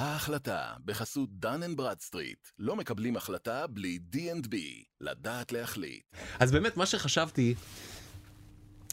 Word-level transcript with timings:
ההחלטה 0.00 0.72
בחסות 0.84 1.28
דן 1.32 1.62
אנד 1.62 1.76
ברדסטריט. 1.76 2.38
לא 2.58 2.76
מקבלים 2.76 3.16
החלטה 3.16 3.66
בלי 3.66 3.98
D&B. 4.12 4.56
לדעת 5.00 5.52
להחליט. 5.52 6.02
אז 6.38 6.52
באמת 6.52 6.76
מה 6.76 6.86
שחשבתי, 6.86 7.54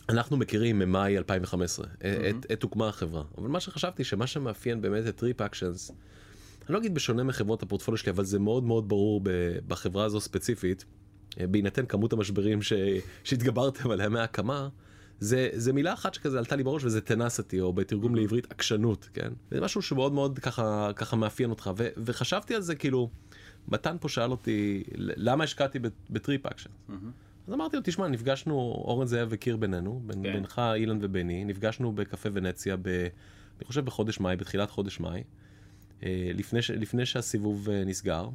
אנחנו 0.09 0.37
מכירים 0.37 0.79
ממאי 0.79 1.17
2015, 1.17 1.85
עת, 1.99 2.35
עת 2.49 2.63
הוקמה 2.63 2.87
החברה, 2.87 3.23
אבל 3.37 3.47
מה 3.47 3.59
שחשבתי 3.59 4.03
שמה 4.03 4.27
שמאפיין 4.27 4.81
באמת 4.81 5.07
את 5.07 5.15
TripActions, 5.17 5.91
אני 6.65 6.73
לא 6.73 6.79
אגיד 6.79 6.93
בשונה 6.95 7.23
מחברות 7.23 7.63
הפורטפוליו 7.63 7.97
שלי, 7.97 8.11
אבל 8.11 8.25
זה 8.25 8.39
מאוד 8.39 8.63
מאוד 8.63 8.89
ברור 8.89 9.21
בחברה 9.67 10.05
הזו 10.05 10.19
ספציפית, 10.21 10.85
אה, 11.39 11.47
בהינתן 11.47 11.85
כמות 11.85 12.13
המשברים 12.13 12.61
ש- 12.61 12.73
שהתגברתם 13.23 13.91
עליה 13.91 14.09
מההקמה, 14.09 14.69
זה, 15.19 15.49
זה 15.53 15.73
מילה 15.73 15.93
אחת 15.93 16.13
שכזה 16.13 16.37
עלתה 16.37 16.55
לי 16.55 16.63
בראש 16.63 16.83
וזה 16.83 17.01
tenacity 17.01 17.59
או 17.59 17.73
בתרגום 17.73 18.15
לעברית 18.15 18.51
עקשנות 18.51 19.09
כן 19.13 19.31
זה 19.51 19.61
משהו 19.61 19.81
שמאוד 19.81 20.13
מאוד 20.13 20.39
ככה 20.39 20.91
ככה 20.95 21.15
מאפיין 21.15 21.49
אותך 21.49 21.71
ו, 21.77 21.87
וחשבתי 21.97 22.55
על 22.55 22.61
זה 22.61 22.75
כאילו 22.75 23.09
מתן 23.67 23.95
פה 24.01 24.09
שאל 24.09 24.31
אותי 24.31 24.83
למה 24.95 25.43
השקעתי 25.43 25.79
ב 26.09 26.45
TripActions. 26.45 26.69
אז 27.47 27.53
אמרתי 27.53 27.75
לו 27.75 27.81
תשמע 27.85 28.07
נפגשנו 28.07 28.53
אורן 28.85 29.07
זאב 29.07 29.27
וקיר 29.31 29.57
בינינו 29.57 30.01
בין, 30.05 30.23
כן. 30.23 30.33
בינך 30.33 30.61
אילן 30.75 30.97
ובני 31.01 31.45
נפגשנו 31.45 31.91
בקפה 31.91 32.29
ונציה 32.33 32.75
ב... 32.81 32.87
אני 33.57 33.65
חושב 33.65 33.85
בחודש 33.85 34.19
מאי 34.19 34.35
בתחילת 34.35 34.71
חודש 34.71 34.99
מאי 34.99 35.23
אה, 36.03 36.31
לפני, 36.33 36.61
ש... 36.61 36.71
לפני 36.71 37.05
שהסיבוב 37.05 37.69
אה, 37.69 37.83
נסגר. 37.85 38.29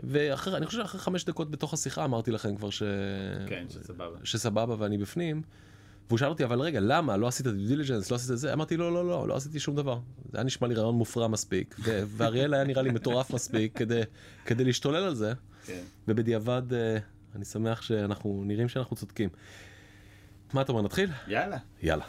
ואחרי 0.00 0.56
אני 0.56 0.66
חושב 0.66 0.78
שאחרי 0.78 1.00
חמש 1.00 1.24
דקות 1.24 1.50
בתוך 1.50 1.74
השיחה 1.74 2.04
אמרתי 2.04 2.30
לכם 2.30 2.56
כבר 2.56 2.70
ש... 2.70 2.82
כן, 3.46 3.66
שסבבה. 3.68 4.18
שסבבה 4.24 4.74
ואני 4.78 4.98
בפנים. 4.98 5.42
והוא 6.08 6.18
שאל 6.18 6.28
אותי 6.28 6.44
אבל 6.44 6.60
רגע 6.60 6.80
למה 6.80 7.16
לא 7.16 7.26
עשית 7.26 7.46
diligence 7.46 8.10
לא 8.10 8.16
עשית 8.16 8.38
זה 8.38 8.52
אמרתי 8.52 8.76
לא 8.76 8.92
לא 8.92 9.08
לא 9.08 9.28
לא 9.28 9.36
עשיתי 9.36 9.60
שום 9.60 9.76
דבר 9.76 9.98
זה 10.32 10.38
היה 10.38 10.44
נשמע 10.44 10.68
לי 10.68 10.74
רעיון 10.74 10.94
מופרע 10.94 11.28
מספיק 11.28 11.76
ואריאל 12.16 12.54
היה 12.54 12.64
נראה 12.64 12.82
לי 12.82 12.90
מטורף 12.90 13.30
מספיק 13.34 13.78
כדי 13.78 14.00
כדי 14.44 14.64
להשתולל 14.64 15.04
על 15.04 15.14
זה 15.14 15.32
כן. 15.66 15.82
ובדיעבד 16.08 16.72
אה, 16.72 16.98
אני 17.36 17.44
שמח 17.44 17.82
שאנחנו 17.82 18.42
נראים 18.46 18.68
שאנחנו 18.68 18.96
צודקים. 18.96 19.28
מה 20.52 20.62
אתה 20.62 20.72
אומר 20.72 20.82
נתחיל? 20.82 21.10
יאללה. 21.28 21.58
יאללה. 21.82 22.04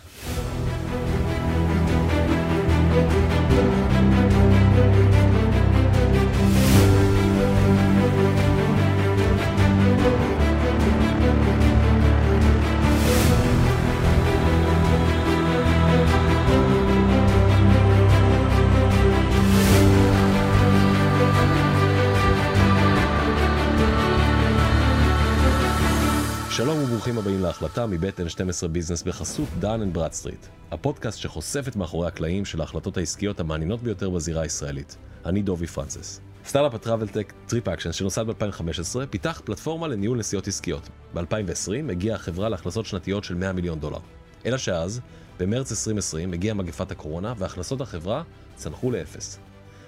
שלום 26.60 26.84
וברוכים 26.84 27.18
הבאים 27.18 27.42
להחלטה 27.42 27.86
מבית 27.86 28.20
N12 28.20 28.68
Business 28.68 29.04
בחסות 29.04 29.48
Dun & 29.60 29.94
Bradstreet, 29.94 30.46
הפודקאסט 30.72 31.20
שחושף 31.20 31.68
את 31.68 31.76
מאחורי 31.76 32.08
הקלעים 32.08 32.46
של 32.46 32.62
ההחלטות 32.62 32.98
העסקיות 32.98 33.40
המעניינות 33.40 33.84
ביותר 33.84 34.10
בזירה 34.10 34.42
הישראלית. 34.42 34.98
אני 35.26 35.42
דובי 35.42 35.68
פרנסס. 35.68 36.22
סטארט-אפ 36.46 36.74
הטראבל-טק 36.74 37.34
TripActions 37.48 37.92
שנוסד 37.92 38.26
ב-2015 38.28 39.06
פיתח 39.10 39.42
פלטפורמה 39.46 39.88
לניהול 39.88 40.18
נסיעות 40.18 40.48
עסקיות. 40.48 40.90
ב-2020 41.14 41.92
הגיעה 41.92 42.16
החברה 42.16 42.50
להכנסות 42.50 42.86
שנתיות 42.86 43.24
של 43.24 43.36
100 43.36 43.54
מיליון 43.54 43.80
דולר. 43.80 44.00
אלא 44.46 44.58
שאז, 44.58 45.02
במרץ 45.40 45.72
2020 45.72 46.34
הגיעה 46.34 46.56
מגפת 46.56 46.92
הקורונה 46.92 47.34
והכנסות 47.38 47.82
החברה 47.82 48.24
צנחו 48.56 48.92
לאפס. 48.92 49.40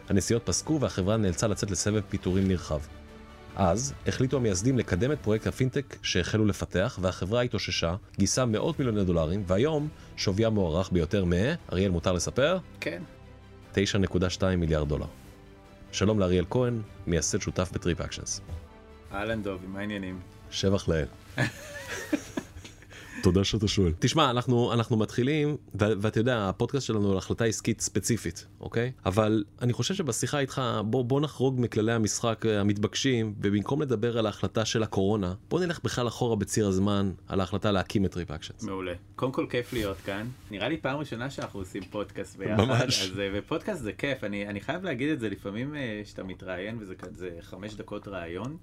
הנסיעות 0.09 0.45
פסקו 0.45 0.79
והחברה 0.81 1.17
נאלצה 1.17 1.47
לצאת 1.47 1.71
לסבב 1.71 2.01
פיטורים 2.09 2.47
נרחב. 2.47 2.79
אז 3.55 3.93
החליטו 4.07 4.37
המייסדים 4.37 4.77
לקדם 4.77 5.11
את 5.11 5.19
פרויקט 5.21 5.47
הפינטק 5.47 5.97
שהחלו 6.01 6.45
לפתח 6.45 6.99
והחברה 7.01 7.41
התאוששה, 7.41 7.95
גייסה 8.17 8.45
מאות 8.45 8.79
מיליוני 8.79 9.03
דולרים 9.03 9.43
והיום 9.47 9.87
שוויה 10.17 10.49
מוערך 10.49 10.91
ביותר 10.91 11.25
מ... 11.25 11.31
אריאל 11.71 11.91
מותר 11.91 12.11
לספר? 12.11 12.57
כן. 12.79 13.03
9.2 13.75 14.43
מיליארד 14.57 14.89
דולר. 14.89 15.05
שלום 15.91 16.19
לאריאל 16.19 16.45
כהן, 16.49 16.81
מייסד 17.07 17.41
שותף 17.41 17.69
ב 17.73 18.01
TripActions. 18.01 18.41
אהלן 19.13 19.43
דובי, 19.43 19.67
מה 19.67 19.79
העניינים? 19.79 20.19
שבח 20.51 20.87
לאל. 20.87 21.05
תודה 23.23 23.43
שאתה 23.43 23.67
שואל. 23.67 23.91
תשמע, 23.99 24.29
אנחנו, 24.29 24.73
אנחנו 24.73 24.97
מתחילים, 24.97 25.57
ואתה 25.75 26.19
יודע, 26.19 26.49
הפודקאסט 26.49 26.85
שלנו 26.85 27.11
על 27.11 27.17
החלטה 27.17 27.45
עסקית 27.45 27.81
ספציפית, 27.81 28.47
אוקיי? 28.59 28.91
אבל 29.05 29.43
אני 29.61 29.73
חושב 29.73 29.93
שבשיחה 29.93 30.39
איתך, 30.39 30.61
בוא, 30.85 31.05
בוא 31.05 31.21
נחרוג 31.21 31.61
מכללי 31.61 31.91
המשחק 31.91 32.45
אה, 32.45 32.59
המתבקשים, 32.59 33.33
ובמקום 33.41 33.81
לדבר 33.81 34.17
על 34.17 34.25
ההחלטה 34.25 34.65
של 34.65 34.83
הקורונה, 34.83 35.33
בוא 35.49 35.59
נלך 35.59 35.79
בכלל 35.83 36.07
אחורה 36.07 36.35
בציר 36.35 36.67
הזמן, 36.67 37.11
על 37.27 37.39
ההחלטה 37.39 37.71
להקים 37.71 38.05
את 38.05 38.17
Actions. 38.17 38.63
מעולה. 38.63 38.93
קודם 39.15 39.31
כל 39.31 39.45
כיף 39.49 39.73
להיות 39.73 39.97
כאן. 39.97 40.27
נראה 40.51 40.69
לי 40.69 40.77
פעם 40.77 40.99
ראשונה 40.99 41.29
שאנחנו 41.29 41.59
עושים 41.59 41.83
פודקאסט 41.83 42.37
ביחד. 42.37 42.63
ממש. 42.63 43.01
אז, 43.01 43.19
אה, 43.19 43.29
ופודקאסט 43.33 43.83
זה 43.83 43.93
כיף, 43.93 44.23
אני, 44.23 44.47
אני 44.47 44.61
חייב 44.61 44.83
להגיד 44.83 45.09
את 45.09 45.19
זה 45.19 45.29
לפעמים 45.29 45.75
אה, 45.75 46.01
שאתה 46.05 46.23
מתראיין, 46.23 46.77
וזה 46.79 47.29
חמש 47.41 47.73
דקות 47.73 48.07
ראיון. 48.07 48.57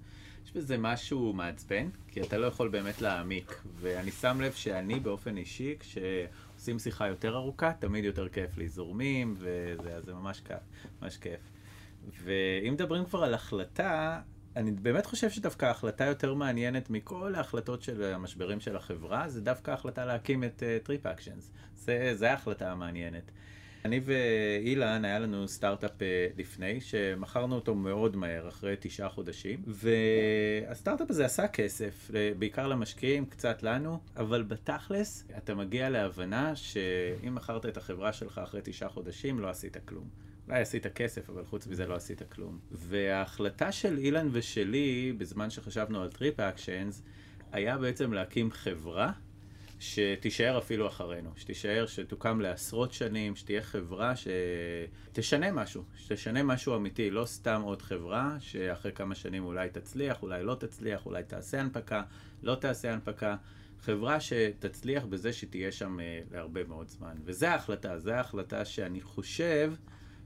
יש 0.49 0.55
בזה 0.55 0.77
משהו 0.77 1.33
מעצבן, 1.33 1.89
כי 2.07 2.21
אתה 2.21 2.37
לא 2.37 2.45
יכול 2.45 2.69
באמת 2.69 3.01
להעמיק. 3.01 3.61
ואני 3.81 4.11
שם 4.11 4.41
לב 4.41 4.51
שאני 4.51 4.99
באופן 4.99 5.37
אישי, 5.37 5.75
כשעושים 5.79 6.79
שיחה 6.79 7.07
יותר 7.07 7.35
ארוכה, 7.35 7.73
תמיד 7.79 8.05
יותר 8.05 8.29
כיף 8.29 8.57
לי. 8.57 8.67
זורמים, 8.67 9.35
וזה 9.37 10.01
זה 10.01 10.13
ממש 10.13 10.39
כיף. 10.39 10.57
ממש 11.01 11.17
כיף. 11.17 11.39
ואם 12.23 12.73
מדברים 12.73 13.05
כבר 13.05 13.23
על 13.23 13.33
החלטה, 13.33 14.21
אני 14.55 14.71
באמת 14.71 15.05
חושב 15.05 15.29
שדווקא 15.29 15.65
ההחלטה 15.65 16.05
יותר 16.05 16.33
מעניינת 16.33 16.89
מכל 16.89 17.35
ההחלטות 17.35 17.81
של 17.81 18.03
המשברים 18.03 18.59
של 18.59 18.75
החברה, 18.75 19.29
זה 19.29 19.41
דווקא 19.41 19.71
ההחלטה 19.71 20.05
להקים 20.05 20.43
את 20.43 20.63
Trip 20.83 21.05
uh, 21.05 21.09
Actions. 21.11 21.51
זה, 21.75 22.11
זה 22.13 22.31
ההחלטה 22.31 22.71
המעניינת. 22.71 23.31
אני 23.85 23.99
ואילן, 24.05 25.05
היה 25.05 25.19
לנו 25.19 25.47
סטארט-אפ 25.47 26.01
אה, 26.01 26.27
לפני, 26.37 26.81
שמכרנו 26.81 27.55
אותו 27.55 27.75
מאוד 27.75 28.15
מהר, 28.15 28.47
אחרי 28.47 28.75
תשעה 28.79 29.09
חודשים, 29.09 29.63
והסטארט-אפ 29.67 31.09
הזה 31.09 31.25
עשה 31.25 31.47
כסף, 31.47 32.11
בעיקר 32.39 32.67
למשקיעים, 32.67 33.25
קצת 33.25 33.63
לנו, 33.63 33.99
אבל 34.17 34.43
בתכלס, 34.43 35.27
אתה 35.37 35.55
מגיע 35.55 35.89
להבנה 35.89 36.55
שאם 36.55 37.35
מכרת 37.35 37.65
את 37.65 37.77
החברה 37.77 38.13
שלך 38.13 38.37
אחרי 38.37 38.61
תשעה 38.63 38.89
חודשים, 38.89 39.39
לא 39.39 39.49
עשית 39.49 39.77
כלום. 39.85 40.09
אולי 40.47 40.61
עשית 40.61 40.87
כסף, 40.87 41.29
אבל 41.29 41.45
חוץ 41.45 41.67
מזה 41.67 41.87
לא 41.87 41.95
עשית 41.95 42.21
כלום. 42.31 42.59
וההחלטה 42.71 43.71
של 43.71 43.97
אילן 43.97 44.29
ושלי, 44.31 45.13
בזמן 45.17 45.49
שחשבנו 45.49 46.01
על 46.01 46.09
TripActions, 46.09 47.03
היה 47.51 47.77
בעצם 47.77 48.13
להקים 48.13 48.51
חברה 48.51 49.11
שתישאר 49.79 50.57
אפילו 50.57 50.87
אחרינו, 50.87 51.29
שתישאר, 51.35 51.85
שתוקם 51.85 52.41
לעשרות 52.41 52.93
שנים, 52.93 53.35
שתהיה 53.35 53.61
חברה 53.61 54.13
שתשנה 54.15 55.51
משהו, 55.51 55.83
שתשנה 55.95 56.43
משהו 56.43 56.75
אמיתי, 56.75 57.11
לא 57.11 57.25
סתם 57.25 57.61
עוד 57.61 57.81
חברה 57.81 58.37
שאחרי 58.39 58.91
כמה 58.91 59.15
שנים 59.15 59.45
אולי 59.45 59.69
תצליח, 59.69 60.21
אולי 60.23 60.43
לא 60.43 60.55
תצליח, 60.55 61.05
אולי 61.05 61.23
תעשה 61.23 61.59
הנפקה, 61.59 62.03
לא 62.43 62.55
תעשה 62.55 62.93
הנפקה. 62.93 63.35
חברה 63.81 64.19
שתצליח 64.19 65.05
בזה 65.05 65.33
שתהיה 65.33 65.71
שם 65.71 65.97
uh, 65.99 66.33
להרבה 66.33 66.63
מאוד 66.63 66.87
זמן. 66.87 67.15
וזו 67.25 67.45
ההחלטה, 67.45 67.99
זו 67.99 68.11
ההחלטה 68.11 68.65
שאני 68.65 69.01
חושב 69.01 69.73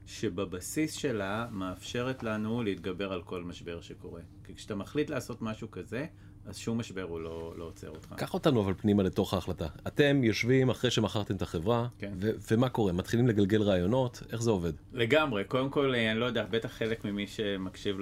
שבבסיס 0.06 0.92
שלה 0.92 1.46
מאפשרת 1.50 2.22
לנו 2.22 2.62
להתגבר 2.62 3.12
על 3.12 3.22
כל 3.22 3.42
משבר 3.42 3.80
שקורה. 3.80 4.20
כי 4.44 4.54
כשאתה 4.54 4.74
מחליט 4.74 5.10
לעשות 5.10 5.42
משהו 5.42 5.70
כזה, 5.70 6.06
אז 6.46 6.56
שום 6.58 6.78
משבר 6.78 7.02
הוא 7.02 7.20
לא, 7.20 7.54
לא 7.56 7.64
עוצר 7.64 7.88
אותך. 7.88 8.14
קח 8.16 8.34
אותנו 8.34 8.60
אבל 8.60 8.74
פנימה 8.74 9.02
לתוך 9.02 9.34
ההחלטה. 9.34 9.66
אתם 9.86 10.24
יושבים 10.24 10.70
אחרי 10.70 10.90
שמכרתם 10.90 11.36
את 11.36 11.42
החברה, 11.42 11.86
כן. 11.98 12.12
ו- 12.20 12.30
ומה 12.50 12.68
קורה? 12.68 12.92
מתחילים 12.92 13.28
לגלגל 13.28 13.62
רעיונות? 13.62 14.22
איך 14.32 14.42
זה 14.42 14.50
עובד? 14.50 14.72
לגמרי. 14.92 15.44
קודם 15.44 15.70
כל, 15.70 15.94
אני 15.94 16.20
לא 16.20 16.24
יודע, 16.24 16.44
בטח 16.50 16.72
חלק 16.72 17.04
ממי 17.04 17.26
שמקשיב 17.26 17.96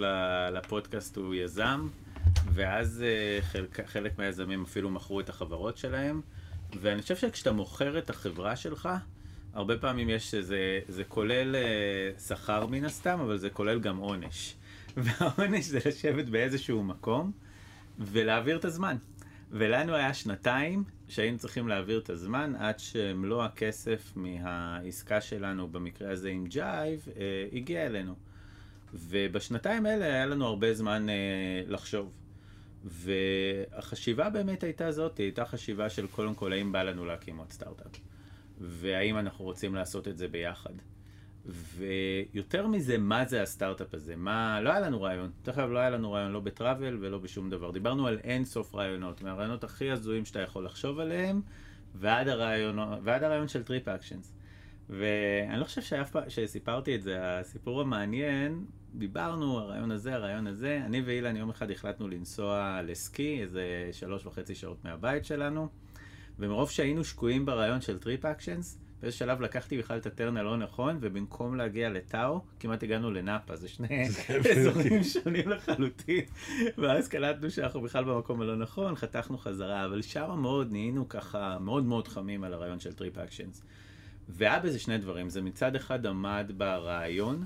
לפודקאסט 0.52 1.16
הוא 1.16 1.34
יזם, 1.34 1.88
ואז 2.55 3.05
אה, 3.06 3.43
חלק, 3.43 3.81
חלק 3.87 4.19
מהיזמים 4.19 4.62
אפילו 4.62 4.90
מכרו 4.90 5.20
את 5.20 5.28
החברות 5.28 5.76
שלהם, 5.78 6.20
ואני 6.81 7.02
חושב 7.02 7.16
שכשאתה 7.16 7.52
מוכר 7.52 7.99
את 7.99 8.11
החברה 8.11 8.56
שלך, 8.56 8.88
הרבה 9.55 9.78
פעמים 9.78 10.11
יש, 10.11 10.34
זה, 10.34 10.81
זה 10.88 11.05
כולל 11.05 11.56
אה, 11.56 12.20
שכר 12.26 12.66
מן 12.66 12.84
הסתם, 12.84 13.20
אבל 13.20 13.38
זה 13.38 13.50
כולל 13.50 13.81
גם 13.81 13.96
עונש. 13.96 14.55
והעונש 14.96 15.64
זה 15.64 15.78
לשבת 15.87 16.25
באיזשהו 16.25 16.82
מקום. 16.82 17.32
ולהעביר 17.98 18.56
את 18.56 18.64
הזמן. 18.64 18.96
ולנו 19.50 19.94
היה 19.94 20.14
שנתיים 20.14 20.84
שהיינו 21.08 21.38
צריכים 21.38 21.68
להעביר 21.68 21.98
את 21.98 22.10
הזמן 22.10 22.54
עד 22.58 22.78
שמלוא 22.78 23.44
הכסף 23.44 24.12
מהעסקה 24.16 25.20
שלנו, 25.20 25.68
במקרה 25.68 26.10
הזה 26.10 26.28
עם 26.28 26.46
ג'ייב, 26.46 27.08
אה, 27.16 27.46
הגיע 27.52 27.86
אלינו. 27.86 28.14
ובשנתיים 28.94 29.86
האלה 29.86 30.04
היה 30.04 30.26
לנו 30.26 30.46
הרבה 30.46 30.74
זמן 30.74 31.08
אה, 31.08 31.14
לחשוב. 31.66 32.12
והחשיבה 32.84 34.30
באמת 34.30 34.62
הייתה 34.62 34.92
זאת, 34.92 35.18
הייתה 35.18 35.44
חשיבה 35.44 35.90
של 35.90 36.06
קודם 36.06 36.34
כל 36.34 36.52
האם 36.52 36.72
בא 36.72 36.82
לנו 36.82 37.04
להקים 37.04 37.36
עוד 37.36 37.50
סטארט-אפ. 37.52 38.00
והאם 38.60 39.18
אנחנו 39.18 39.44
רוצים 39.44 39.74
לעשות 39.74 40.08
את 40.08 40.18
זה 40.18 40.28
ביחד. 40.28 40.72
ויותר 41.46 42.66
מזה, 42.66 42.98
מה 42.98 43.24
זה 43.24 43.42
הסטארט-אפ 43.42 43.94
הזה? 43.94 44.16
מה, 44.16 44.60
לא 44.60 44.70
היה 44.70 44.80
לנו 44.80 45.02
רעיון. 45.02 45.30
דרך 45.44 45.58
אגב, 45.58 45.70
לא 45.70 45.78
היה 45.78 45.90
לנו 45.90 46.12
רעיון 46.12 46.32
לא 46.32 46.40
בטראבל 46.40 46.96
ולא 47.00 47.18
בשום 47.18 47.50
דבר. 47.50 47.70
דיברנו 47.70 48.06
על 48.06 48.18
אין 48.18 48.44
סוף 48.44 48.74
רעיונות, 48.74 49.22
מהרעיונות 49.22 49.64
הכי 49.64 49.90
הזויים 49.90 50.24
שאתה 50.24 50.40
יכול 50.40 50.64
לחשוב 50.64 50.98
עליהם, 50.98 51.40
ועד 51.94 52.28
הרעיון, 52.28 52.78
ועד 53.02 53.22
הרעיון 53.22 53.48
של 53.48 53.62
TripActions. 53.62 54.34
ואני 54.90 55.60
לא 55.60 55.64
חושב 55.64 55.82
שאף 55.82 56.10
פעם, 56.10 56.22
שסיפרתי 56.28 56.94
את 56.94 57.02
זה, 57.02 57.38
הסיפור 57.38 57.80
המעניין, 57.80 58.64
דיברנו, 58.94 59.58
הרעיון 59.58 59.90
הזה, 59.90 60.14
הרעיון 60.14 60.46
הזה. 60.46 60.80
אני 60.84 61.00
ואילן 61.00 61.36
יום 61.36 61.50
אחד 61.50 61.70
החלטנו 61.70 62.08
לנסוע 62.08 62.80
לסקי, 62.84 63.42
איזה 63.42 63.88
שלוש 63.92 64.26
וחצי 64.26 64.54
שעות 64.54 64.84
מהבית 64.84 65.24
שלנו, 65.24 65.68
ומרוב 66.38 66.70
שהיינו 66.70 67.04
שקועים 67.04 67.46
ברעיון 67.46 67.80
של 67.80 67.98
TripActions, 67.99 68.78
באיזה 69.02 69.16
שלב 69.16 69.40
לקחתי 69.40 69.78
בכלל 69.78 69.99
את 69.99 70.06
ה 70.06 70.12
turn 70.12 70.37
הלא 70.37 70.56
נכון, 70.56 70.99
ובמקום 71.00 71.56
להגיע 71.56 71.90
לטאהו, 71.90 72.40
כמעט 72.60 72.82
הגענו 72.82 73.10
לנאפה, 73.10 73.56
זה 73.56 73.69
שני 73.69 74.08
אזורים 74.56 75.04
שונים 75.04 75.49
לחלוטין. 75.49 76.25
ואז 76.78 77.08
קלטנו 77.08 77.50
שאנחנו 77.50 77.81
בכלל 77.81 78.04
במקום 78.04 78.40
הלא 78.40 78.56
נכון, 78.56 78.96
חתכנו 78.96 79.38
חזרה, 79.38 79.84
אבל 79.84 80.02
שם 80.02 80.38
מאוד 80.38 80.72
נהיינו 80.72 81.08
ככה 81.08 81.58
מאוד 81.60 81.84
מאוד 81.84 82.08
חמים 82.08 82.44
על 82.44 82.54
הרעיון 82.54 82.81
של 82.81 82.93
TripActions. 82.93 83.62
והיה 84.28 84.60
בזה 84.60 84.78
שני 84.78 84.99
דברים, 84.99 85.28
זה 85.28 85.43
מצד 85.43 85.76
אחד 85.76 86.06
עמד 86.06 86.52
ברעיון 86.56 87.44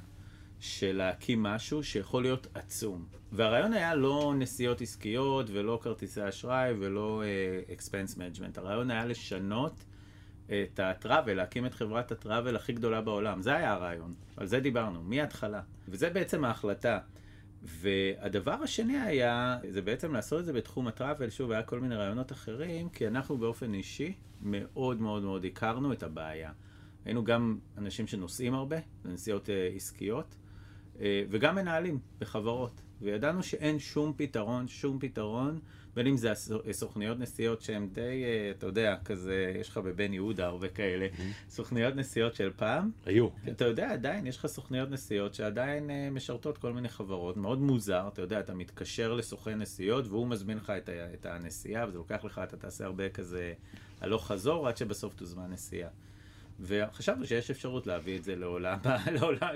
של 0.60 0.96
להקים 0.96 1.42
משהו 1.42 1.84
שיכול 1.84 2.22
להיות 2.22 2.46
עצום. 2.54 3.06
והרעיון 3.32 3.72
היה 3.72 3.94
לא 3.94 4.34
נסיעות 4.38 4.80
עסקיות 4.80 5.46
ולא 5.52 5.78
כרטיסי 5.82 6.28
אשראי 6.28 6.74
ולא 6.78 7.22
expense 7.72 8.14
uh, 8.14 8.18
management, 8.18 8.58
הרעיון 8.58 8.90
היה 8.90 9.04
לשנות 9.04 9.84
את 10.46 10.80
ה 10.80 10.87
travel, 10.87 11.34
להקים 11.34 11.66
את 11.66 11.74
חברת 11.74 12.12
ה 12.12 12.18
travel 12.18 12.56
הכי 12.56 12.72
גדולה 12.72 13.00
בעולם. 13.00 13.42
זה 13.42 13.56
היה 13.56 13.72
הרעיון, 13.72 14.14
על 14.36 14.46
זה 14.46 14.60
דיברנו, 14.60 15.02
מההתחלה. 15.02 15.60
וזה 15.88 16.10
בעצם 16.10 16.44
ההחלטה. 16.44 16.98
והדבר 17.62 18.52
השני 18.52 18.98
היה, 18.98 19.58
זה 19.68 19.82
בעצם 19.82 20.12
לעשות 20.12 20.40
את 20.40 20.44
זה 20.44 20.52
בתחום 20.52 20.88
ה 20.88 20.93
travel, 20.93 21.30
שוב, 21.30 21.50
היה 21.50 21.62
כל 21.62 21.80
מיני 21.80 21.94
רעיונות 21.94 22.32
אחרים, 22.32 22.88
כי 22.88 23.06
אנחנו 23.06 23.38
באופן 23.38 23.74
אישי 23.74 24.14
מאוד 24.42 25.00
מאוד 25.00 25.22
מאוד 25.22 25.44
הכרנו 25.44 25.92
את 25.92 26.02
הבעיה. 26.02 26.52
היינו 27.04 27.24
גם 27.24 27.58
אנשים 27.78 28.06
שנוסעים 28.06 28.54
הרבה, 28.54 28.76
לנסיעות 29.04 29.46
uh, 29.46 29.76
עסקיות, 29.76 30.36
uh, 30.94 30.98
וגם 31.30 31.54
מנהלים 31.54 31.98
בחברות. 32.18 32.82
וידענו 33.02 33.42
שאין 33.42 33.78
שום 33.78 34.12
פתרון, 34.16 34.68
שום 34.68 34.98
פתרון, 35.00 35.58
בין 35.94 36.06
אם 36.06 36.16
זה 36.16 36.32
סוכניות 36.72 37.18
נסיעות 37.18 37.62
שהן 37.62 37.88
די, 37.92 38.24
uh, 38.24 38.58
אתה 38.58 38.66
יודע, 38.66 38.96
כזה, 39.04 39.52
יש 39.60 39.68
לך 39.68 39.78
בבן 39.78 40.12
יהודה 40.12 40.46
הרבה 40.46 40.68
כאלה. 40.68 41.06
סוכניות 41.48 41.96
נסיעות 41.96 42.34
של 42.34 42.50
פעם. 42.56 42.90
היו. 43.06 43.28
אתה 43.48 43.64
יודע, 43.64 43.92
עדיין, 43.92 44.26
יש 44.26 44.36
לך 44.36 44.46
סוכניות 44.46 44.90
נסיעות 44.90 45.34
שעדיין 45.34 45.90
uh, 45.90 46.14
משרתות 46.14 46.58
כל 46.58 46.72
מיני 46.72 46.88
חברות, 46.88 47.36
מאוד 47.36 47.58
מוזר, 47.58 48.08
אתה 48.12 48.22
יודע, 48.22 48.40
אתה 48.40 48.54
מתקשר 48.54 49.14
לסוכן 49.14 49.58
נסיעות 49.58 50.06
והוא 50.06 50.26
מזמין 50.26 50.56
לך 50.56 50.70
את, 50.70 50.88
את 51.14 51.26
הנסיעה, 51.26 51.88
וזה 51.88 51.98
לוקח 51.98 52.24
לך, 52.24 52.40
אתה 52.44 52.56
תעשה 52.56 52.84
הרבה 52.84 53.08
כזה 53.08 53.52
הלוך 54.00 54.26
חזור 54.26 54.68
עד 54.68 54.76
שבסוף 54.76 55.14
תוזמן 55.14 55.50
נסיעה. 55.50 55.90
וחשבנו 56.60 57.26
שיש 57.26 57.50
אפשרות 57.50 57.86
להביא 57.86 58.18
את 58.18 58.24
זה 58.24 58.36
לעולם, 58.36 58.78
לעולם, 59.20 59.54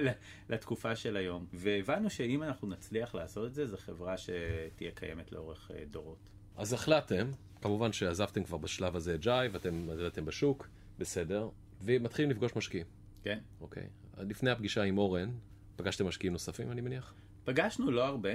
לתקופה 0.48 0.96
של 0.96 1.16
היום. 1.16 1.46
והבנו 1.52 2.10
שאם 2.10 2.42
אנחנו 2.42 2.68
נצליח 2.68 3.14
לעשות 3.14 3.46
את 3.46 3.54
זה, 3.54 3.66
זו 3.66 3.76
חברה 3.76 4.14
שתהיה 4.18 4.90
קיימת 4.94 5.32
לאורך 5.32 5.70
אה, 5.74 5.84
דורות. 5.90 6.18
אז 6.56 6.72
החלטתם, 6.72 7.30
כמובן 7.62 7.92
שעזבתם 7.92 8.44
כבר 8.44 8.56
בשלב 8.56 8.96
הזה 8.96 9.14
את 9.14 9.20
ג'יי, 9.20 9.48
ואתם 9.48 9.90
עזבתם 9.90 10.24
בשוק, 10.24 10.68
בסדר, 10.98 11.48
ומתחילים 11.82 12.30
לפגוש 12.30 12.56
משקיעים. 12.56 12.86
כן. 13.22 13.38
אוקיי. 13.60 13.86
לפני 14.18 14.50
הפגישה 14.50 14.82
עם 14.82 14.98
אורן, 14.98 15.30
פגשתם 15.76 16.06
משקיעים 16.06 16.32
נוספים, 16.32 16.70
אני 16.70 16.80
מניח? 16.80 17.14
פגשנו 17.44 17.90
לא 17.90 18.06
הרבה. 18.06 18.30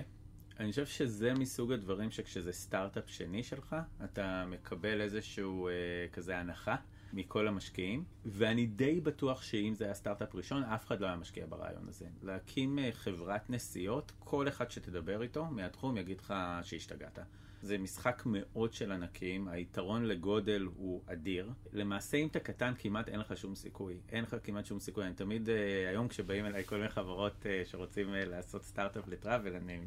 אני 0.59 0.69
חושב 0.69 0.85
שזה 0.85 1.33
מסוג 1.33 1.71
הדברים 1.71 2.12
שכשזה 2.12 2.51
סטארט-אפ 2.51 3.09
שני 3.09 3.44
שלך, 3.44 3.75
אתה 4.03 4.45
מקבל 4.47 5.01
איזשהו 5.01 5.67
אה, 5.67 5.73
כזה 6.13 6.38
הנחה. 6.38 6.75
מכל 7.13 7.47
המשקיעים, 7.47 8.03
ואני 8.25 8.65
די 8.65 9.01
בטוח 9.01 9.41
שאם 9.41 9.73
זה 9.75 9.85
היה 9.85 9.93
סטארט-אפ 9.93 10.35
ראשון, 10.35 10.63
אף 10.63 10.87
אחד 10.87 11.01
לא 11.01 11.07
היה 11.07 11.15
משקיע 11.15 11.45
ברעיון 11.49 11.85
הזה. 11.87 12.05
להקים 12.23 12.79
אה, 12.79 12.89
חברת 12.91 13.49
נסיעות, 13.49 14.11
כל 14.19 14.47
אחד 14.47 14.71
שתדבר 14.71 15.21
איתו 15.21 15.45
מהתחום 15.45 15.97
יגיד 15.97 16.19
לך 16.19 16.33
שהשתגעת. 16.63 17.19
זה 17.61 17.77
משחק 17.77 18.23
מאוד 18.25 18.73
של 18.73 18.91
ענקים, 18.91 19.47
היתרון 19.47 20.05
לגודל 20.05 20.67
הוא 20.75 21.01
אדיר. 21.07 21.51
למעשה 21.73 22.17
אם 22.17 22.27
אתה 22.27 22.39
קטן 22.39 22.73
כמעט 22.77 23.09
אין 23.09 23.19
לך 23.19 23.37
שום 23.37 23.55
סיכוי. 23.55 23.99
אין 24.11 24.23
לך 24.23 24.35
כמעט 24.43 24.65
שום 24.65 24.79
סיכוי. 24.79 25.05
אני 25.05 25.13
תמיד, 25.13 25.49
אה, 25.49 25.89
היום 25.89 26.07
כשבאים 26.07 26.45
אליי 26.45 26.63
כל 26.63 26.75
מיני 26.75 26.89
חברות 26.89 27.45
אה, 27.45 27.61
שרוצים 27.65 28.07
לעשות 28.13 28.63
סטארט-אפ 28.63 29.07
לטראבל, 29.07 29.55
אני... 29.55 29.79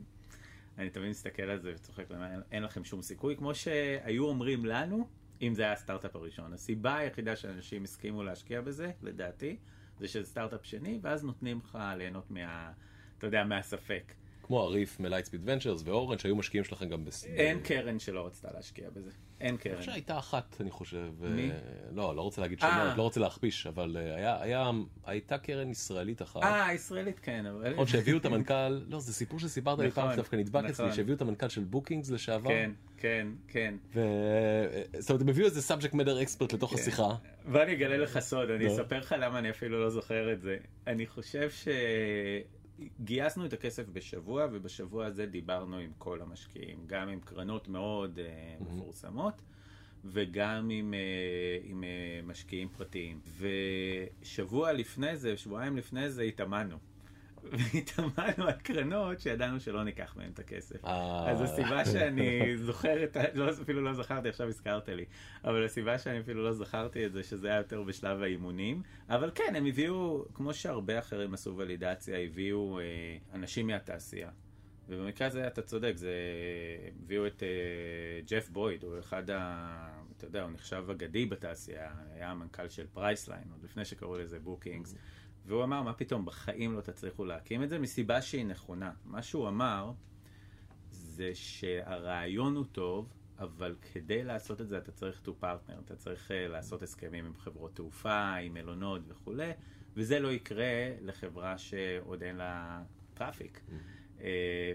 אני 0.79 0.91
תמיד 0.91 1.11
מסתכל 1.11 1.43
על 1.43 1.61
זה 1.61 1.73
וצוחק, 1.75 2.05
אין 2.53 2.63
לכם 2.63 2.85
שום 2.85 3.03
סיכוי, 3.03 3.37
כמו 3.37 3.55
שהיו 3.55 4.25
אומרים 4.25 4.65
לנו, 4.65 5.09
אם 5.43 5.55
זה 5.55 5.63
היה 5.63 5.73
הסטארט-אפ 5.73 6.17
הראשון. 6.17 6.53
הסיבה 6.53 6.97
היחידה 6.97 7.37
שאנשים 7.37 7.85
הסכימו 7.85 8.23
להשקיע 8.23 8.61
בזה, 8.61 8.91
לדעתי, 9.03 9.57
זה 10.01 10.09
שזה 10.09 10.27
סטארט-אפ 10.27 10.61
שני, 10.67 10.99
ואז 11.03 11.25
נותנים 11.25 11.61
לך 11.65 11.79
ליהנות 11.97 12.31
מה... 12.31 12.73
אתה 13.19 13.27
יודע, 13.27 13.45
מהספק. 13.45 14.13
כמו 14.43 14.61
הריף 14.61 15.01
מ 15.01 15.05
Lightspeed 15.05 15.41
Ventures 15.45 15.83
ואורן 15.85 16.19
שהיו 16.19 16.37
משקיעים 16.37 16.65
שלכם 16.65 16.89
גם 16.89 17.05
בס... 17.05 17.25
אין 17.25 17.61
קרן 17.61 17.99
שלא 17.99 18.27
רצתה 18.27 18.49
להשקיע 18.55 18.91
בזה. 18.91 19.11
אין 19.41 19.57
קרן. 19.57 19.73
אני 19.73 19.81
חושב 19.81 19.91
שהייתה 19.91 20.19
אחת, 20.19 20.57
אני 20.61 20.71
חושב. 20.71 21.11
מי? 21.21 21.51
לא, 21.93 22.17
לא 22.17 22.23
רוצה 22.23 22.41
להגיד 22.41 22.61
שמות, 22.61 22.97
לא 22.97 23.03
רוצה 23.03 23.21
להכפיש, 23.21 23.67
אבל 23.67 23.97
היה, 23.97 24.43
היה, 24.43 24.71
הייתה 25.05 25.39
קרן 25.39 25.71
ישראלית 25.71 26.23
אחת. 26.23 26.43
אה, 26.43 26.75
ישראלית 26.75 27.19
כן, 27.19 27.47
אבל... 27.47 27.75
עוד 27.75 27.89
שהביאו 27.89 28.19
את 28.19 28.25
המנכ"ל, 28.25 28.81
לא, 28.89 29.01
זה 29.01 29.13
סיפור 29.13 29.39
שסיפרת 29.39 29.79
לי 29.79 29.91
פעם 29.91 30.13
שדווקא 30.13 30.37
נדבק 30.37 30.65
אצלי, 30.65 30.93
שהביאו 30.93 31.17
את 31.17 31.21
המנכ"ל 31.21 31.49
של 31.49 31.65
Bookings 31.65 32.11
לשעבר. 32.11 32.49
כן, 32.49 32.71
כן, 32.99 33.29
כן. 33.49 33.75
זאת 34.99 35.11
אומרת, 35.11 35.23
הם 35.23 35.29
הביאו 35.29 35.47
איזה 35.47 35.63
subject 35.63 35.95
matter 35.95 36.23
expert 36.23 36.53
לתוך 36.53 36.73
השיחה. 36.73 37.15
ואני 37.47 37.73
אגלה 37.73 37.97
לך 37.97 38.19
סוד, 38.19 38.51
אני 38.51 38.67
אספר 38.67 38.99
לך 38.99 39.15
למה 39.19 39.39
אני 39.39 39.51
אפילו 39.51 39.81
לא 39.81 39.91
זוכר 39.91 40.33
את 40.33 40.41
זה. 40.41 40.57
אני 40.87 41.07
חושב 41.07 41.51
ש... 41.51 41.69
גייסנו 43.01 43.47
את 43.47 43.53
הכסף 43.53 43.89
בשבוע, 43.93 44.47
ובשבוע 44.53 45.07
הזה 45.07 45.27
דיברנו 45.27 45.77
עם 45.77 45.91
כל 45.99 46.23
המשקיעים, 46.23 46.79
גם 46.87 47.09
עם 47.09 47.21
קרנות 47.21 47.69
מאוד 47.69 48.19
uh, 48.19 48.63
מפורסמות, 48.63 49.43
וגם 50.05 50.69
עם, 50.71 50.95
uh, 50.95 51.67
עם 51.67 51.85
uh, 51.85 52.27
משקיעים 52.27 52.69
פרטיים. 52.69 53.21
ושבוע 54.23 54.73
לפני 54.73 55.17
זה, 55.17 55.37
שבועיים 55.37 55.77
לפני 55.77 56.11
זה, 56.11 56.23
התאמנו. 56.23 56.77
והתאמנו 57.53 58.49
על 58.49 58.53
קרנות 58.53 59.21
שידענו 59.21 59.61
שלא 59.61 59.85
ניקח 59.85 60.17
מהם 60.17 60.31
את 60.35 60.39
הכסף. 60.39 60.85
אה. 60.85 61.31
אז 61.31 61.41
הסיבה 61.41 61.85
שאני 61.85 62.57
זוכר 62.57 63.05
את 63.05 63.17
ה... 63.17 63.23
לא, 63.35 63.51
אפילו 63.51 63.83
לא 63.83 63.95
זכרתי, 63.95 64.29
עכשיו 64.29 64.49
הזכרת 64.49 64.89
לי. 64.89 65.05
אבל 65.45 65.65
הסיבה 65.65 65.99
שאני 65.99 66.21
אפילו 66.21 66.45
לא 66.45 66.53
זכרתי 66.53 67.07
את 67.07 67.13
זה, 67.13 67.23
שזה 67.23 67.49
היה 67.49 67.57
יותר 67.57 67.83
בשלב 67.83 68.23
האימונים. 68.23 68.83
אבל 69.09 69.31
כן, 69.35 69.55
הם 69.57 69.67
הביאו, 69.67 70.25
כמו 70.35 70.55
שהרבה 70.55 70.99
אחרים 70.99 71.35
עשו 71.35 71.57
ולידציה, 71.57 72.19
הביאו 72.19 72.79
אה, 72.79 72.85
אנשים 73.35 73.67
מהתעשייה. 73.67 74.31
ובמקרה 74.89 75.27
הזה 75.29 75.47
אתה 75.47 75.63
צודק, 75.63 75.93
זה... 75.97 76.13
הביאו 77.05 77.27
את 77.27 77.43
אה, 77.43 77.49
ג'ף 78.27 78.49
בויד, 78.49 78.85
הוא 78.85 78.99
אחד 78.99 79.31
ה... 79.31 79.99
אתה 80.17 80.27
יודע, 80.27 80.43
הוא 80.43 80.51
נחשב 80.51 80.85
אגדי 80.91 81.27
בתעשייה, 81.27 81.91
היה 82.15 82.31
המנכ"ל 82.31 82.69
של 82.69 82.87
פרייסליין, 82.87 83.45
עוד 83.53 83.65
לפני 83.65 83.85
שקראו 83.85 84.17
לזה 84.17 84.39
Bookings. 84.39 84.95
והוא 85.49 85.65
אמר, 85.65 85.83
מה 85.83 85.93
פתאום, 85.93 86.25
בחיים 86.25 86.77
לא 86.77 86.81
תצליחו 86.81 87.25
להקים 87.25 87.63
את 87.63 87.69
זה, 87.69 87.79
מסיבה 87.79 88.23
שהיא 88.23 88.47
נכונה. 88.47 88.93
מה 89.05 89.23
שהוא 89.23 89.49
אמר, 89.49 89.93
זה 90.91 91.31
שהרעיון 91.35 92.57
הוא 92.57 92.65
טוב, 92.73 93.13
אבל 93.39 93.77
כדי 93.93 94.25
לעשות 94.25 94.61
את 94.61 94.69
זה 94.69 94.79
אתה 94.79 94.93
צריך 94.93 95.21
to 95.25 95.31
partner, 95.43 95.81
אתה 95.85 95.97
צריך 95.97 96.31
uh, 96.31 96.49
לעשות 96.49 96.83
הסכמים 96.83 97.27
עם 97.27 97.37
חברות 97.37 97.75
תעופה, 97.75 98.35
עם 98.35 98.55
מלונות 98.55 99.03
וכולי, 99.09 99.51
וזה 99.97 100.21
לא 100.21 100.29
יקרה 100.33 100.95
לחברה 101.01 101.59
שעוד 101.59 102.23
אין 102.23 102.37
לה 102.37 102.83
traffic. 103.15 103.61
Mm-hmm. 103.69 103.98
Uh, 104.19 104.23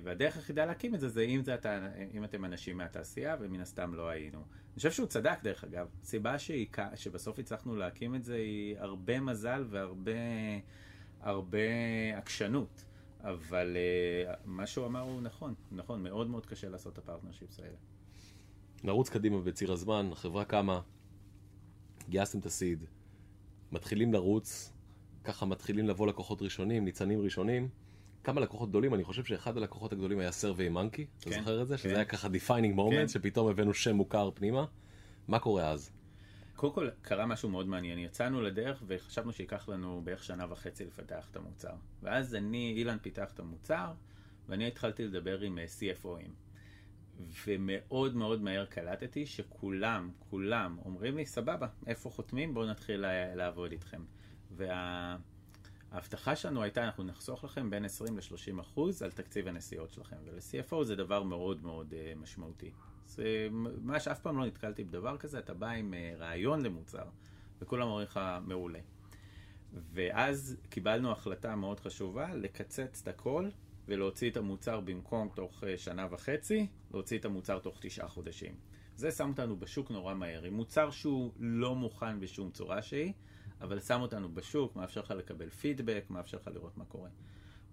והדרך 0.03 0.35
היחידה 0.35 0.65
להקים 0.65 0.95
את 0.95 0.99
זה 0.99 1.09
זה 1.09 1.21
אם, 1.21 1.43
זה 1.43 1.55
אתה, 1.55 1.87
אם 2.13 2.23
אתם 2.23 2.45
אנשים 2.45 2.77
מהתעשייה, 2.77 3.35
ומן 3.39 3.59
הסתם 3.59 3.93
לא 3.93 4.09
היינו. 4.09 4.37
אני 4.37 4.75
חושב 4.75 4.91
שהוא 4.91 5.07
צדק 5.07 5.37
דרך 5.43 5.63
אגב. 5.63 5.87
הסיבה 6.01 6.39
שהיא, 6.39 6.67
שבסוף 6.95 7.39
הצלחנו 7.39 7.75
להקים 7.75 8.15
את 8.15 8.23
זה 8.23 8.35
היא 8.35 8.77
הרבה 8.79 9.19
מזל 9.19 9.65
והרבה 9.69 10.11
הרבה 11.21 11.57
עקשנות. 12.15 12.85
אבל 13.21 13.77
uh, 14.27 14.35
מה 14.45 14.67
שהוא 14.67 14.85
אמר 14.85 14.99
הוא 14.99 15.21
נכון, 15.21 15.53
נכון, 15.71 16.03
מאוד 16.03 16.29
מאוד 16.29 16.45
קשה 16.45 16.69
לעשות 16.69 16.93
את 16.93 16.97
ה 16.97 17.02
partnerships 17.02 17.59
האלה. 17.59 17.77
נרוץ 18.83 19.09
קדימה 19.09 19.41
בציר 19.41 19.71
הזמן, 19.71 20.09
החברה 20.11 20.45
קמה, 20.45 20.81
גייסתם 22.09 22.39
את 22.39 22.45
ה 22.45 22.52
seed, 22.52 22.85
מתחילים 23.71 24.13
לרוץ, 24.13 24.73
ככה 25.23 25.45
מתחילים 25.45 25.87
לבוא 25.87 26.07
לקוחות 26.07 26.41
ראשונים, 26.41 26.85
ניצנים 26.85 27.21
ראשונים. 27.21 27.69
כמה 28.23 28.41
לקוחות 28.41 28.69
גדולים, 28.69 28.93
אני 28.93 29.03
חושב 29.03 29.23
שאחד 29.23 29.57
הלקוחות 29.57 29.93
הגדולים 29.93 30.19
היה 30.19 30.31
SurveyMonkey, 30.31 31.05
אתה 31.19 31.29
כן, 31.29 31.39
זוכר 31.39 31.61
את 31.61 31.67
זה? 31.67 31.77
כן. 31.77 31.83
שזה 31.83 31.95
היה 31.95 32.05
ככה 32.05 32.27
defining 32.27 32.77
moment, 32.77 32.91
כן. 32.91 33.07
שפתאום 33.07 33.49
הבאנו 33.49 33.73
שם 33.73 33.95
מוכר 33.95 34.29
פנימה. 34.33 34.65
מה 35.27 35.39
קורה 35.39 35.69
אז? 35.69 35.91
קודם 36.55 36.73
כל 36.73 36.89
קרה 37.01 37.25
משהו 37.25 37.49
מאוד 37.49 37.67
מעניין, 37.67 37.99
יצאנו 37.99 38.41
לדרך 38.41 38.83
וחשבנו 38.87 39.33
שייקח 39.33 39.69
לנו 39.69 40.01
בערך 40.03 40.23
שנה 40.23 40.45
וחצי 40.49 40.85
לפתח 40.85 41.27
את 41.31 41.35
המוצר. 41.35 41.73
ואז 42.03 42.35
אני, 42.35 42.73
אילן 42.77 42.97
פיתח 43.01 43.31
את 43.33 43.39
המוצר, 43.39 43.93
ואני 44.49 44.67
התחלתי 44.67 45.05
לדבר 45.05 45.39
עם 45.39 45.59
אה, 45.59 45.65
CFOים. 45.79 46.29
ומאוד 47.47 48.15
מאוד 48.15 48.41
מהר 48.41 48.65
קלטתי 48.65 49.25
שכולם, 49.25 50.11
כולם 50.29 50.77
אומרים 50.85 51.17
לי, 51.17 51.25
סבבה, 51.25 51.67
איפה 51.87 52.09
חותמים? 52.09 52.53
בואו 52.53 52.65
נתחיל 52.65 53.05
לעבוד 53.35 53.71
איתכם. 53.71 54.01
וההבטחה 55.93 56.35
שלנו 56.35 56.63
הייתה, 56.63 56.83
אנחנו 56.83 57.03
נחסוך 57.03 57.43
לכם 57.43 57.69
בין 57.69 57.85
20 57.85 58.17
ל-30 58.17 58.61
אחוז 58.61 59.01
על 59.01 59.11
תקציב 59.11 59.47
הנסיעות 59.47 59.91
שלכם, 59.93 60.15
ול-CFO 60.25 60.83
זה 60.83 60.95
דבר 60.95 61.23
מאוד 61.23 61.63
מאוד 61.63 61.93
uh, 61.93 62.19
משמעותי. 62.19 62.71
זה 63.07 63.47
ממש 63.51 64.07
אף 64.07 64.19
פעם 64.19 64.37
לא 64.37 64.45
נתקלתי 64.45 64.83
בדבר 64.83 65.17
כזה, 65.17 65.39
אתה 65.39 65.53
בא 65.53 65.69
עם 65.69 65.93
uh, 65.93 66.19
רעיון 66.21 66.61
למוצר, 66.61 67.03
וכולם 67.61 67.87
אומרים 67.87 68.07
לך, 68.07 68.19
מעולה. 68.41 68.79
ואז 69.93 70.57
קיבלנו 70.69 71.11
החלטה 71.11 71.55
מאוד 71.55 71.79
חשובה 71.79 72.35
לקצץ 72.35 73.01
את 73.01 73.07
הכל 73.07 73.49
ולהוציא 73.87 74.29
את 74.29 74.37
המוצר 74.37 74.79
במקום 74.79 75.29
תוך 75.35 75.63
אה, 75.63 75.77
שנה 75.77 76.07
וחצי, 76.11 76.67
להוציא 76.91 77.17
את 77.17 77.25
המוצר 77.25 77.59
תוך 77.59 77.77
תשעה 77.81 78.07
חודשים. 78.07 78.55
זה 78.95 79.11
שם 79.11 79.29
אותנו 79.29 79.59
בשוק 79.59 79.91
נורא 79.91 80.13
מהר. 80.13 80.43
עם 80.43 80.53
מוצר 80.53 80.91
שהוא 80.91 81.31
לא 81.39 81.75
מוכן 81.75 82.19
בשום 82.19 82.51
צורה 82.51 82.81
שהיא, 82.81 83.13
אבל 83.61 83.79
שם 83.79 84.01
אותנו 84.01 84.33
בשוק, 84.33 84.75
מאפשר 84.75 85.01
לך 85.01 85.11
לקבל 85.11 85.49
פידבק, 85.49 86.03
מאפשר 86.09 86.37
לך 86.37 86.49
לראות 86.53 86.77
מה 86.77 86.85
קורה. 86.85 87.09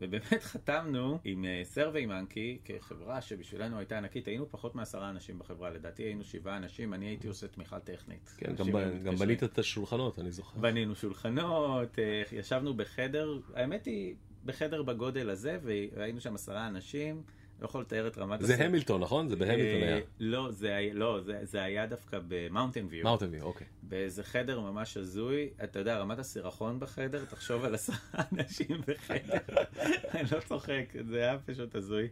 ובאמת 0.01 0.43
חתמנו 0.43 1.19
עם 1.25 1.45
סרבי 1.63 2.05
uh, 2.05 2.07
מנקי 2.07 2.59
כחברה 2.65 3.21
שבשבילנו 3.21 3.79
הייתה 3.79 3.99
ענקית, 3.99 4.27
היינו 4.27 4.51
פחות 4.51 4.75
מעשרה 4.75 5.11
אנשים 5.11 5.39
בחברה, 5.39 5.71
לדעתי 5.71 6.03
היינו 6.03 6.25
שבעה 6.25 6.57
אנשים, 6.57 6.95
אני 6.95 7.07
הייתי 7.07 7.29
עושה 7.29 7.49
תמיכה 7.49 7.81
טכנית. 7.81 8.35
כן, 8.37 8.55
גם, 8.57 8.73
ב- 8.73 9.03
גם 9.05 9.17
בנית 9.17 9.45
את 9.45 9.59
השולחנות, 9.59 10.19
אני 10.19 10.33
זוכר. 10.33 10.61
בנינו 10.61 10.95
שולחנות, 10.95 11.97
uh, 11.97 12.01
ישבנו 12.35 12.75
בחדר, 12.75 13.39
האמת 13.55 13.85
היא, 13.85 14.15
בחדר 14.45 14.83
בגודל 14.83 15.31
הזה, 15.31 15.59
והיינו 15.63 16.21
שם 16.21 16.35
עשרה 16.35 16.67
אנשים. 16.67 17.23
לא 17.61 17.65
יכול 17.65 17.81
לתאר 17.81 18.07
את 18.07 18.19
רמת 18.19 18.41
זה 18.43 18.65
המילטון, 18.65 19.01
נכון? 19.01 19.29
זה 19.29 19.37
בהמילטון 19.37 19.83
היה. 19.83 20.01
לא, 20.21 20.51
זה 20.51 20.89
לא, 20.93 21.21
זה, 21.21 21.39
זה 21.43 21.63
היה 21.63 21.87
דווקא 21.87 22.19
במאונטן 22.29 22.87
ויו. 22.89 23.05
מאונטן 23.05 23.29
ויו, 23.31 23.43
אוקיי. 23.43 23.67
באיזה 23.83 24.25
חדר 24.25 24.61
ממש 24.61 24.97
הזוי, 24.97 25.49
אתה 25.65 25.79
יודע, 25.79 25.99
רמת 25.99 26.19
הסירחון 26.19 26.81
בחדר, 26.81 27.25
תחשוב 27.25 27.65
על 27.65 27.75
עשרה 27.75 27.97
אנשים 28.33 28.81
בחדר. 28.87 29.39
אני 30.15 30.23
לא 30.33 30.41
צוחק, 30.41 30.85
זה 31.09 31.17
היה 31.17 31.39
פשוט 31.47 31.75
הזוי. 31.75 32.09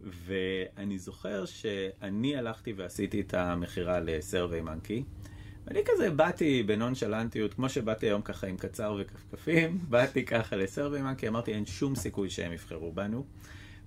ואני 0.00 0.98
זוכר 0.98 1.44
שאני 1.44 2.36
הלכתי 2.36 2.72
ועשיתי 2.72 3.20
את 3.20 3.34
המכירה 3.34 4.00
ל 4.00 4.60
SurveyMonkey. 4.60 5.04
ואני 5.66 5.80
כזה 5.86 6.10
באתי 6.10 6.62
בנונשלנטיות, 6.62 7.54
כמו 7.54 7.68
שבאתי 7.68 8.06
היום 8.06 8.22
ככה 8.22 8.46
עם 8.46 8.56
קצר 8.56 8.96
וכפכפים, 9.00 9.78
באתי 9.90 10.24
ככה 10.24 10.56
לסרבי 10.56 11.02
מנקי, 11.02 11.28
אמרתי 11.28 11.54
אין 11.54 11.66
שום 11.66 11.94
סיכוי 11.94 12.30
שהם 12.30 12.52
יבחרו 12.52 12.92
בנו. 12.92 13.24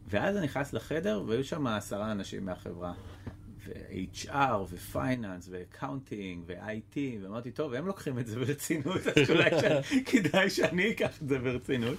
ואז 0.10 0.38
אני 0.38 0.46
נכנס 0.46 0.74
לחדר 0.74 1.24
והיו 1.28 1.44
שם 1.44 1.68
עשרה 1.68 2.12
אנשים 2.12 2.46
מהחברה. 2.46 2.94
ו-HR 3.66 4.36
ו-Finance 4.70 5.50
ו-Accounting 5.50 6.40
ו-IT, 6.46 6.98
ואמרתי, 7.22 7.52
טוב, 7.52 7.74
הם 7.74 7.88
לוקחים 7.88 8.20
את 8.20 8.28
זה 8.28 8.40
ברצינות, 8.40 9.08
אז 9.08 9.30
אולי 9.30 9.50
כדאי 10.12 10.50
שאני 10.50 10.92
אקח 10.92 11.22
את 11.22 11.30
זה 11.30 11.40
ברצינות. 11.40 11.98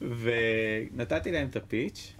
ונתתי 0.00 1.32
להם 1.32 1.48
את 1.48 1.56
הפיץ', 1.56 2.12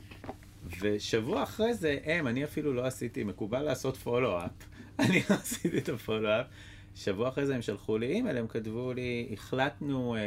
ושבוע 0.80 1.42
אחרי 1.42 1.74
זה, 1.74 1.98
הם, 2.04 2.26
אני 2.26 2.44
אפילו 2.44 2.72
לא 2.72 2.86
עשיתי, 2.86 3.24
מקובל 3.24 3.62
לעשות 3.62 3.96
פולו-אפ, 3.96 4.50
אני 4.98 5.22
לא 5.30 5.34
עשיתי 5.34 5.78
את 5.78 5.88
ה 5.88 5.94
follow-up. 5.94 6.46
שבוע 6.94 7.28
אחרי 7.28 7.46
זה 7.46 7.54
הם 7.54 7.62
שלחו 7.62 7.98
לי 7.98 8.06
אימייל, 8.06 8.36
הם 8.36 8.46
כתבו 8.46 8.92
לי, 8.92 9.28
החלטנו 9.32 10.16
אה, 10.16 10.20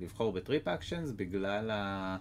לבחור 0.00 0.32
ב 0.32 0.68
TripActions 0.68 1.10
בגלל 1.10 1.70
ה... 1.70 2.16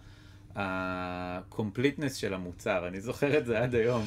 ה 0.57 0.69
completeness 0.69 2.15
של 2.15 2.33
המוצר, 2.33 2.87
אני 2.87 3.01
זוכר 3.01 3.37
את 3.37 3.45
זה 3.45 3.63
עד 3.63 3.75
היום. 3.75 4.05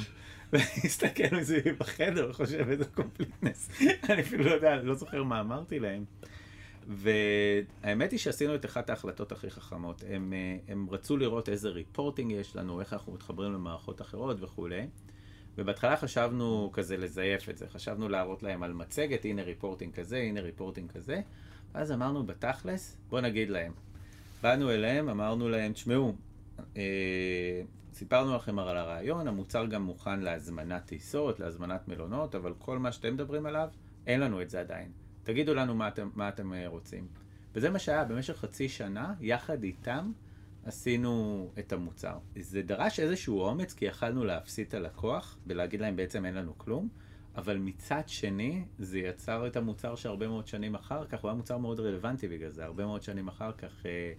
ואני 0.52 0.64
מסתכל 0.84 1.42
זה 1.42 1.60
בחדר 1.78 2.26
וחושב 2.30 2.68
איזה 2.70 2.84
completeness. 2.84 3.70
אני 4.10 4.22
אפילו 4.22 4.44
לא 4.44 4.50
יודע, 4.50 4.76
לא 4.82 4.94
זוכר 4.94 5.22
מה 5.22 5.40
אמרתי 5.40 5.78
להם. 5.78 6.04
והאמת 6.88 8.10
היא 8.10 8.18
שעשינו 8.18 8.54
את 8.54 8.64
אחת 8.64 8.90
ההחלטות 8.90 9.32
הכי 9.32 9.50
חכמות. 9.50 10.04
הם, 10.08 10.32
אה, 10.32 10.56
הם 10.72 10.86
רצו 10.90 11.16
לראות 11.16 11.48
איזה 11.48 11.68
reporting 11.68 12.32
יש 12.32 12.56
לנו, 12.56 12.80
איך 12.80 12.92
אנחנו 12.92 13.12
מתחברים 13.12 13.52
למערכות 13.52 14.00
אחרות 14.00 14.42
וכולי. 14.42 14.86
ובהתחלה 15.58 15.96
חשבנו 15.96 16.70
כזה 16.72 16.96
לזייף 16.96 17.48
את 17.48 17.58
זה, 17.58 17.68
חשבנו 17.68 18.08
להראות 18.08 18.42
להם 18.42 18.62
על 18.62 18.72
מצגת, 18.72 19.24
הנה 19.24 19.42
ריפורטינג 19.42 19.94
כזה, 19.94 20.16
הנה 20.16 20.40
ריפורטינג 20.40 20.90
כזה. 20.90 21.20
ואז 21.74 21.92
אמרנו 21.92 22.26
בתכלס, 22.26 22.96
בוא 23.08 23.20
נגיד 23.20 23.50
להם. 23.50 23.72
באנו 24.42 24.70
אליהם, 24.70 25.08
אמרנו 25.08 25.48
להם, 25.48 25.72
תשמעו, 25.72 26.14
אה, 26.76 27.62
סיפרנו 27.92 28.36
לכם 28.36 28.58
על 28.58 28.76
הרעיון, 28.76 29.28
המוצר 29.28 29.66
גם 29.66 29.82
מוכן 29.82 30.20
להזמנת 30.20 30.86
טיסות, 30.86 31.40
להזמנת 31.40 31.88
מלונות, 31.88 32.34
אבל 32.34 32.54
כל 32.58 32.78
מה 32.78 32.92
שאתם 32.92 33.14
מדברים 33.14 33.46
עליו, 33.46 33.68
אין 34.06 34.20
לנו 34.20 34.42
את 34.42 34.50
זה 34.50 34.60
עדיין. 34.60 34.92
תגידו 35.22 35.54
לנו 35.54 35.74
מה 35.74 35.88
אתם, 35.88 36.10
מה 36.14 36.28
אתם 36.28 36.52
אה, 36.52 36.68
רוצים. 36.68 37.06
וזה 37.54 37.70
מה 37.70 37.78
שהיה 37.78 38.04
במשך 38.04 38.36
חצי 38.36 38.68
שנה, 38.68 39.14
יחד 39.20 39.62
איתם 39.62 40.12
עשינו 40.64 41.48
את 41.58 41.72
המוצר. 41.72 42.18
זה 42.40 42.62
דרש 42.62 43.00
איזשהו 43.00 43.40
אומץ, 43.40 43.74
כי 43.74 43.84
יכלנו 43.84 44.24
להפסיד 44.24 44.66
את 44.66 44.74
הלקוח 44.74 45.38
ולהגיד 45.46 45.80
להם 45.80 45.96
בעצם 45.96 46.24
אין 46.24 46.34
לנו 46.34 46.58
כלום, 46.58 46.88
אבל 47.36 47.56
מצד 47.58 48.02
שני, 48.06 48.64
זה 48.78 48.98
יצר 48.98 49.46
את 49.46 49.56
המוצר 49.56 49.94
שהרבה 49.94 50.28
מאוד 50.28 50.46
שנים 50.46 50.74
אחר 50.74 51.04
כך, 51.04 51.20
הוא 51.20 51.28
היה 51.28 51.36
מוצר 51.36 51.58
מאוד 51.58 51.80
רלוונטי 51.80 52.28
בגלל 52.28 52.48
זה, 52.48 52.64
הרבה 52.64 52.86
מאוד 52.86 53.02
שנים 53.02 53.28
אחר 53.28 53.52
כך 53.52 53.86
אה, 53.86 54.12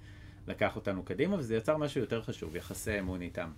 לקח 0.47 0.75
אותנו 0.75 1.03
קדימה, 1.03 1.35
וזה 1.35 1.55
יצר 1.55 1.77
משהו 1.77 2.01
יותר 2.01 2.21
חשוב, 2.21 2.55
יחסי 2.55 2.99
אמון 2.99 3.21
איתם. 3.21 3.51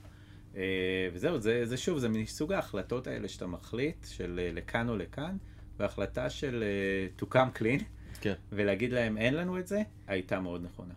אה, 0.55 1.09
וזהו, 1.13 1.39
זה, 1.39 1.65
זה 1.65 1.77
שוב, 1.77 1.99
זה 1.99 2.09
מסוג 2.09 2.51
ההחלטות 2.53 3.07
האלה 3.07 3.27
שאתה 3.27 3.47
מחליט, 3.47 4.05
של 4.09 4.39
אה, 4.43 4.51
לכאן 4.53 4.89
או 4.89 4.97
לכאן, 4.97 5.37
והחלטה 5.77 6.29
של 6.29 6.63
uh, 7.17 7.21
to 7.21 7.25
come 7.33 7.59
clean, 7.59 7.83
כן. 8.21 8.33
ולהגיד 8.51 8.91
להם 8.91 9.17
אין 9.17 9.33
לנו 9.33 9.59
את 9.59 9.67
זה, 9.67 9.81
הייתה 10.07 10.39
מאוד 10.39 10.63
נכונה. 10.63 10.93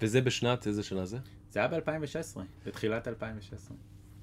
וזה 0.00 0.20
בשנת, 0.20 0.66
איזה 0.66 0.82
שנה 0.82 1.06
זה? 1.06 1.18
זה 1.50 1.60
היה 1.60 1.68
ב-2016, 1.68 2.40
בתחילת 2.66 3.08
2016. 3.08 3.76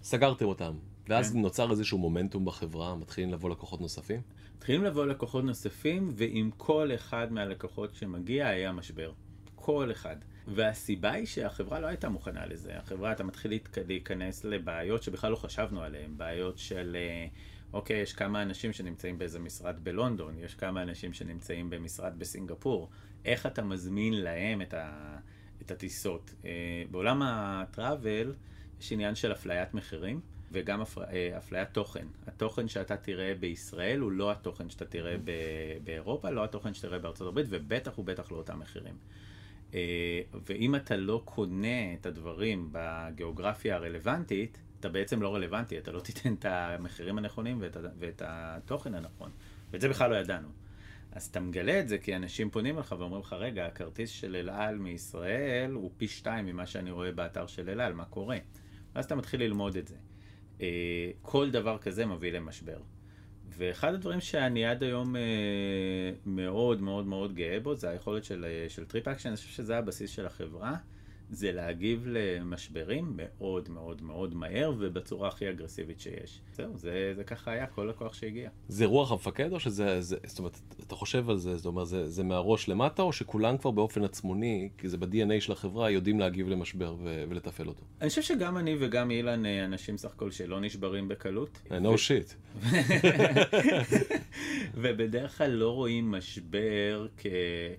סגרתם 0.03 0.45
אותם, 0.45 0.73
ואז 1.07 1.31
כן. 1.31 1.39
נוצר 1.39 1.71
איזשהו 1.71 1.97
מומנטום 1.97 2.45
בחברה, 2.45 2.95
מתחילים 2.95 3.31
לבוא 3.31 3.49
לקוחות 3.49 3.81
נוספים? 3.81 4.21
מתחילים 4.57 4.83
לבוא 4.83 5.05
לקוחות 5.05 5.43
נוספים, 5.43 6.09
ועם 6.15 6.51
כל 6.57 6.91
אחד 6.95 7.33
מהלקוחות 7.33 7.95
שמגיע 7.95 8.47
היה 8.47 8.71
משבר. 8.71 9.11
כל 9.55 9.91
אחד. 9.91 10.15
והסיבה 10.47 11.11
היא 11.11 11.25
שהחברה 11.25 11.79
לא 11.79 11.87
הייתה 11.87 12.09
מוכנה 12.09 12.45
לזה. 12.45 12.77
החברה, 12.77 13.11
אתה 13.11 13.23
מתחיל 13.23 13.59
להיכנס 13.87 14.43
לבעיות 14.43 15.03
שבכלל 15.03 15.31
לא 15.31 15.35
חשבנו 15.35 15.83
עליהן. 15.83 16.17
בעיות 16.17 16.57
של, 16.57 16.97
אה, 16.99 17.27
אוקיי, 17.73 17.97
יש 17.97 18.13
כמה 18.13 18.41
אנשים 18.41 18.73
שנמצאים 18.73 19.17
באיזה 19.17 19.39
משרד 19.39 19.75
בלונדון, 19.83 20.37
יש 20.37 20.55
כמה 20.55 20.81
אנשים 20.81 21.13
שנמצאים 21.13 21.69
במשרד 21.69 22.19
בסינגפור. 22.19 22.89
איך 23.25 23.45
אתה 23.45 23.61
מזמין 23.61 24.13
להם 24.13 24.61
את, 24.61 24.73
ה, 24.73 25.17
את 25.61 25.71
הטיסות? 25.71 26.33
אה, 26.45 26.83
בעולם 26.91 27.21
הטראבל 27.23 28.33
יש 28.79 28.91
עניין 28.91 29.15
של 29.15 29.31
אפליית 29.31 29.73
מחירים. 29.73 30.21
וגם 30.53 30.81
אה, 30.81 31.37
אפליית 31.37 31.69
תוכן. 31.71 32.07
התוכן 32.27 32.67
שאתה 32.67 32.97
תראה 32.97 33.33
בישראל 33.39 33.99
הוא 33.99 34.11
לא 34.11 34.31
התוכן 34.31 34.69
שאתה 34.69 34.85
תראה 34.85 35.15
באירופה, 35.83 36.29
לא 36.29 36.43
התוכן 36.43 36.73
שתראה 36.73 36.99
בארצות 36.99 37.27
הברית, 37.27 37.45
ובטח 37.49 37.99
ובטח 37.99 38.31
לא 38.31 38.37
אותם 38.37 38.59
מחירים. 38.59 38.93
אה, 39.73 40.21
ואם 40.45 40.75
אתה 40.75 40.97
לא 40.97 41.21
קונה 41.25 41.93
את 41.93 42.05
הדברים 42.05 42.69
בגיאוגרפיה 42.71 43.75
הרלוונטית, 43.75 44.61
אתה 44.79 44.89
בעצם 44.89 45.21
לא 45.21 45.35
רלוונטי, 45.35 45.77
אתה 45.77 45.91
לא 45.91 45.99
תיתן 45.99 46.33
את 46.33 46.45
המחירים 46.45 47.17
הנכונים 47.17 47.57
ואת, 47.61 47.77
ואת 47.99 48.21
התוכן 48.25 48.93
הנכון. 48.93 49.31
ואת 49.71 49.81
זה 49.81 49.89
בכלל 49.89 50.09
לא 50.09 50.15
ידענו. 50.15 50.47
אז 51.11 51.25
אתה 51.25 51.39
מגלה 51.39 51.79
את 51.79 51.87
זה 51.89 51.97
כי 51.97 52.15
אנשים 52.15 52.49
פונים 52.49 52.75
אליך 52.75 52.95
ואומרים 52.99 53.21
לך, 53.21 53.33
רגע, 53.33 53.65
הכרטיס 53.65 54.09
של 54.09 54.35
אל 54.35 54.49
על 54.49 54.77
מישראל 54.77 55.71
הוא 55.71 55.91
פי 55.97 56.07
שתיים 56.07 56.45
ממה 56.45 56.65
שאני 56.65 56.91
רואה 56.91 57.11
באתר 57.11 57.47
של 57.47 57.69
אל 57.69 57.81
על, 57.81 57.93
מה 57.93 58.05
קורה? 58.05 58.37
ואז 58.95 59.05
אתה 59.05 59.15
מתחיל 59.15 59.43
ללמוד 59.43 59.75
את 59.75 59.87
זה. 59.87 59.95
אה, 60.61 61.11
כל 61.21 61.51
דבר 61.51 61.77
כזה 61.77 62.05
מביא 62.05 62.31
למשבר. 62.31 62.77
ואחד 63.57 63.93
הדברים 63.93 64.19
שאני 64.19 64.65
עד 64.65 64.83
היום 64.83 65.15
אה, 65.15 65.21
מאוד 66.25 66.81
מאוד 66.81 67.05
מאוד 67.05 67.35
גאה 67.35 67.59
בו 67.59 67.75
זה 67.75 67.89
היכולת 67.89 68.23
של, 68.23 68.45
אה, 68.45 68.69
של 68.69 68.85
TripActions, 68.85 69.29
אני 69.29 69.35
חושב 69.37 69.49
שזה 69.49 69.77
הבסיס 69.77 70.11
של 70.11 70.25
החברה. 70.25 70.75
זה 71.33 71.51
להגיב 71.51 72.07
למשברים 72.07 73.13
מאוד 73.15 73.69
מאוד 73.69 74.01
מאוד 74.01 74.35
מהר 74.35 74.73
ובצורה 74.79 75.27
הכי 75.27 75.49
אגרסיבית 75.49 75.99
שיש. 75.99 76.41
זהו, 76.55 76.77
זה, 76.77 77.13
זה 77.15 77.23
ככה 77.23 77.51
היה 77.51 77.67
כל 77.67 77.89
הכוח 77.89 78.13
שהגיע. 78.13 78.49
זה 78.67 78.85
רוח 78.85 79.11
המפקד 79.11 79.53
או 79.53 79.59
שזה, 79.59 80.01
זה, 80.01 80.17
זאת 80.25 80.39
אומרת, 80.39 80.59
אתה 80.87 80.95
חושב 80.95 81.29
על 81.29 81.37
זה, 81.37 81.57
זאת 81.57 81.65
אומרת, 81.65 81.87
זה, 81.87 82.09
זה 82.09 82.23
מהראש 82.23 82.69
למטה 82.69 83.01
או 83.01 83.13
שכולם 83.13 83.57
כבר 83.57 83.71
באופן 83.71 84.03
עצמוני, 84.03 84.69
כי 84.77 84.89
זה 84.89 84.97
ב-DNA 84.97 85.39
של 85.39 85.51
החברה, 85.51 85.89
יודעים 85.89 86.19
להגיב 86.19 86.49
למשבר 86.49 86.95
ו- 87.03 87.23
ולתפעל 87.29 87.67
אותו? 87.67 87.83
אני 88.01 88.09
חושב 88.09 88.21
שגם 88.21 88.57
אני 88.57 88.75
וגם 88.79 89.11
אילן 89.11 89.45
אה, 89.45 89.65
אנשים 89.65 89.97
סך 89.97 90.11
הכל 90.11 90.31
שלא 90.31 90.61
נשברים 90.61 91.07
בקלות. 91.07 91.61
no 91.69 91.97
shit. 91.97 92.33
ובדרך 94.73 95.37
כלל 95.37 95.51
לא 95.51 95.69
רואים 95.69 96.11
משבר 96.11 97.07
כ... 97.17 97.25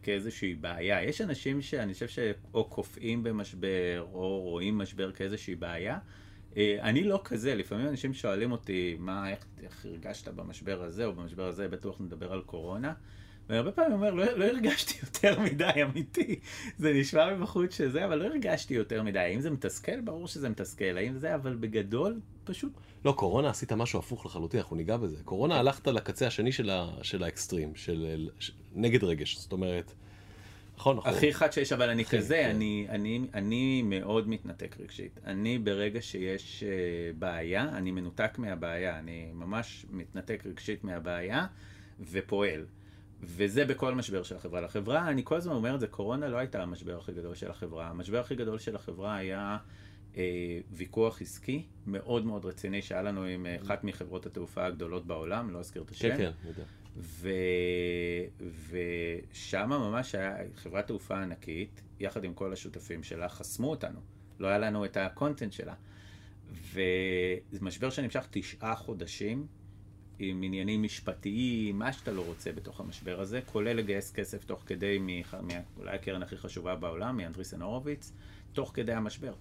כאיזושהי 0.03 0.55
בעיה. 0.55 1.03
יש 1.03 1.21
אנשים 1.21 1.63
שאני 1.63 1.93
חושב 1.93 2.09
שאו 2.09 2.65
קופאים 2.65 3.23
במשבר, 3.23 3.44
או 4.13 4.41
רואים 4.41 4.79
משבר 4.79 5.13
כאיזושהי 5.13 5.55
בעיה. 5.55 5.99
אה, 6.57 6.77
אני 6.81 7.05
לא 7.05 7.21
כזה, 7.25 7.55
לפעמים 7.55 7.89
אנשים 7.89 8.15
שואלים 8.15 8.53
אותי, 8.53 8.97
מה, 8.99 9.31
איך, 9.31 9.45
איך 9.63 9.87
הרגשת 9.87 10.29
במשבר 10.29 10.83
הזה, 10.83 11.05
או 11.05 11.13
במשבר 11.13 11.47
הזה, 11.47 11.69
בטוח 11.69 12.01
נדבר 12.01 12.33
על 12.33 12.41
קורונה. 12.41 12.93
והרבה 13.49 13.73
פעמים 13.73 13.93
אומר, 13.93 14.11
לא, 14.11 14.25
לא 14.33 14.45
הרגשתי 14.45 14.95
יותר 15.05 15.41
מדי, 15.41 15.83
אמיתי. 15.83 16.41
זה 16.79 16.93
נשמע 16.93 17.35
מבחוץ 17.35 17.77
שזה, 17.77 18.05
אבל 18.05 18.19
לא 18.19 18.25
הרגשתי 18.25 18.75
יותר 18.75 19.03
מדי. 19.03 19.19
האם 19.19 19.41
זה 19.41 19.51
מתסכל? 19.51 20.01
ברור 20.01 20.29
שזה 20.29 20.49
מתסכל. 20.49 20.97
האם 20.97 21.19
זה, 21.19 21.35
אבל 21.35 21.55
בגדול, 21.55 22.21
פשוט... 22.45 22.73
לא, 23.05 23.13
קורונה 23.13 23.51
עשית 23.51 23.73
משהו 23.73 23.99
הפוך 23.99 24.27
לחלוטין, 24.27 24.61
אנחנו 24.61 24.77
ניגע 24.77 24.97
בזה. 24.97 25.17
קורונה 25.25 25.59
הלכת 25.59 25.87
לקצה 25.87 26.27
השני 26.27 26.53
של, 26.53 26.71
ה, 26.71 26.91
של 27.03 27.25
האקסטרים, 27.25 27.75
של, 27.75 28.29
של 28.39 28.53
נגד 28.75 29.05
רגש. 29.05 29.39
זאת 29.39 29.53
אומרת, 29.53 29.93
נכון, 30.77 30.97
נכון. 30.97 31.13
הכי 31.13 31.35
חד 31.35 31.53
שיש, 31.53 31.73
אבל 31.73 31.91
אני 31.91 32.05
כזה, 32.05 32.43
כן. 32.45 32.51
אני, 32.51 32.87
אני, 32.89 33.21
אני 33.35 33.83
מאוד 33.83 34.29
מתנתק 34.29 34.77
רגשית. 34.81 35.21
אני 35.27 35.59
ברגע 35.59 36.03
שיש 36.03 36.63
uh, 36.63 37.19
בעיה, 37.19 37.69
אני 37.77 37.91
מנותק 37.91 38.39
מהבעיה. 38.39 38.99
אני 38.99 39.31
ממש 39.33 39.87
מתנתק 39.91 40.43
רגשית 40.47 40.85
מהבעיה 40.85 41.47
ופועל. 42.11 42.65
וזה 43.23 43.65
בכל 43.65 43.95
משבר 43.95 44.23
של 44.23 44.37
החברה. 44.37 44.61
לחברה, 44.61 45.09
אני 45.09 45.23
כל 45.25 45.37
הזמן 45.37 45.53
אומר 45.55 45.75
את 45.75 45.81
זה, 45.81 45.87
קורונה 45.87 46.29
לא 46.29 46.37
הייתה 46.37 46.63
המשבר 46.63 46.99
הכי 46.99 47.13
גדול 47.13 47.35
של 47.35 47.51
החברה. 47.51 47.89
המשבר 47.89 48.21
הכי 48.21 48.35
גדול 48.35 48.59
של 48.59 48.77
החברה 48.77 49.17
היה 49.17 49.57
אה, 50.17 50.23
ויכוח 50.73 51.23
עסקי 51.23 51.63
מאוד 51.87 52.27
מאוד 52.27 52.45
רציני 52.45 52.83
שהיה 52.83 53.03
לנו 53.03 53.25
עם 53.25 53.47
אה, 53.47 53.57
אחת 53.63 53.85
מחברות 53.85 54.27
התעופה 54.27 54.67
הגדולות 54.67 55.07
בעולם, 55.07 55.51
לא 55.51 55.59
אזכיר 55.59 55.83
את 55.83 55.91
השם. 55.91 56.09
כן, 56.09 56.17
כן, 56.17 56.49
יודע. 56.49 56.63
ו... 56.97 57.29
ושם 58.71 59.69
ממש 59.69 60.15
היה 60.15 60.37
חברת 60.55 60.87
תעופה 60.87 61.23
ענקית, 61.23 61.83
יחד 62.01 62.25
עם 62.25 62.35
כל 62.35 62.53
השותפים 62.53 63.03
שלה, 63.03 63.29
חסמו 63.29 63.71
אותנו. 63.71 64.01
לא 64.39 64.47
היה 64.47 64.59
לנו 64.59 64.85
את 64.85 64.97
הקונטנט 64.97 65.53
שלה. 65.53 65.75
וזה 66.53 67.59
משבר 67.61 67.91
שנמשך 67.91 68.27
תשעה 68.31 68.77
חודשים, 68.77 69.47
עם 70.19 70.43
עניינים 70.43 70.83
משפטיים, 70.83 71.79
מה 71.79 71.93
שאתה 71.93 72.13
לא 72.13 72.27
רוצה 72.27 72.53
בתוך 72.53 72.81
המשבר 72.81 73.21
הזה, 73.21 73.41
כולל 73.47 73.73
לגייס 73.73 74.13
כסף 74.13 74.45
תוך 74.45 74.63
כדי, 74.67 74.99
אולי 75.77 75.95
הקרן 75.95 76.23
הכי 76.23 76.37
חשובה 76.37 76.77
בעולם, 76.77 77.17
מאנדריסן 77.17 77.63
הורוביץ, 77.63 78.13
תוך 78.53 78.71
כדי 78.75 78.93
המשבר. 78.93 79.35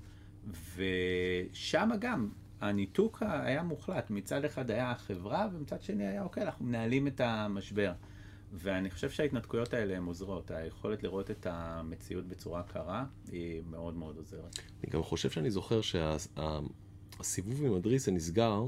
ושם 0.75 1.89
גם 1.99 2.29
הניתוק 2.63 3.23
היה 3.25 3.63
מוחלט, 3.63 4.09
מצד 4.09 4.45
אחד 4.45 4.71
היה 4.71 4.91
החברה 4.91 5.47
ומצד 5.53 5.81
שני 5.81 6.07
היה 6.07 6.23
אוקיי, 6.23 6.43
אנחנו 6.43 6.65
מנהלים 6.65 7.07
את 7.07 7.21
המשבר. 7.23 7.93
ואני 8.53 8.89
חושב 8.89 9.09
שההתנתקויות 9.09 9.73
האלה 9.73 9.97
הן 9.97 10.03
עוזרות, 10.03 10.51
היכולת 10.51 11.03
לראות 11.03 11.31
את 11.31 11.47
המציאות 11.49 12.27
בצורה 12.27 12.63
קרה 12.63 13.05
היא 13.31 13.61
מאוד 13.69 13.93
מאוד 13.93 14.17
עוזרת. 14.17 14.59
אני 14.83 14.91
גם 14.91 15.03
חושב 15.03 15.29
שאני 15.29 15.51
זוכר 15.51 15.81
שהסיבוב 15.81 17.57
שה, 17.59 17.67
עם 17.67 17.75
אדריסן 17.75 18.13
נסגר 18.15 18.63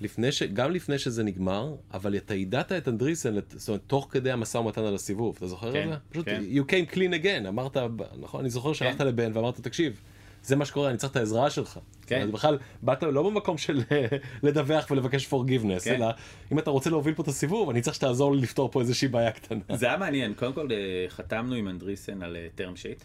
לפני 0.00 0.32
ש... 0.32 0.42
גם 0.42 0.70
לפני 0.70 0.98
שזה 0.98 1.22
נגמר, 1.22 1.74
אבל 1.92 2.16
אתה 2.16 2.34
יידעת 2.34 2.72
את 2.72 2.88
אנדריסן, 2.88 3.34
זאת 3.48 3.68
אומרת, 3.68 3.82
תוך 3.86 4.08
כדי 4.10 4.32
המשא 4.32 4.58
ומתן 4.58 4.84
על 4.84 4.94
הסיבוב, 4.94 5.36
אתה 5.36 5.46
זוכר 5.46 5.72
כן, 5.72 5.84
את 5.84 5.88
זה? 5.88 5.96
פשוט, 6.10 6.24
כן. 6.24 6.42
you 6.52 6.70
came 6.70 6.94
clean 6.94 7.22
again, 7.22 7.48
אמרת, 7.48 7.76
נכון, 8.20 8.40
אני 8.40 8.50
זוכר 8.50 8.72
שהלכת 8.72 8.98
כן. 8.98 9.06
לבן 9.06 9.30
ואמרת, 9.34 9.60
תקשיב, 9.60 10.00
זה 10.42 10.56
מה 10.56 10.64
שקורה, 10.64 10.90
אני 10.90 10.98
צריך 10.98 11.12
את 11.12 11.16
העזרה 11.16 11.50
שלך. 11.50 11.78
כן. 12.06 12.22
אז 12.22 12.30
בכלל, 12.30 12.58
באת 12.82 13.02
לא 13.02 13.30
במקום 13.30 13.58
של 13.58 13.82
לדווח 14.42 14.90
ולבקש 14.90 15.32
forgiveness, 15.32 15.84
כן. 15.84 15.94
אלא 15.94 16.06
אם 16.52 16.58
אתה 16.58 16.70
רוצה 16.70 16.90
להוביל 16.90 17.14
פה 17.14 17.22
את 17.22 17.28
הסיבוב, 17.28 17.70
אני 17.70 17.80
צריך 17.80 17.96
שתעזור 17.96 18.34
לי 18.34 18.42
לפתור 18.42 18.70
פה 18.70 18.80
איזושהי 18.80 19.08
בעיה 19.08 19.32
קטנה. 19.32 19.60
זה 19.74 19.86
היה 19.86 19.96
מעניין, 19.96 20.34
קודם 20.34 20.52
כל 20.52 20.68
אה, 20.72 21.04
חתמנו 21.08 21.54
עם 21.54 21.68
אנדריסן 21.68 22.22
על 22.22 22.36
term 22.56 22.76
sheet, 22.76 23.04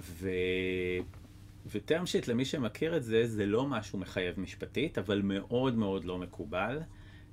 ו... 0.00 0.28
וטרם 1.66 2.06
שיט, 2.06 2.28
למי 2.28 2.44
שמכיר 2.44 2.96
את 2.96 3.04
זה, 3.04 3.26
זה 3.26 3.46
לא 3.46 3.66
משהו 3.66 3.98
מחייב 3.98 4.40
משפטית, 4.40 4.98
אבל 4.98 5.20
מאוד 5.24 5.74
מאוד 5.74 6.04
לא 6.04 6.18
מקובל 6.18 6.80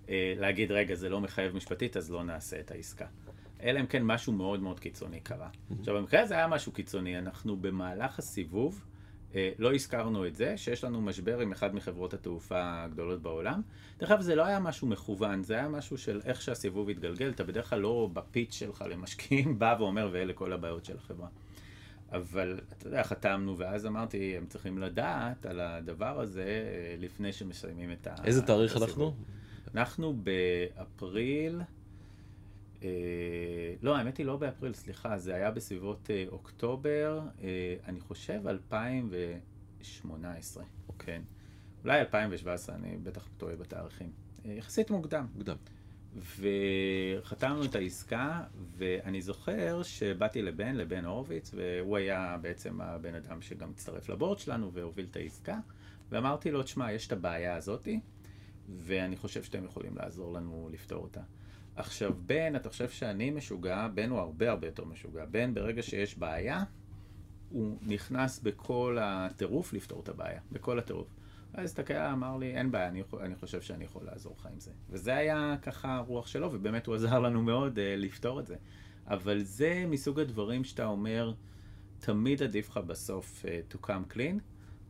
אה, 0.09 0.33
להגיד, 0.37 0.71
רגע, 0.71 0.95
זה 0.95 1.09
לא 1.09 1.21
מחייב 1.21 1.55
משפטית, 1.55 1.97
אז 1.97 2.11
לא 2.11 2.23
נעשה 2.23 2.59
את 2.59 2.71
העסקה. 2.71 3.05
אלא 3.63 3.79
אם 3.79 3.85
כן 3.85 4.03
משהו 4.03 4.33
מאוד 4.33 4.59
מאוד 4.59 4.79
קיצוני 4.79 5.19
קרה. 5.19 5.49
Mm-hmm. 5.49 5.75
עכשיו, 5.79 5.95
במקרה 5.95 6.21
הזה 6.21 6.35
היה 6.35 6.47
משהו 6.47 6.71
קיצוני, 6.71 7.19
אנחנו 7.19 7.57
במהלך 7.57 8.19
הסיבוב, 8.19 8.81
אה, 8.81 8.88
לא 9.59 9.73
הזכרנו 9.73 10.27
את 10.27 10.35
זה, 10.35 10.57
שיש 10.57 10.83
לנו 10.83 11.01
משבר 11.01 11.39
עם 11.39 11.51
אחד 11.51 11.75
מחברות 11.75 12.13
התעופה 12.13 12.83
הגדולות 12.83 13.21
בעולם. 13.21 13.61
דרך 13.99 14.11
אגב, 14.11 14.21
זה 14.21 14.35
לא 14.35 14.45
היה 14.45 14.59
משהו 14.59 14.87
מכוון, 14.87 15.43
זה 15.43 15.53
היה 15.53 15.67
משהו 15.67 15.97
של 15.97 16.21
איך 16.25 16.41
שהסיבוב 16.41 16.89
התגלגל, 16.89 17.29
אתה 17.29 17.43
בדרך 17.43 17.69
כלל 17.69 17.79
לא 17.79 18.09
בפיץ 18.13 18.53
שלך 18.53 18.85
למשקיעים, 18.89 19.59
בא 19.59 19.75
ואומר, 19.79 20.09
ואלה 20.11 20.33
כל 20.33 20.53
הבעיות 20.53 20.85
של 20.85 20.97
החברה. 20.97 21.27
אבל 22.11 22.59
אתה 22.77 22.87
יודע, 22.87 23.03
חתמנו, 23.03 23.57
ואז 23.57 23.85
אמרתי, 23.85 24.37
הם 24.37 24.45
צריכים 24.45 24.77
לדעת 24.77 25.45
על 25.45 25.59
הדבר 25.59 26.19
הזה 26.19 26.43
אה, 26.43 26.95
לפני 26.99 27.33
שמסיימים 27.33 27.91
את 27.91 28.07
ה... 28.07 28.15
איזה 28.23 28.41
תאריך 28.41 28.77
אנחנו? 28.77 29.13
אנחנו 29.75 30.13
באפריל, 30.23 31.59
אה, 31.59 31.65
לא, 33.81 33.97
האמת 33.97 34.17
היא 34.17 34.25
לא 34.25 34.37
באפריל, 34.37 34.73
סליחה, 34.73 35.17
זה 35.17 35.35
היה 35.35 35.51
בסביבות 35.51 36.09
אה, 36.09 36.25
אוקטובר, 36.31 37.19
אה, 37.41 37.75
אני 37.87 37.99
חושב 37.99 38.47
2018, 38.47 40.63
כן. 40.99 41.21
אולי 41.83 41.99
2017, 41.99 42.75
אני 42.75 42.97
בטח 42.97 43.27
טועה 43.37 43.55
בתאריכים. 43.55 44.11
אה, 44.45 44.51
יחסית 44.51 44.91
מוקדם. 44.91 45.27
מוקדם. 45.35 45.55
וחתמנו 46.15 47.65
את 47.65 47.75
העסקה, 47.75 48.43
ואני 48.77 49.21
זוכר 49.21 49.83
שבאתי 49.83 50.41
לבן, 50.41 50.75
לבן 50.75 51.05
הורוביץ, 51.05 51.51
והוא 51.55 51.97
היה 51.97 52.37
בעצם 52.41 52.81
הבן 52.81 53.15
אדם 53.15 53.41
שגם 53.41 53.69
הצטרף 53.69 54.09
לבורד 54.09 54.39
שלנו 54.39 54.73
והוביל 54.73 55.05
את 55.11 55.15
העסקה, 55.15 55.59
ואמרתי 56.09 56.51
לו, 56.51 56.63
תשמע, 56.63 56.91
יש 56.91 57.07
את 57.07 57.11
הבעיה 57.11 57.55
הזאתי, 57.55 57.99
ואני 58.69 59.17
חושב 59.17 59.43
שאתם 59.43 59.65
יכולים 59.65 59.97
לעזור 59.97 60.33
לנו 60.33 60.69
לפתור 60.71 61.03
אותה. 61.03 61.21
עכשיו, 61.79 62.13
בן, 62.25 62.55
אתה 62.55 62.69
חושב 62.69 62.89
שאני 62.89 63.29
משוגע, 63.29 63.87
בן 63.87 64.09
הוא 64.09 64.19
הרבה 64.19 64.49
הרבה 64.49 64.67
יותר 64.67 64.85
משוגע. 64.85 65.25
בן, 65.25 65.53
ברגע 65.53 65.81
שיש 65.81 66.17
בעיה, 66.17 66.63
הוא 67.49 67.77
נכנס 67.81 68.39
בכל 68.39 68.97
הטירוף 69.01 69.73
לפתור 69.73 70.01
את 70.01 70.09
הבעיה, 70.09 70.39
בכל 70.51 70.79
הטירוף. 70.79 71.07
אז 71.53 71.65
הסתכל, 71.65 71.93
אמר 71.93 72.37
לי, 72.37 72.55
אין 72.55 72.71
בעיה, 72.71 72.87
אני, 72.87 73.03
אני 73.19 73.35
חושב 73.35 73.61
שאני 73.61 73.85
יכול 73.85 74.05
לעזור 74.05 74.35
לך 74.39 74.45
עם 74.45 74.59
זה. 74.59 74.71
וזה 74.89 75.15
היה 75.15 75.55
ככה 75.61 75.95
הרוח 75.95 76.27
שלו, 76.27 76.49
ובאמת 76.53 76.85
הוא 76.85 76.95
עזר 76.95 77.19
לנו 77.19 77.41
מאוד 77.43 77.77
uh, 77.77 77.81
לפתור 77.97 78.39
את 78.39 78.47
זה. 78.47 78.55
אבל 79.07 79.43
זה 79.43 79.85
מסוג 79.87 80.19
הדברים 80.19 80.63
שאתה 80.63 80.85
אומר, 80.85 81.33
תמיד 81.99 82.43
עדיף 82.43 82.69
לך 82.69 82.77
בסוף 82.77 83.45
uh, 83.45 83.73
to 83.73 83.85
come 83.87 84.13
clean, 84.13 84.39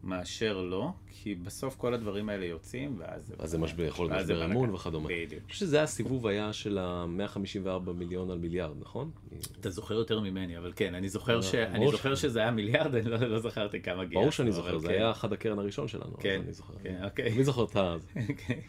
מאשר 0.04 0.62
לא, 0.62 0.90
כי 1.10 1.36
בסוף 1.36 1.76
כל 1.76 1.94
הדברים 1.94 2.30
האלה 2.30 2.46
יוצאים, 2.46 2.96
ואז... 3.00 3.34
אז 3.40 3.50
זה 3.50 3.58
משבר, 3.58 3.84
יכול 3.84 4.10
להיות 4.10 4.22
משבר 4.22 4.46
אמון 4.46 4.70
וכדומה. 4.70 5.10
בדיוק. 5.10 5.32
אני 5.44 5.50
חושב 5.50 5.60
שזה 5.60 5.84
הסיבוב 5.84 6.28
היה 6.28 6.54
של 6.54 6.78
ה-154 6.78 7.92
מיליון 7.92 8.32
על 8.32 8.38
מיליארד, 8.38 8.76
נכון? 8.80 9.12
אתה 9.60 9.70
זוכר 9.70 9.94
יותר 9.94 10.20
ממני, 10.20 10.58
אבל 10.58 10.74
כן, 10.76 10.96
אני 10.96 11.10
זוכר, 11.10 11.36
לא, 11.36 11.42
ש... 11.42 11.56
אני 11.56 11.92
זוכר 11.92 12.16
שזה 12.16 12.40
היה 12.40 12.52
מיליארד, 12.52 12.96
אני 12.96 13.10
לא, 13.10 13.18
לא 13.18 13.40
זכרתי 13.40 13.82
כמה 13.82 14.04
גייסנו. 14.04 14.20
ברור 14.20 14.32
שאני 14.32 14.52
זוכר, 14.52 14.78
זה 14.78 14.88
כן. 14.88 14.94
היה 14.94 15.12
אחד 15.12 15.34
הקרן 15.34 15.60
הראשון 15.60 15.88
שלנו. 15.88 16.18
כן, 16.20 16.42
אני 16.44 16.54
זוכר. 16.54 16.74
כן, 16.84 17.00
אוקיי. 17.04 17.34
מי 17.38 17.44
זוכר 17.44 17.64
את 17.64 17.76
ה... 17.76 17.96
אוקיי. 18.30 18.62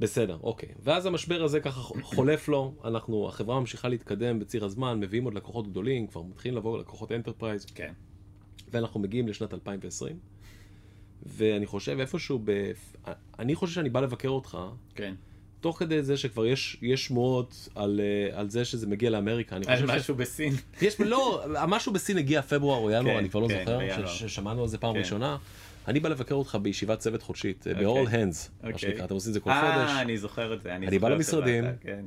בסדר, 0.00 0.38
אוקיי. 0.42 0.68
ואז 0.82 1.06
המשבר 1.06 1.44
הזה 1.44 1.60
ככה 1.60 1.80
חולף 2.02 2.48
לו, 2.48 2.74
אנחנו, 2.84 3.28
החברה 3.28 3.60
ממשיכה 3.60 3.88
להתקדם 3.88 4.38
בציר 4.38 4.64
הזמן, 4.64 5.00
מביאים 5.00 5.24
עוד 5.24 5.34
לקוחות 5.34 5.68
גדולים, 5.68 6.06
כבר 6.06 6.22
מתחילים 6.22 6.58
לבוא 6.58 6.78
לקוחות 6.78 7.12
enterprise. 7.12 7.64
כן. 7.64 7.92
ואנחנו 8.70 9.00
מגיעים 9.00 9.28
לשנת 9.28 9.54
2020. 9.54 10.18
ואני 11.26 11.66
חושב 11.66 12.00
איפשהו 12.00 12.40
ב... 12.44 12.70
אני 13.38 13.54
חושב 13.54 13.74
שאני 13.74 13.90
בא 13.90 14.00
לבקר 14.00 14.28
אותך. 14.28 14.58
כן. 14.94 15.14
תוך 15.60 15.78
כדי 15.78 16.02
זה 16.02 16.16
שכבר 16.16 16.46
יש, 16.46 16.76
יש 16.82 17.06
שמועות 17.06 17.68
על, 17.74 18.00
אה, 18.00 18.38
על 18.40 18.50
זה 18.50 18.64
שזה 18.64 18.86
מגיע 18.86 19.10
לאמריקה. 19.10 19.56
אני 19.56 19.64
חושב 19.64 19.90
על 19.90 19.96
משהו 19.96 20.14
ש... 20.14 20.18
בסין. 20.18 20.52
יש, 20.82 21.00
לא, 21.00 21.44
המשהו 21.56 21.92
בסין 21.92 22.18
הגיע 22.18 22.42
פברואר 22.42 22.78
או 22.78 22.90
ינואר, 22.90 23.12
כן, 23.12 23.18
אני 23.18 23.30
כבר 23.30 23.40
לא 23.40 23.48
כן, 23.48 23.64
זוכר, 23.64 24.06
ששמענו 24.06 24.62
על 24.62 24.68
זה 24.68 24.78
פעם 24.78 24.92
כן. 24.92 24.98
ראשונה. 24.98 25.36
אני 25.88 26.00
בא 26.00 26.08
לבקר 26.08 26.34
אותך 26.34 26.58
בישיבת 26.62 26.98
צוות 26.98 27.22
חודשית, 27.22 27.66
אה, 27.66 27.74
ב-all 27.74 27.84
אוקיי. 27.84 28.24
hands, 28.24 28.36
מה 28.62 28.68
אוקיי. 28.68 28.78
שנקרא, 28.78 29.04
אתם 29.04 29.14
עושים 29.14 29.30
את 29.30 29.34
זה 29.34 29.40
כל 29.40 29.50
아, 29.50 29.54
חודש. 29.54 29.90
אה, 29.90 30.00
אני 30.00 30.18
זוכר 30.18 30.54
את 30.54 30.62
זה, 30.62 30.76
אני, 30.76 30.86
אני 30.88 30.98
בא 30.98 31.08
למשרדים, 31.08 31.64
כן. 31.80 32.04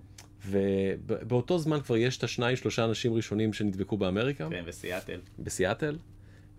ובאותו 0.48 1.60
זמן 1.60 1.80
כבר 1.82 1.98
יש 1.98 2.18
את 2.18 2.24
השניים 2.24 2.56
שלושה 2.56 2.86
אנשים 2.86 3.14
ראשונים 3.14 3.54
שנדבקו 3.54 3.98
באמריקה. 3.98 4.48
כן, 4.50 4.64
בסיאטל. 4.66 5.20
בסיאטל. 5.40 5.96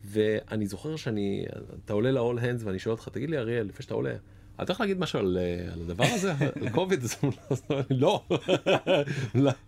ואני 0.04 0.66
זוכר 0.66 0.96
שאני, 0.96 1.44
אתה 1.84 1.92
עולה 1.92 2.10
ל-all 2.10 2.38
hands 2.38 2.64
ואני 2.64 2.78
שואל 2.78 2.92
אותך, 2.94 3.08
תגיד 3.08 3.30
לי 3.30 3.38
אריאל, 3.38 3.66
לפני 3.66 3.82
שאתה 3.82 3.94
עולה, 3.94 4.14
אתה 4.56 4.66
צריך 4.66 4.80
להגיד 4.80 4.98
משהו 4.98 5.18
על, 5.18 5.38
אה, 5.40 5.72
על 5.72 5.80
הדבר 5.80 6.04
הזה, 6.04 6.32
על 6.62 6.70
קוביד? 6.70 7.00
לא, 7.90 8.24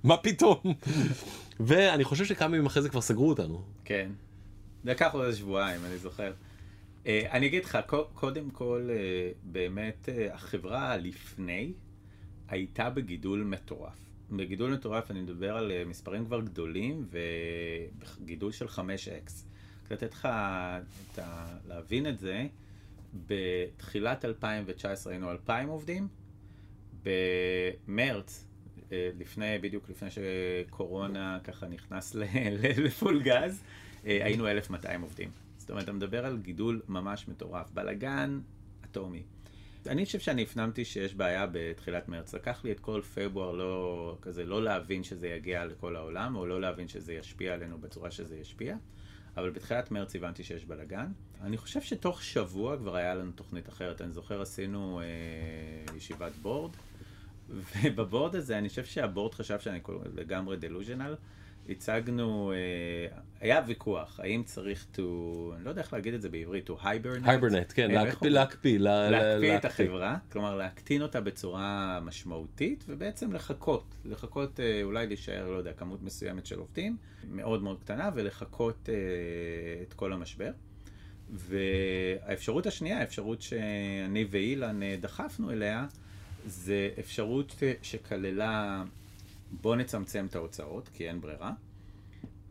מה 0.05 0.17
פתאום? 0.17 0.59
ואני 1.61 2.05
חושב 2.05 2.25
שכמה 2.25 2.57
ימים 2.57 2.67
אחרי 2.67 2.83
זה 2.83 2.89
כבר 2.89 3.01
סגרו 3.01 3.29
אותנו. 3.29 3.63
כן, 3.85 4.11
לקח 4.85 5.11
עוד 5.15 5.33
שבועיים, 5.33 5.81
אני 5.85 5.99
זוכר. 5.99 6.33
Uh, 7.05 7.09
אני 7.31 7.47
אגיד 7.47 7.65
לך, 7.65 7.79
קודם 8.15 8.51
כל, 8.51 8.89
uh, 8.89 9.39
באמת, 9.43 10.09
החברה 10.33 10.97
לפני 10.97 11.73
הייתה 12.49 12.91
בגידול 12.91 13.45
מטורף. 13.45 14.11
בגידול 14.33 14.73
מטורף 14.73 15.11
אני 15.11 15.21
מדבר 15.21 15.57
על 15.57 15.73
אה, 15.73 15.83
מספרים 15.87 16.25
כבר 16.27 16.41
גדולים 16.41 17.07
וגידול 18.21 18.53
של 18.53 18.67
5x. 18.67 19.45
לתת 19.91 20.13
לך 20.13 20.29
את 21.13 21.19
ה... 21.19 21.47
להבין 21.69 22.07
את 22.07 22.19
זה, 22.19 22.47
בתחילת 23.27 24.25
2019 24.25 25.13
היינו 25.13 25.31
2,000 25.31 25.69
עובדים, 25.69 26.09
במרץ, 27.03 28.47
אה, 28.93 29.11
לפני, 29.19 29.59
בדיוק 29.59 29.91
לפני 29.91 30.09
שקורונה 30.11 31.39
ככה 31.45 31.69
נכנס 31.69 32.17
לפול 32.85 33.23
גז, 33.23 33.63
אה, 34.07 34.25
היינו 34.25 34.49
1,200 34.49 35.03
עובדים. 35.03 35.31
זאת 35.59 35.71
אומרת, 35.71 35.85
אתה 35.85 35.93
מדבר 35.93 36.27
על 36.27 36.39
גידול 36.39 36.83
ממש 36.89 37.29
מטורף. 37.29 37.71
בלאגן 37.71 38.41
אטומי. 38.85 39.23
אני 39.87 40.05
חושב 40.05 40.19
שאני 40.19 40.43
הפנמתי 40.43 40.85
שיש 40.85 41.15
בעיה 41.15 41.47
בתחילת 41.53 42.09
מרץ. 42.09 42.35
לקח 42.35 42.65
לי 42.65 42.73
את 42.73 42.81
כל 42.81 43.01
פברואר 43.15 43.53
לא, 43.53 44.17
כזה, 44.23 44.45
לא 44.45 44.63
להבין 44.63 45.03
שזה 45.03 45.29
יגיע 45.29 45.65
לכל 45.65 45.97
העולם, 45.97 46.37
או 46.37 46.47
לא 46.47 46.61
להבין 46.61 46.89
שזה 46.89 47.15
ישפיע 47.15 47.55
עלינו 47.55 47.79
בצורה 47.79 48.11
שזה 48.11 48.37
ישפיע. 48.37 48.77
אבל 49.37 49.51
בתחילת 49.51 49.91
מרץ 49.91 50.17
הבנתי 50.17 50.45
שיש 50.45 50.65
בלאגן. 50.65 51.07
אני 51.41 51.57
חושב 51.57 51.81
שתוך 51.81 52.23
שבוע 52.23 52.77
כבר 52.77 52.97
היה 52.97 53.15
לנו 53.15 53.33
תוכנית 53.33 53.69
אחרת. 53.69 54.01
אני 54.01 54.13
זוכר 54.13 54.43
עשינו 54.43 55.01
אה, 55.01 55.97
ישיבת 55.97 56.33
בורד, 56.43 56.71
ובבורד 57.83 58.35
הזה 58.35 58.59
אני 58.59 58.69
חושב 58.69 58.85
שהבורד 58.85 59.35
חשב 59.35 59.61
שאני 59.61 59.81
לגמרי 60.15 60.57
דלוז'נל. 60.57 61.15
הצגנו, 61.71 62.53
אה, 62.53 63.19
היה 63.41 63.63
ויכוח, 63.67 64.21
האם 64.23 64.43
צריך 64.43 64.87
to, 64.95 64.99
אני 65.57 65.65
לא 65.65 65.69
יודע 65.69 65.83
איך 65.83 65.93
להגיד 65.93 66.15
את 66.15 66.23
זה 66.23 66.29
בעברית, 66.29 66.71
to 66.71 66.73
hibernate. 66.73 67.27
hibernate, 67.27 67.75
כן, 67.75 67.91
אה, 67.91 68.05
להקפיא, 68.05 68.31
להקפיא. 68.31 68.79
להקפיא 68.79 69.57
את 69.57 69.65
החברה, 69.65 70.19
כלומר 70.33 70.57
להקטין 70.57 71.03
אותה 71.03 71.21
בצורה 71.21 71.99
משמעותית, 72.03 72.85
ובעצם 72.89 73.33
לחכות, 73.33 73.95
לחכות 74.05 74.61
אה, 74.61 74.81
אולי 74.83 75.07
להישאר, 75.07 75.51
לא 75.51 75.57
יודע, 75.57 75.73
כמות 75.73 76.03
מסוימת 76.03 76.47
של 76.47 76.59
עובדים, 76.59 76.97
מאוד 77.31 77.63
מאוד 77.63 77.81
קטנה, 77.81 78.11
ולחכות 78.15 78.89
את 79.83 79.93
כל 79.93 80.13
המשבר. 80.13 80.51
והאפשרות 81.31 82.67
השנייה, 82.67 82.99
האפשרות 83.01 83.43
שאני 83.43 84.27
ואילן 84.31 84.81
דחפנו 85.01 85.51
אליה, 85.51 85.87
זה 86.47 86.89
אפשרות 86.99 87.63
שכללה 87.83 88.85
בוא 89.51 89.77
נצמצם 89.77 90.27
את 90.27 90.37
ההוצאות, 90.37 90.89
כי 90.89 91.09
אין 91.09 91.21
ברירה. 91.21 91.53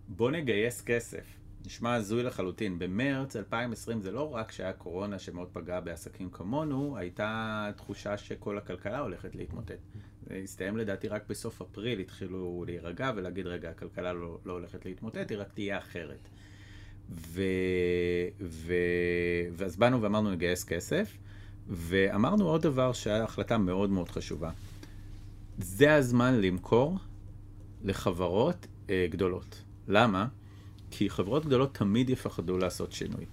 בוא 0.07 0.31
נגייס 0.31 0.81
כסף. 0.81 1.39
נשמע 1.65 1.93
הזוי 1.93 2.23
לחלוטין. 2.23 2.79
במרץ 2.79 3.35
2020 3.35 4.01
זה 4.01 4.11
לא 4.11 4.33
רק 4.35 4.51
שהיה 4.51 4.73
קורונה 4.73 5.19
שמאוד 5.19 5.49
פגעה 5.53 5.81
בעסקים 5.81 6.29
כמונו, 6.29 6.97
הייתה 6.97 7.71
תחושה 7.75 8.17
שכל 8.17 8.57
הכלכלה 8.57 8.99
הולכת 8.99 9.35
להתמוטט. 9.35 9.79
זה 10.27 10.35
הסתיים 10.35 10.77
לדעתי 10.77 11.07
רק 11.07 11.23
בסוף 11.29 11.61
אפריל, 11.61 11.99
התחילו 11.99 12.63
להירגע 12.67 13.11
ולהגיד, 13.15 13.47
רגע, 13.47 13.69
הכלכלה 13.69 14.13
לא, 14.13 14.39
לא 14.45 14.53
הולכת 14.53 14.85
להתמוטט, 14.85 15.31
היא 15.31 15.37
רק 15.37 15.53
תהיה 15.53 15.77
אחרת. 15.77 16.29
ו... 17.09 17.41
ו... 18.41 18.73
ואז 19.53 19.77
באנו 19.77 20.01
ואמרנו 20.01 20.31
נגייס 20.31 20.63
כסף, 20.63 21.17
ואמרנו 21.67 22.49
עוד 22.49 22.61
דבר 22.61 22.93
שהיה 22.93 23.23
החלטה 23.23 23.57
מאוד 23.57 23.89
מאוד 23.89 24.09
חשובה. 24.09 24.51
זה 25.59 25.95
הזמן 25.95 26.41
למכור 26.41 26.97
לחברות 27.83 28.67
אה, 28.89 29.07
גדולות. 29.09 29.63
למה? 29.87 30.27
כי 30.91 31.09
חברות 31.09 31.45
גדולות 31.45 31.75
תמיד 31.75 32.09
יפחדו 32.09 32.57
לעשות 32.57 32.91
שינוי. 32.91 33.25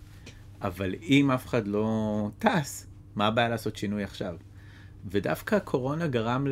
אבל 0.61 0.95
אם 1.03 1.31
אף 1.31 1.47
אחד 1.47 1.69
לא 1.69 2.31
טס, 2.39 2.87
מה 3.17 3.27
הבעיה 3.27 3.49
לעשות 3.49 3.77
שינוי 3.77 4.05
עכשיו? 4.05 4.37
ודווקא 5.11 5.55
הקורונה 5.55 6.07
גרם 6.07 6.47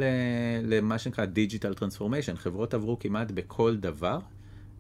למה 0.63 0.99
שנקרא 0.99 1.25
digital 1.25 1.75
transformation. 1.75 2.37
חברות 2.37 2.75
עברו 2.75 2.99
כמעט 2.99 3.31
בכל 3.31 3.77
דבר 3.77 4.19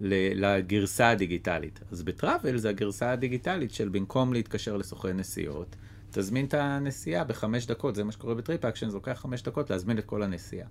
לגרסה 0.00 1.10
הדיגיטלית. 1.10 1.80
אז 1.90 2.02
ב 2.02 2.10
travel 2.10 2.56
זה 2.56 2.68
הגרסה 2.68 3.12
הדיגיטלית 3.12 3.70
של 3.70 3.88
במקום 3.88 4.32
להתקשר 4.32 4.76
לסוכן 4.76 5.16
נסיעות, 5.16 5.76
תזמין 6.14 6.46
את 6.46 6.54
הנסיעה 6.54 7.24
בחמש 7.24 7.66
דקות, 7.66 7.94
זה 7.94 8.04
מה 8.04 8.12
שקורה 8.12 8.34
ב 8.34 8.64
TripActions, 8.64 8.88
זה 8.88 8.96
לוקח 8.96 9.12
חמש 9.12 9.42
דקות 9.42 9.70
להזמין 9.70 9.98
את 9.98 10.04
כל 10.04 10.22
הנסיעה. 10.22 10.66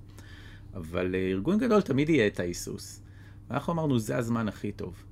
אבל 0.76 1.16
אה, 1.16 1.20
ארגון 1.20 1.58
גדול 1.58 1.82
תמיד 1.82 2.10
יהיה 2.10 2.28
את 2.28 2.40
ההיסוס. 2.40 3.02
אנחנו 3.52 3.74
אמרנו, 3.74 4.00
זה 4.00 4.18
הזמן 4.18 4.48
הכי 4.48 4.72
טוב. 4.72 5.04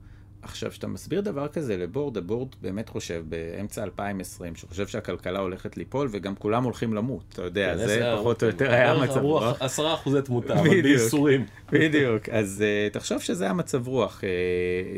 עכשיו, 0.42 0.72
כשאתה 0.72 0.88
מסביר 0.88 1.22
דבר 1.22 1.48
כזה 1.48 1.78
ל 1.78 1.83
board, 1.83 2.18
ה 2.18 2.24
board 2.24 2.56
באמת 2.62 2.90
חושב, 2.90 3.24
באמצע 3.30 3.84
2020, 3.84 4.56
שחושב 4.56 4.88
שהכלכלה 4.88 5.40
הולכת 5.40 5.78
ליפול 5.78 6.08
וגם 6.12 6.36
כולם 6.36 6.64
הולכים 6.64 6.94
למות, 6.94 7.24
אתה 7.34 7.42
יודע, 7.42 7.74
כן, 7.78 7.88
זה 7.88 8.14
פחות 8.20 8.44
או 8.44 8.48
יותר 8.48 8.72
היה 8.72 8.92
המצב 8.92 9.22
רוח. 9.22 9.62
עשרה 9.62 9.94
אחוזי 9.94 10.22
תמותה, 10.22 10.60
אבל 10.60 10.82
בייסורים. 10.82 11.46
בדיוק, 11.72 12.30
אז 12.30 12.64
uh, 12.64 12.94
תחשוב 12.94 13.22
שזה 13.22 13.50
המצב 13.50 13.88
רוח 13.88 14.22
uh, 14.22 14.24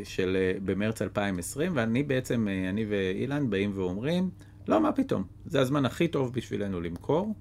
של 0.10 0.38
uh, 0.58 0.62
במרץ 0.66 1.02
2020, 1.02 1.72
ואני 1.76 2.04
בעצם, 2.04 2.48
uh, 2.48 2.70
אני 2.70 2.86
ואילן 2.90 3.50
באים 3.50 3.72
ואומרים, 3.76 4.30
לא, 4.68 4.82
מה 4.82 4.92
פתאום, 4.92 5.24
זה 5.46 5.62
הזמן 5.62 5.86
הכי 5.86 6.08
טוב 6.08 6.34
בשבילנו 6.34 6.82
למכור. 6.82 7.36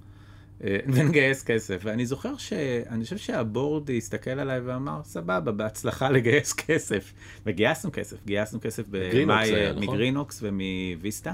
אה, 0.65 0.77
ונגייס 0.87 1.45
כסף. 1.45 1.81
ואני 1.85 2.07
זוכר 2.07 2.37
שאני 2.37 3.05
חושב 3.05 3.17
שהבורד 3.17 3.91
הסתכל 3.91 4.31
עליי 4.31 4.61
ואמר, 4.61 5.01
סבבה, 5.05 5.53
בהצלחה 5.53 6.11
לגייס 6.11 6.53
כסף. 6.67 7.13
וגייסנו 7.47 7.91
כסף, 7.93 8.17
גייסנו 8.27 8.61
כסף 8.61 8.83
במאי, 8.91 9.71
נכון? 9.71 9.83
מגרינוקס 9.83 10.43
ומוויסטה. 10.43 11.33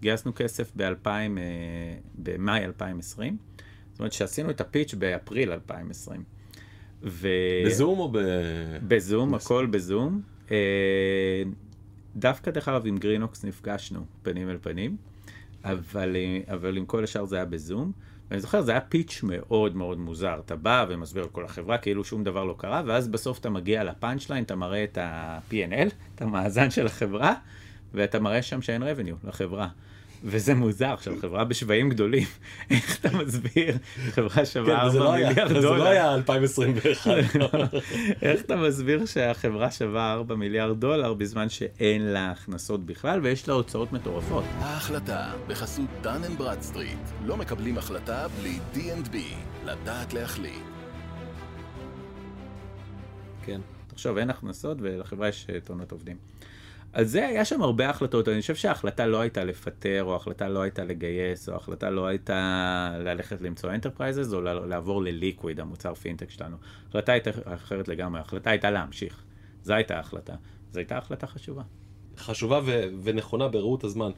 גייסנו 0.00 0.32
כסף 0.34 0.72
ב-2000, 0.76 1.06
אה, 1.06 1.20
במאי 2.14 2.64
2020. 2.64 3.36
זאת 3.92 3.98
אומרת 3.98 4.12
שעשינו 4.12 4.50
את 4.50 4.60
ה 4.60 4.66
pitch 4.66 4.94
באפריל 4.94 5.52
2020. 5.52 6.22
ו... 7.02 7.28
בזום 7.66 7.98
או 7.98 8.12
ב... 8.12 8.18
בזום, 8.88 9.34
הכל 9.34 9.66
בזום. 9.66 10.22
אה, 12.16 12.20
דווקא 12.20 12.50
דרך 12.50 12.68
אגב 12.68 12.86
עם 12.86 12.98
Greenoaks 12.98 13.44
נפגשנו 13.44 14.04
פנים 14.22 14.50
אל 14.50 14.58
פנים, 14.62 14.96
אבל, 15.64 16.16
אבל 16.52 16.76
עם 16.76 16.86
כל 16.86 17.04
השאר 17.04 17.24
זה 17.24 17.36
היה 17.36 17.44
בזום. 17.44 17.92
ואני 18.30 18.40
זוכר, 18.40 18.62
זה 18.62 18.72
היה 18.72 18.80
pitch 18.80 19.20
מאוד 19.22 19.76
מאוד 19.76 19.98
מוזר. 19.98 20.40
אתה 20.44 20.56
בא 20.56 20.86
ומסביר 20.88 21.24
לכל 21.24 21.44
החברה 21.44 21.78
כאילו 21.78 22.04
שום 22.04 22.24
דבר 22.24 22.44
לא 22.44 22.54
קרה, 22.58 22.82
ואז 22.86 23.08
בסוף 23.08 23.38
אתה 23.38 23.50
מגיע 23.50 23.84
ל 23.84 23.92
punch 23.92 24.30
line, 24.30 24.44
אתה 24.44 24.56
מראה 24.56 24.84
את 24.84 24.98
ה-P&L, 24.98 25.88
את 26.14 26.22
המאזן 26.22 26.70
של 26.70 26.86
החברה, 26.86 27.34
ואתה 27.94 28.20
מראה 28.20 28.42
שם 28.42 28.62
שאין 28.62 28.82
revenue 28.82 29.28
לחברה. 29.28 29.68
וזה 30.24 30.54
מוזר, 30.54 30.92
עכשיו 30.92 31.14
חברה 31.20 31.44
בשווים 31.44 31.88
גדולים, 31.90 32.26
איך 32.70 32.98
אתה 33.00 33.16
מסביר, 33.16 33.76
חברה 34.10 34.46
שווה 34.46 34.82
4 34.82 34.92
כן, 34.92 35.12
מיליארד 35.12 35.48
דולר. 35.48 35.60
זה 35.60 35.68
לא 35.68 35.88
היה 35.88 36.14
2021. 36.14 37.10
איך 38.22 38.40
אתה 38.40 38.56
מסביר 38.56 39.06
שהחברה 39.06 39.70
שווה 39.70 40.12
4 40.12 40.34
מיליארד 40.34 40.80
דולר 40.80 41.14
בזמן 41.14 41.48
שאין 41.48 42.02
לה 42.02 42.30
הכנסות 42.30 42.86
בכלל 42.86 43.20
ויש 43.22 43.48
לה 43.48 43.54
הוצאות 43.54 43.92
מטורפות? 43.92 44.44
ההחלטה 44.58 45.32
בחסות 45.46 45.88
Dun 46.00 46.24
and 46.24 46.38
Bradstreet, 46.38 46.98
לא 47.24 47.36
מקבלים 47.36 47.78
החלטה 47.78 48.26
בלי 48.40 48.58
D&B, 48.74 49.16
לדעת 49.64 50.14
להחליט. 50.14 50.62
כן, 53.44 53.60
תחשוב, 53.86 54.16
אין 54.16 54.30
הכנסות 54.30 54.76
ולחברה 54.80 55.28
יש 55.28 55.46
מאות 55.64 55.92
עובדים. 55.92 56.16
על 56.92 57.04
זה 57.04 57.26
היה 57.26 57.44
שם 57.44 57.62
הרבה 57.62 57.90
החלטות, 57.90 58.28
אני 58.28 58.40
חושב 58.40 58.54
שההחלטה 58.54 59.06
לא 59.06 59.20
הייתה 59.20 59.44
לפטר, 59.44 60.04
או 60.04 60.12
ההחלטה 60.12 60.48
לא 60.48 60.62
הייתה 60.62 60.84
לגייס, 60.84 61.48
או 61.48 61.54
ההחלטה 61.54 61.90
לא 61.90 62.06
הייתה 62.06 62.96
ללכת 62.98 63.40
למצוא 63.40 63.70
enterprises, 63.70 64.32
או 64.32 64.40
לעבור 64.40 65.02
ל 65.02 65.09
Liquid, 65.09 65.60
המוצר 65.60 65.94
פינטק 65.94 66.30
שלנו. 66.30 66.56
ההחלטה 66.86 67.12
הייתה 67.12 67.30
אחרת 67.44 67.88
לגמרי, 67.88 68.20
ההחלטה 68.20 68.50
הייתה 68.50 68.70
להמשיך. 68.70 69.22
זו 69.64 69.74
הייתה 69.74 69.96
ההחלטה. 69.96 70.34
זו 70.72 70.78
הייתה 70.78 70.98
החלטה 70.98 71.26
חשובה. 71.26 71.62
חשובה 72.16 72.60
ו- 72.64 72.84
ונכונה 73.02 73.48
בראות 73.48 73.84
הזמן. 73.84 74.10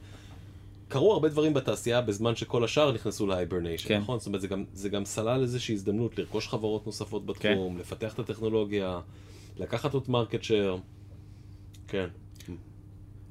קרו 0.87 1.13
הרבה 1.13 1.29
דברים 1.29 1.53
בתעשייה 1.53 2.01
בזמן 2.01 2.35
שכל 2.35 2.63
השאר 2.63 2.91
נכנסו 2.91 3.27
ל 3.27 3.32
hibernation, 3.32 3.87
כן. 3.87 3.97
נכון? 3.97 4.19
זאת 4.19 4.27
אומרת, 4.27 4.41
זה 4.41 4.47
גם, 4.47 4.63
זה 4.73 4.89
גם 4.89 5.05
סלל 5.05 5.41
איזושהי 5.41 5.75
הזדמנות 5.75 6.17
לרכוש 6.17 6.47
חברות 6.47 6.85
נוספות 6.85 7.25
בתחום, 7.25 7.73
כן. 7.73 7.79
לפתח 7.79 8.13
את 8.13 8.19
הטכנולוגיה, 8.19 8.99
לקחת 9.57 9.93
עוד 9.93 10.03
market 10.07 10.43
share. 10.43 10.77
כן. 11.87 12.07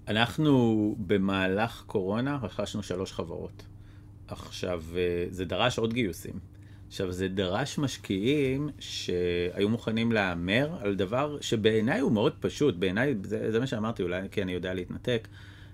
אנחנו 0.08 0.94
במהלך 0.98 1.82
קורונה 1.86 2.38
רכשנו 2.42 2.82
שלוש 2.82 3.12
חברות. 3.12 3.62
עכשיו, 4.28 4.82
אה, 4.96 5.26
זה 5.30 5.44
דרש 5.44 5.78
עוד 5.78 5.92
גיוסים. 5.92 6.38
עכשיו, 6.88 7.12
זה 7.12 7.28
דרש 7.28 7.78
משקיעים 7.78 8.68
שהיו 8.78 9.68
מוכנים 9.68 10.12
להמר 10.12 10.76
על 10.80 10.94
דבר 10.94 11.40
שבעיניי 11.40 12.00
הוא 12.00 12.12
מאוד 12.12 12.32
פשוט, 12.40 12.76
בעיניי, 12.76 13.14
זה, 13.24 13.52
זה 13.52 13.60
מה 13.60 13.66
שאמרתי, 13.66 14.02
אולי 14.02 14.28
כי 14.30 14.42
אני 14.42 14.52
יודע 14.52 14.74
להתנתק, 14.74 15.28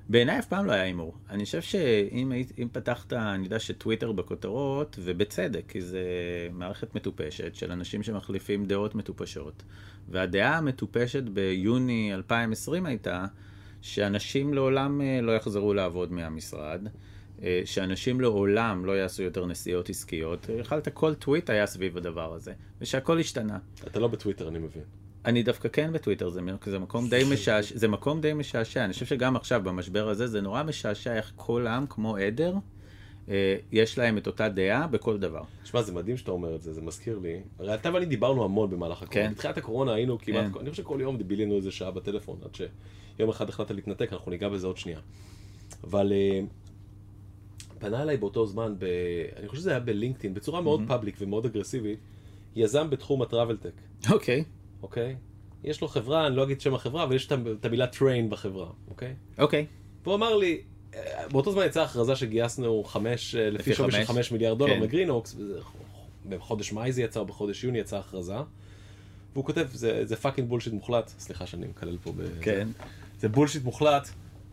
בעיניי 0.08 0.38
אף 0.38 0.46
פעם 0.46 0.66
לא 0.66 0.72
היה 0.72 0.82
הימור. 0.82 1.14
אני 1.30 1.44
חושב 1.44 1.62
שאם 1.62 2.68
פתחת, 2.72 3.12
אני 3.12 3.44
יודע 3.44 3.58
שטוויטר 3.58 4.12
בכותרות, 4.12 4.98
ובצדק, 5.02 5.64
כי 5.68 5.80
זה 5.80 6.02
מערכת 6.52 6.94
מטופשת 6.94 7.54
של 7.54 7.72
אנשים 7.72 8.02
שמחליפים 8.02 8.64
דעות 8.66 8.94
מטופשות. 8.94 9.62
והדעה 10.08 10.58
המטופשת 10.58 11.22
ביוני 11.22 12.14
2020 12.14 12.86
הייתה, 12.86 13.26
שאנשים 13.82 14.54
לעולם 14.54 15.00
אה, 15.00 15.20
לא 15.22 15.32
יחזרו 15.32 15.74
לעבוד 15.74 16.12
מהמשרד, 16.12 16.80
אה, 17.42 17.62
שאנשים 17.64 18.20
לעולם 18.20 18.84
לא 18.84 18.92
יעשו 18.92 19.22
יותר 19.22 19.46
נסיעות 19.46 19.88
עסקיות. 19.88 20.46
יכלת 20.58 20.88
כל 20.88 21.14
טוויט 21.14 21.50
היה 21.50 21.66
סביב 21.66 21.96
הדבר 21.96 22.34
הזה, 22.34 22.52
ושהכל 22.80 23.20
השתנה. 23.20 23.58
אתה 23.86 24.00
לא 24.00 24.08
בטוויטר, 24.08 24.48
אני 24.48 24.58
מבין. 24.58 24.82
אני 25.24 25.42
דווקא 25.42 25.68
כן 25.68 25.92
בטוויטר, 25.92 26.28
זה, 26.28 26.40
זה 26.64 26.78
מקום 26.78 27.08
די 27.08 27.22
משעשע, 27.32 27.78
זה 27.78 27.88
מקום 27.88 28.20
די 28.20 28.32
משעשע. 28.32 28.84
אני 28.84 28.92
חושב 28.92 29.06
שגם 29.06 29.36
עכשיו, 29.36 29.60
במשבר 29.64 30.08
הזה, 30.08 30.26
זה 30.26 30.40
נורא 30.40 30.62
משעשע 30.62 31.14
איך 31.16 31.32
כל 31.36 31.66
עם, 31.66 31.86
כמו 31.86 32.16
עדר, 32.16 32.52
אה, 32.54 32.58
יש 33.72 33.98
להם 33.98 34.18
את 34.18 34.26
אותה 34.26 34.48
דעה 34.48 34.86
בכל 34.86 35.18
דבר. 35.18 35.42
שמע, 35.64 35.82
זה 35.82 35.92
מדהים 35.92 36.16
שאתה 36.16 36.30
אומר 36.30 36.54
את 36.54 36.62
זה, 36.62 36.72
זה 36.72 36.80
מזכיר 36.80 37.18
לי. 37.18 37.40
הרי 37.58 37.74
אתה 37.74 37.94
ואני 37.94 38.06
דיברנו 38.06 38.44
המון 38.44 38.70
במהלך 38.70 39.02
הקורונה. 39.02 39.28
כן. 39.28 39.34
בתחילת 39.34 39.58
הקורונה 39.58 39.94
היינו 39.94 40.18
כמעט, 40.18 40.52
כן. 40.52 40.58
אני 40.60 40.70
חושב 40.70 40.82
שכל 40.82 40.98
יום 41.00 41.18
בילינו 41.18 41.56
איזה 41.56 41.70
שעה 41.70 41.90
בטלפון, 41.90 42.38
עד 42.44 42.54
שיום 42.54 43.30
אחד 43.30 43.48
החלטת 43.48 43.70
להתנתק, 43.70 44.12
אנחנו 44.12 44.30
ניגע 44.30 44.48
בזה 44.48 44.66
עוד 44.66 44.76
שנייה. 44.76 45.00
אבל 45.84 46.12
uh, 46.12 46.46
פנה 47.78 48.02
אליי 48.02 48.16
באותו 48.16 48.46
זמן, 48.46 48.74
ב... 48.78 48.84
אני 49.36 49.48
חושב 49.48 49.60
שזה 49.60 49.70
היה 49.70 49.80
בלינקדאין, 49.80 50.34
בצורה 50.34 50.60
מאוד 50.60 50.80
public 50.86 51.16
ומאוד 51.20 51.46
אגרסיבית, 51.46 51.98
יזם 52.56 52.90
בתחום 52.90 53.22
ה 53.22 53.27
travel 53.27 53.56
tech. 53.56 53.72
אוקיי. 54.10 54.44
אוקיי? 54.82 55.16
יש 55.64 55.80
לו 55.80 55.88
חברה, 55.88 56.26
אני 56.26 56.36
לא 56.36 56.42
אגיד 56.42 56.60
שם 56.60 56.74
החברה, 56.74 57.04
אבל 57.04 57.16
יש 57.16 57.26
את 57.60 57.64
המילה 57.64 57.86
train 57.86 58.30
בחברה, 58.30 58.70
אוקיי? 58.88 59.14
אוקיי. 59.38 59.66
והוא 60.04 60.14
אמר 60.14 60.36
לי, 60.36 60.62
באותו 61.30 61.52
זמן 61.52 61.66
יצאה 61.66 61.82
הכרזה 61.82 62.16
שגייסנו 62.16 62.84
חמש, 62.84 63.34
אה, 63.34 63.50
לפי 63.50 63.74
שווי 63.74 63.92
של 63.92 64.04
חמש 64.04 64.32
מיליארד 64.32 64.58
דולר 64.58 64.74
כן. 64.74 64.80
מ 64.80 64.86
Greenoaks, 64.86 65.36
בחודש 66.28 66.72
מאי 66.72 66.92
זה 66.92 67.02
יצא, 67.02 67.20
או 67.20 67.26
בחודש 67.26 67.64
יוני 67.64 67.78
יצאה 67.78 67.98
הכרזה. 67.98 68.34
והוא 69.32 69.44
כותב, 69.44 69.66
זה, 69.72 70.06
זה 70.06 70.16
fucking 70.16 70.48
bullshit 70.48 70.72
מוחלט, 70.72 71.10
סליחה 71.18 71.46
שאני 71.46 71.66
מקלל 71.66 71.96
פה 72.02 72.12
ב... 72.16 72.22
כן. 72.40 72.68
זה 73.20 73.28
bullshit 73.28 73.64
מוחלט. 73.64 74.08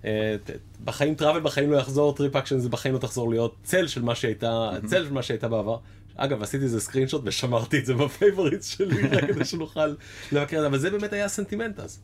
אה, 0.05 0.35
בחיים 0.83 1.15
travel 1.15 1.39
בחיים 1.39 1.71
לא 1.71 1.77
יחזור, 1.77 2.15
TripActions 2.15 2.59
זה 2.59 2.69
בחיים 2.69 2.93
לא 2.93 2.99
תחזור 2.99 3.29
להיות 3.29 3.55
צל 3.63 3.87
של 3.87 4.01
מה 4.01 4.15
שהייתה, 4.15 4.69
צל 4.85 5.05
של 5.05 5.13
מה 5.13 5.23
שהייתה 5.23 5.47
בעבר. 5.47 5.77
אגב, 6.15 6.43
עשיתי 6.43 6.63
איזה 6.63 6.81
screenshot 6.81 7.21
ושמרתי 7.25 7.79
את 7.79 7.85
זה 7.85 7.93
ב 7.93 8.02
favorites 8.02 8.77
שלי, 8.77 9.07
רק 9.11 9.25
כדי 9.25 9.45
שנוכל 9.45 9.95
לבקר 10.31 10.57
את 10.57 10.61
זה, 10.61 10.67
אבל 10.67 10.77
זה 10.77 10.89
באמת 10.89 11.13
היה 11.13 11.25
הסנטימנט 11.25 11.79
אז. 11.79 11.99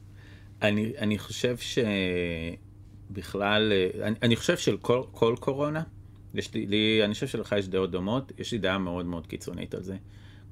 אני, 0.61 0.93
אני 0.97 1.19
חושב 1.19 1.57
ש... 1.57 1.79
בכלל, 3.13 3.71
אה, 3.71 4.07
אני, 4.07 4.15
אני 4.21 4.35
חושב 4.35 4.57
של 4.57 4.77
כל, 4.77 5.01
כל 5.11 5.35
קורונה, 5.39 5.83
יש 6.33 6.53
לי, 6.53 6.65
לי, 6.65 7.01
אני 7.05 7.13
חושב 7.13 7.27
שלך 7.27 7.55
יש 7.57 7.67
דעות 7.67 7.91
דומות, 7.91 8.31
יש 8.37 8.51
לי 8.51 8.57
דעה 8.57 8.77
מאוד 8.77 9.05
מאוד 9.05 9.27
קיצונית 9.27 9.73
על 9.75 9.83
זה. 9.83 9.95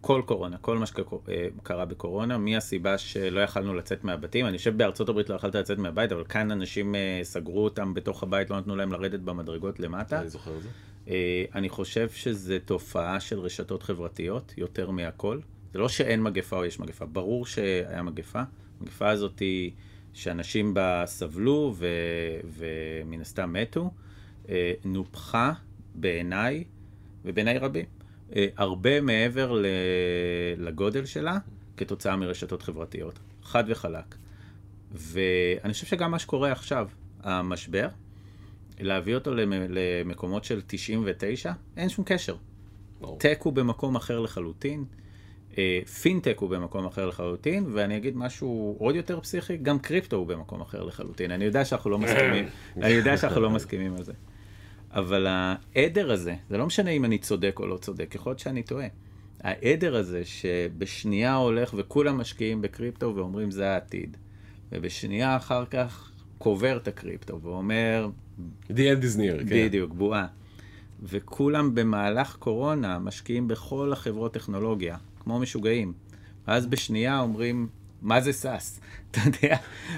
כל 0.01 0.21
קורונה, 0.25 0.57
כל 0.57 0.77
מה 0.77 0.85
שקרה 0.85 1.79
אה, 1.79 1.85
בקורונה, 1.85 2.37
מהסיבה 2.37 2.97
שלא 2.97 3.39
יכלנו 3.39 3.73
לצאת 3.73 4.03
מהבתים, 4.03 4.45
אני 4.45 4.57
חושב 4.57 4.77
בארצות 4.77 5.09
הברית 5.09 5.29
לא 5.29 5.35
יכלת 5.35 5.55
לצאת 5.55 5.77
מהבית, 5.77 6.11
אבל 6.11 6.23
כאן 6.23 6.51
אנשים 6.51 6.95
אה, 6.95 7.19
סגרו 7.23 7.63
אותם 7.63 7.93
בתוך 7.93 8.23
הבית, 8.23 8.49
לא 8.49 8.57
נתנו 8.57 8.75
להם 8.75 8.91
לרדת 8.91 9.19
במדרגות 9.19 9.79
למטה. 9.79 10.21
אני 10.21 10.29
זוכר 10.29 10.57
את 10.57 10.61
זה. 10.61 10.69
אני 11.55 11.69
חושב 11.69 12.09
שזה 12.09 12.57
תופעה 12.65 13.19
של 13.19 13.39
רשתות 13.39 13.83
חברתיות, 13.83 14.53
יותר 14.57 14.91
מהכל. 14.91 15.39
זה 15.73 15.79
לא 15.79 15.89
שאין 15.89 16.23
מגפה 16.23 16.57
או 16.57 16.65
יש 16.65 16.79
מגפה, 16.79 17.05
ברור 17.05 17.45
שהיה 17.45 18.03
מגפה. 18.03 18.41
המגפה 18.79 19.09
הזאת 19.09 19.39
היא... 19.39 19.71
שאנשים 20.13 20.73
בה 20.73 21.03
סבלו 21.05 21.73
ו, 21.75 21.87
ומן 22.43 23.21
הסתם 23.21 23.53
מתו, 23.53 23.91
אה, 24.49 24.73
נופחה 24.85 25.53
בעיניי 25.95 26.63
ובעיניי 27.25 27.57
רבים, 27.57 27.85
אה, 28.35 28.45
הרבה 28.57 29.01
מעבר 29.01 29.61
לגודל 30.57 31.05
שלה 31.05 31.37
כתוצאה 31.77 32.15
מרשתות 32.15 32.61
חברתיות, 32.61 33.19
חד 33.43 33.63
וחלק. 33.67 34.15
ואני 34.91 35.73
חושב 35.73 35.87
שגם 35.87 36.11
מה 36.11 36.19
שקורה 36.19 36.51
עכשיו, 36.51 36.89
המשבר, 37.23 37.87
להביא 38.79 39.15
אותו 39.15 39.31
למקומות 39.69 40.43
של 40.43 40.61
99, 40.67 41.51
אין 41.77 41.89
שום 41.89 42.05
קשר. 42.05 42.35
tech 43.17 43.39
הוא 43.43 43.53
במקום 43.53 43.95
אחר 43.95 44.19
לחלוטין. 44.19 44.85
אה, 45.57 45.79
פינטק 46.01 46.37
הוא 46.39 46.49
במקום 46.49 46.85
אחר 46.85 47.05
לחלוטין, 47.05 47.65
ואני 47.73 47.97
אגיד 47.97 48.17
משהו 48.17 48.75
עוד 48.79 48.95
יותר 48.95 49.19
פסיכי, 49.19 49.57
גם 49.57 49.79
crypto 49.79 50.15
הוא 50.15 50.27
במקום 50.27 50.61
אחר 50.61 50.83
לחלוטין. 50.83 51.31
אני 51.31 51.45
יודע 51.45 51.65
שאנחנו 51.65 51.89
לא 51.89 51.99
מסכימים, 51.99 52.45
אני 52.83 52.93
יודע 52.93 53.17
שאנחנו 53.17 53.41
לא 53.41 53.49
מסכימים 53.49 53.95
על 53.95 54.03
זה. 54.03 54.13
אבל 54.91 55.27
העדר 55.29 56.11
הזה, 56.11 56.35
זה 56.49 56.57
לא 56.57 56.65
משנה 56.65 56.89
אם 56.89 57.05
אני 57.05 57.17
צודק 57.17 57.55
או 57.59 57.67
לא 57.67 57.77
צודק, 57.77 58.15
יכול 58.15 58.29
להיות 58.29 58.39
שאני 58.39 58.63
טועה. 58.63 58.87
העדר 59.43 59.95
הזה 59.95 60.21
שבשנייה 60.25 61.35
הולך 61.35 61.73
וכולם 61.77 62.17
משקיעים 62.17 62.61
ב 62.61 62.69
crypto 62.69 63.13
ואומרים 63.15 63.51
זה 63.51 63.69
העתיד, 63.69 64.17
ובשנייה 64.71 65.35
אחר 65.35 65.65
כך 65.65 66.11
קובר 66.37 66.77
את 66.77 66.87
ה 66.87 66.95
crypto 66.95 67.41
ואומר... 67.41 68.09
The 68.69 68.71
end 68.71 69.03
is 69.03 69.17
near, 69.17 69.37
כן. 69.37 69.67
בדיוק, 69.67 69.93
בועה. 69.93 70.27
וכולם 71.03 71.75
במהלך 71.75 72.35
קורונה 72.35 72.99
משקיעים 72.99 73.47
בכל 73.47 73.93
החברות 73.93 74.33
טכנולוגיה, 74.33 74.97
כמו 75.23 75.39
משוגעים. 75.39 75.93
ואז 76.47 76.67
בשנייה 76.67 77.19
אומרים, 77.19 77.67
מה 78.01 78.21
זה 78.21 78.33
SaaS? 78.33 78.81
אתה 79.11 79.19
יודע, 79.25 79.57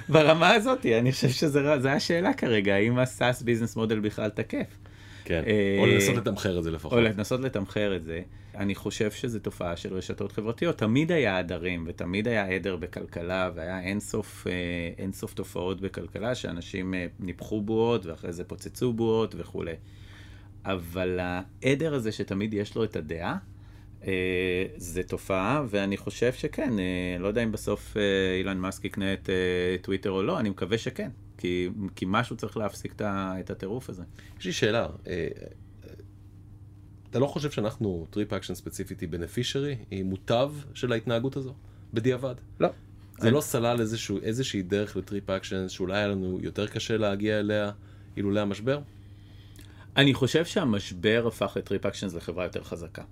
ברמה 0.09 0.49
הזאת, 0.49 0.85
אני 0.85 1.11
חושב 1.11 1.29
שזו 1.29 1.89
השאלה 1.89 2.33
כרגע, 2.33 2.75
האם 2.75 2.97
ה 2.97 3.06
SaaS 3.06 3.41
business 3.41 3.75
model 3.75 3.99
בכלל 3.99 4.29
תקף. 4.29 4.77
כן, 5.25 5.43
אה, 5.47 5.77
או 5.79 5.85
לנסות 5.85 6.15
לתמחר 6.15 6.57
את 6.57 6.63
זה 6.63 6.71
לפחות. 6.71 6.93
או 6.93 7.01
לנסות 7.01 7.39
לתמחר 7.39 7.95
את 7.95 8.03
זה. 8.03 8.21
אני 8.55 8.75
חושב 8.75 9.11
שזו 9.11 9.39
תופעה 9.39 9.77
של 9.77 9.93
רשתות 9.93 10.31
חברתיות. 10.31 10.77
תמיד 10.77 11.11
היה 11.11 11.37
עדרים, 11.37 11.83
ותמיד 11.87 12.27
היה 12.27 12.45
עדר 12.45 12.75
בכלכלה, 12.75 13.49
והיה 13.55 13.81
אינסוף, 13.81 14.47
אה, 14.47 14.53
אינסוף 14.97 15.33
תופעות 15.33 15.81
בכלכלה, 15.81 16.35
שאנשים 16.35 16.93
אה, 16.93 17.05
ניפחו 17.19 17.61
בועות, 17.61 18.05
ואחרי 18.05 18.33
זה 18.33 18.43
פוצצו 18.43 18.93
בועות 18.93 19.35
וכולי. 19.37 19.75
אבל 20.65 21.19
העדר 21.21 21.93
הזה 21.93 22.11
שתמיד 22.11 22.53
יש 22.53 22.75
לו 22.75 22.83
את 22.83 22.95
הדעה, 22.95 23.31
אה, 23.31 23.37
זה 24.77 25.03
תופעה, 25.03 25.63
ואני 25.69 25.97
חושב 25.97 26.33
שכן, 26.33 26.79
אה, 26.79 27.17
לא 27.19 27.27
יודע 27.27 27.43
אם 27.43 27.51
בסוף 27.51 27.97
אה, 27.97 28.01
אילון 28.39 28.57
מאסק 28.57 28.85
יקנה 28.85 29.13
את 29.13 29.29
טוויטר 29.81 30.11
או 30.11 30.23
לא, 30.23 30.39
אני 30.39 30.49
מקווה 30.49 30.77
שכן, 30.77 31.09
כי, 31.37 31.69
כי 31.95 32.05
משהו 32.07 32.35
צריך 32.35 32.57
להפסיק 32.57 32.93
את 33.01 33.49
הטירוף 33.49 33.89
הזה. 33.89 34.03
יש 34.39 34.45
לי 34.45 34.51
שאלה, 34.51 34.87
אתה 37.09 37.19
לא 37.19 37.27
חושב 37.27 37.51
שאנחנו, 37.51 38.07
TripActions 38.09 38.55
ספציפית, 38.55 38.99
היא 38.99 39.09
beneficiary, 39.09 39.75
היא 39.91 40.03
מוטב 40.03 40.53
של 40.73 40.91
ההתנהגות 40.91 41.37
הזו, 41.37 41.53
בדיעבד? 41.93 42.35
לא. 42.59 42.69
זה 43.19 43.27
אני... 43.27 43.35
לא 43.35 43.41
סלל 43.41 43.79
איזשהו, 43.79 44.19
איזושהי 44.21 44.61
דרך 44.61 44.97
ל 44.97 45.29
TripActions 45.29 45.69
שאולי 45.69 45.97
היה 45.97 46.07
לנו 46.07 46.39
יותר 46.41 46.67
קשה 46.67 46.97
להגיע 46.97 47.39
אליה 47.39 47.71
אילולא 48.17 48.39
המשבר? 48.39 48.79
אני 49.97 50.13
חושב 50.13 50.45
שהמשבר 50.45 51.23
הפך 51.27 51.57
את 51.57 51.65
TripActions 51.65 52.07
לחברה 52.15 52.43
יותר 52.43 52.63
חזקה. 52.63 53.03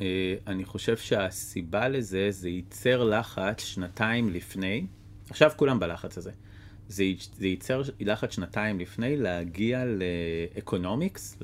אה, 0.00 0.34
אני 0.46 0.64
חושב 0.64 0.96
שהסיבה 0.96 1.88
לזה, 1.88 2.26
זה 2.30 2.48
ייצר 2.48 3.04
לחץ 3.04 3.64
שנתיים 3.64 4.30
לפני, 4.30 4.86
עכשיו 5.30 5.50
כולם 5.56 5.80
בלחץ 5.80 6.18
הזה, 6.18 6.30
זה, 6.88 7.04
זה 7.38 7.46
ייצר 7.46 7.82
לחץ 8.00 8.34
שנתיים 8.34 8.80
לפני 8.80 9.16
להגיע 9.16 9.84
ל 9.84 9.98
economics, 9.98 11.38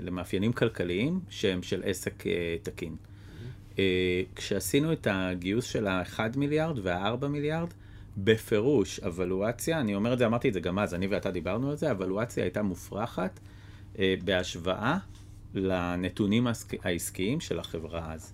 למאפיינים 0.00 0.52
כלכליים 0.52 1.20
שהם 1.28 1.62
של 1.62 1.82
עסק 1.84 2.26
אה, 2.26 2.56
תקין. 2.62 2.96
Mm-hmm. 2.96 3.78
כשעשינו 4.36 4.92
את 4.92 5.06
הגיוס 5.10 5.64
של 5.64 5.86
ה-1 5.86 6.18
מיליארד 6.36 6.78
וה-4 6.82 7.26
מיליארד, 7.26 7.68
בפירוש, 8.16 9.00
אבלואציה, 9.00 9.80
אני 9.80 9.94
אומר 9.94 10.12
את 10.12 10.18
זה, 10.18 10.26
אמרתי 10.26 10.48
את 10.48 10.54
זה 10.54 10.60
גם 10.60 10.78
אז, 10.78 10.94
אני 10.94 11.06
ואתה 11.06 11.30
דיברנו 11.30 11.70
על 11.70 11.76
זה, 11.76 11.90
אבלואציה 11.90 12.44
הייתה 12.44 12.62
מופרכת 12.62 13.40
בהשוואה 14.24 14.98
לנתונים 15.54 16.46
העסקיים 16.82 17.40
של 17.40 17.58
החברה 17.58 18.12
אז. 18.12 18.32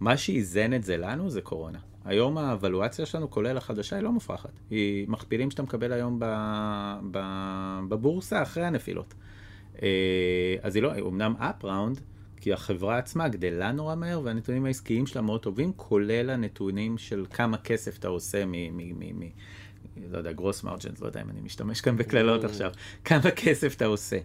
מה 0.00 0.16
שאיזן 0.16 0.74
את 0.74 0.84
זה 0.84 0.96
לנו 0.96 1.30
זה 1.30 1.40
קורונה. 1.40 1.78
היום 2.04 2.38
האבלואציה 2.38 3.06
שלנו, 3.06 3.30
כולל 3.30 3.56
החדשה, 3.56 3.96
היא 3.96 4.04
לא 4.04 4.12
מופרכת. 4.12 4.50
היא 4.70 5.08
מכפילים 5.08 5.50
שאתה 5.50 5.62
מקבל 5.62 5.92
היום 5.92 6.18
ב, 6.20 6.24
ב, 7.10 7.18
בבורסה 7.88 8.42
אחרי 8.42 8.64
הנפילות. 8.64 9.14
אה, 9.82 10.56
אז 10.62 10.76
היא 10.76 10.82
לא, 10.82 10.98
אמנם 10.98 11.34
אפ 11.38 11.64
ראונד, 11.64 12.00
כי 12.36 12.52
החברה 12.52 12.98
עצמה 12.98 13.28
גדלה 13.28 13.72
נורא 13.72 13.94
מהר, 13.94 14.20
והנתונים 14.24 14.64
העסקיים 14.64 15.06
שלה 15.06 15.22
מאוד 15.22 15.40
טובים, 15.40 15.72
כולל 15.76 16.30
הנתונים 16.30 16.98
של 16.98 17.26
כמה 17.30 17.58
כסף 17.58 17.98
אתה 17.98 18.08
עושה 18.08 18.44
מ... 18.46 18.52
מ, 18.52 18.76
מ, 18.76 19.20
מ 19.20 19.28
לא 20.10 20.18
יודע, 20.18 20.32
גרוס 20.32 20.64
מרג'נס, 20.64 21.00
לא 21.00 21.06
יודע 21.06 21.22
אם 21.22 21.30
אני 21.30 21.40
משתמש 21.40 21.80
כאן 21.80 21.96
בקללות 21.96 22.44
עכשיו, 22.44 22.72
כמה 23.04 23.30
כסף 23.30 23.76
אתה 23.76 23.86
עושה 23.86 24.18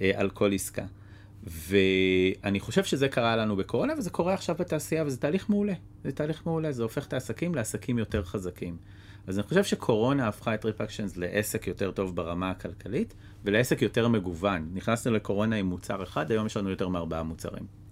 אה, 0.00 0.10
על 0.14 0.30
כל 0.30 0.52
עסקה. 0.52 0.84
ואני 1.46 2.60
חושב 2.60 2.84
שזה 2.84 3.08
קרה 3.08 3.36
לנו 3.36 3.56
בקורונה, 3.56 3.92
וזה 3.98 4.10
קורה 4.10 4.34
עכשיו 4.34 4.56
בתעשייה, 4.58 5.04
וזה 5.04 5.16
תהליך 5.16 5.50
מעולה. 5.50 5.72
זה 6.04 6.12
תהליך 6.12 6.42
מעולה, 6.46 6.72
זה 6.72 6.82
הופך 6.82 7.06
את 7.06 7.12
העסקים 7.12 7.54
לעסקים 7.54 7.98
יותר 7.98 8.24
חזקים. 8.24 8.76
אז 9.26 9.38
אני 9.38 9.46
חושב 9.46 9.64
שקורונה 9.64 10.28
הפכה 10.28 10.54
את 10.54 10.64
ריפקשנס 10.64 11.16
לעסק 11.16 11.66
יותר 11.66 11.90
טוב 11.90 12.16
ברמה 12.16 12.50
הכלכלית, 12.50 13.14
ולעסק 13.44 13.82
יותר 13.82 14.08
מגוון. 14.08 14.70
נכנסנו 14.74 15.12
לקורונה 15.12 15.56
עם 15.56 15.66
מוצר 15.66 16.02
אחד, 16.02 16.30
היום 16.30 16.46
יש 16.46 16.56
לנו 16.56 16.70
יותר 16.70 16.88
מארבעה 16.88 17.22
מוצרים. 17.22 17.83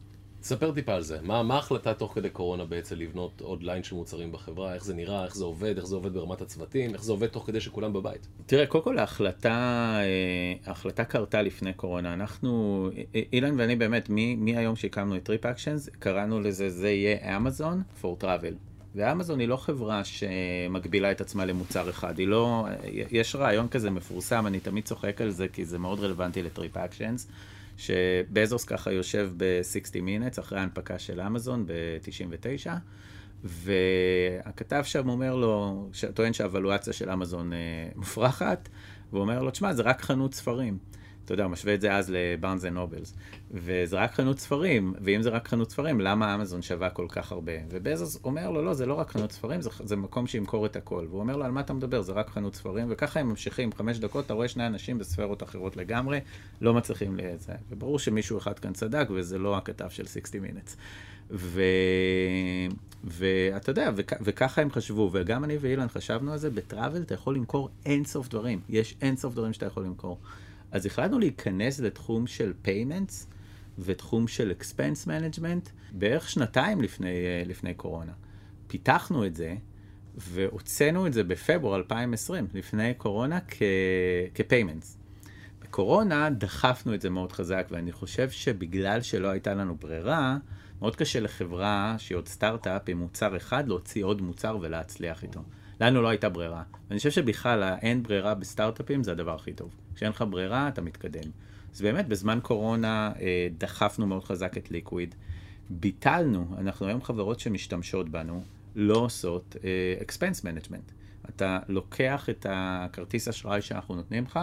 ספר 0.43 0.73
טיפה 0.73 0.95
על 0.95 1.03
זה. 1.03 1.19
מה, 1.23 1.55
ההחלטה 1.55 1.95
תוך 1.95 2.15
כדי 2.15 2.31
קורונה 2.31 2.65
בעצם 2.65 2.97
לבנות 2.97 3.41
עוד 3.41 3.63
line 3.63 3.83
של 3.83 3.95
מוצרים 3.95 4.33
בחברה? 4.33 4.75
איך 4.75 4.85
זה 4.85 4.95
נראה, 4.95 5.25
איך 5.25 5.37
זה 5.37 5.45
עובד, 5.45 5.77
איך 5.77 5.87
זה 5.87 5.97
עובד 5.97 6.13
ברמת 6.13 6.41
הצוותים, 6.41 6.95
איך 6.95 7.05
זה 7.05 7.13
עובד 7.13 7.27
תוך 7.27 7.47
כדי 7.47 7.61
שכולם 7.61 7.93
בבית? 7.93 8.29
תראה, 8.47 8.67
קודם 8.67 8.85
כל 8.85 8.99
ההחלטה, 8.99 9.51
אה, 10.01 10.55
ההחלטה 10.67 11.05
קרתה 11.05 11.43
לפני 11.43 11.73
קורונה. 11.73 12.13
אנחנו, 12.13 12.91
אילן 13.33 13.61
ואני 13.61 13.77
באמת, 13.77 14.09
מהיום 14.37 14.77
שהקמנו 14.77 15.17
את 15.17 15.23
TripActions, 15.23 15.89
קראנו 15.99 16.41
לזה, 16.41 16.71
זה 16.71 16.91
יהיה 16.91 17.37
אמזון 17.37 17.83
for 18.03 18.23
travel. 18.23 18.55
ואמזון 18.95 19.41
היא 19.41 19.49
לא 19.49 19.57
חברה 19.57 20.03
שמגבילה 20.05 21.11
את 21.11 21.21
עצמה 21.21 21.45
למוצר 21.45 21.91
אחד, 21.91 22.19
היא 22.19 22.29
לא, 22.29 22.67
יש 23.11 23.35
ריאיון 23.35 23.69
כזה 23.69 23.91
מפורסם, 23.91 24.47
אני 24.47 24.61
תמיד 24.61 24.85
צוחק 24.85 25.21
על 25.21 25.31
זה 25.31 25.49
כי 25.49 25.65
זה 25.65 25.79
מאוד 25.79 26.01
רלוונטי 26.01 26.43
ל 26.43 26.77
TripActions. 26.77 27.29
שבזוס 27.77 28.65
ככה 28.65 28.93
יושב 28.93 29.31
ב-60 29.37 30.01
Minutes 30.03 30.39
אחרי 30.39 30.59
ההנפקה 30.59 30.99
של 30.99 31.21
אמזון 31.21 31.67
ב-99, 31.67 32.71
והכתב 33.45 34.83
שם 34.85 35.09
אומר 35.09 35.37
לו, 35.37 35.89
טוען 36.15 36.33
שה 36.33 36.48
valuation 36.48 36.93
של 36.93 37.11
אמזון 37.11 37.53
אה, 37.53 37.59
מופרכת, 37.97 38.69
והוא 39.11 39.21
אומר 39.23 39.43
לו, 39.43 39.51
תשמע, 39.51 39.73
זה 39.73 39.83
רק 39.83 40.03
חנות 40.03 40.35
ספרים. 40.35 40.79
אתה 41.25 41.35
יודע, 41.35 41.47
משווה 41.47 41.75
את 41.75 41.81
זה 41.81 41.95
אז 41.95 42.11
ל 42.11 42.19
Barnes 42.19 42.65
and 42.65 42.73
Nobles. 42.73 43.15
וזה 43.51 43.97
רק 43.97 44.15
חנות 44.15 44.39
ספרים, 44.39 44.95
ואם 45.01 45.23
זה 45.23 45.31
רק 45.31 45.49
חנות 45.49 45.71
ספרים, 45.71 46.01
למה 46.01 46.35
אמזון 46.35 46.63
שווה 46.63 46.91
כל 46.91 47.07
כך 47.09 47.33
הרבה? 47.33 47.53
ובזוס 47.71 48.19
אומר 48.25 48.51
לו, 48.51 48.65
לא, 48.65 48.75
זה 48.75 48.87
לא 48.87 48.95
רק 48.95 49.11
חנות 49.11 49.33
ספרים, 49.33 49.61
זה, 49.61 49.71
זה 49.85 49.97
מקום 49.97 50.27
שימכור 50.27 50.67
את 50.67 50.77
הכל. 50.77 51.07
והוא 51.09 51.21
אומר 51.21 51.37
לו, 51.37 51.45
על 51.45 51.51
מה 51.51 51.61
אתה 51.61 51.73
מדבר? 51.73 52.03
זה 52.03 52.13
רק 52.13 52.31
חנות 52.31 52.55
ספרים, 52.55 52.87
וככה 52.91 53.21
הם 53.21 53.29
ממשיכים, 53.29 53.73
חמש 53.73 53.99
דקות, 53.99 54.27
אתה 54.27 54.35
רואה 54.35 54.49
שני 54.49 54.67
אנשים 54.67 54.99
בספירות 54.99 55.43
אחרות 55.43 55.77
לגמרי, 55.77 56.21
לא 56.61 56.75
מצליחים 56.75 57.17
לזה. 57.17 57.53
וברור 57.71 57.99
שמישהו 57.99 58.39
אחד 58.39 58.59
כאן 58.59 58.73
צדק, 58.73 59.09
וזה 59.11 59.39
לא 59.39 59.57
הכתב 59.57 59.89
של 59.89 60.07
60 60.07 60.43
מינטס. 60.43 60.77
ו... 61.31 61.63
ואתה 63.05 63.71
יודע, 63.71 63.91
וכ... 63.97 64.13
וככה 64.21 64.63
הם 64.63 64.71
חשבו, 64.71 65.11
וגם 65.13 65.45
אני 65.45 65.57
ואילן 65.61 65.89
חשבנו 65.89 66.33
על 66.33 66.39
זה, 66.39 66.51
בטראבל 66.51 67.03
אתה 67.03 67.15
יכול 67.15 67.35
למכור 67.35 67.69
אין 67.87 68.05
סוף 68.05 68.29
דברים, 68.29 68.61
יש 68.69 68.95
אין 69.01 69.17
סוף 69.17 69.35
דברים 69.35 69.53
שאתה 69.53 69.67
יכול 69.67 69.85
למכור. 69.85 70.19
אז 70.73 70.87
החלטנו 70.87 71.19
להיכנס 71.19 71.81
לתחום 71.81 72.27
של 72.27 72.53
payments 72.65 73.27
ותחום 73.79 74.29
של 74.29 74.53
expense 74.61 75.07
management 75.07 75.71
בערך 75.93 76.31
שנתיים 76.31 76.81
לפני, 76.81 77.09
אה, 77.09 77.43
לפני 77.47 77.75
קורונה. 77.75 78.13
פיתחנו 78.67 79.27
את 79.27 79.37
זה 79.37 79.55
והוצאנו 80.17 81.07
את 81.07 81.13
זה 81.13 81.25
בפברואר 81.25 81.77
2020, 81.77 82.47
לפני 82.55 82.95
קורונה, 82.95 83.39
כ-payments. 84.35 84.97
בקורונה 85.63 86.31
דחפנו 86.31 86.95
את 86.95 87.01
זה 87.01 87.11
מאוד 87.11 87.33
חזק, 87.33 87.67
ואני 87.71 87.93
חושב 87.93 88.31
שבגלל 88.31 89.03
שלא 89.03 89.29
הייתה 89.29 89.55
לנו 89.55 89.77
ברירה, 89.77 90.37
מאוד 90.81 90.97
קשה 90.97 91.21
לחברה 91.21 91.95
שהיא 91.99 92.17
עוד 92.17 92.29
סטארט-אפ 92.29 92.83
עם 92.89 92.99
מוצר 92.99 93.37
אחד 93.37 93.69
להוציא 93.69 94.05
עוד 94.05 94.23
מוצר 94.23 94.59
ולהצליח 94.61 95.23
איתו. 95.23 95.41
לנו 95.81 96.03
לא 96.03 96.09
הייתה 96.09 96.29
ברירה. 96.29 96.63
ואני 96.89 96.99
חושב 96.99 97.11
שבכלל 97.11 97.63
האין 97.63 98.03
ברירה 98.03 98.35
בסטארט-אפים 98.35 99.03
זה 99.03 99.13
הדבר 99.13 99.35
הכי 99.35 99.53
טוב. 99.53 99.71
כשאין 100.03 100.13
לך 100.13 100.25
ברירה, 100.31 100.69
אתה 100.69 100.81
מתקדם. 100.81 101.31
אז 101.75 101.83
באמת, 101.83 102.09
בזמן 102.09 102.39
קורונה 102.43 103.13
אה, 103.21 103.49
דחפנו 103.59 104.07
מאוד 104.07 104.25
חזק 104.25 104.57
את 104.57 104.71
ליקוויד. 104.71 105.15
ביטלנו, 105.71 106.47
אנחנו 106.59 106.87
היום 106.87 107.03
חברות 107.03 107.41
שמשתמשות 107.41 108.09
בנו, 108.09 108.43
לא 108.77 108.97
עושות 108.97 109.57
אה, 109.65 109.95
expense 110.01 110.41
management. 110.41 110.93
אתה 111.29 111.59
לוקח 111.69 112.29
את 112.31 112.47
הכרטיס 112.51 113.29
אשראי 113.29 113.63
שאנחנו 113.63 113.95
נותנים 113.95 114.25
לך, 114.25 114.39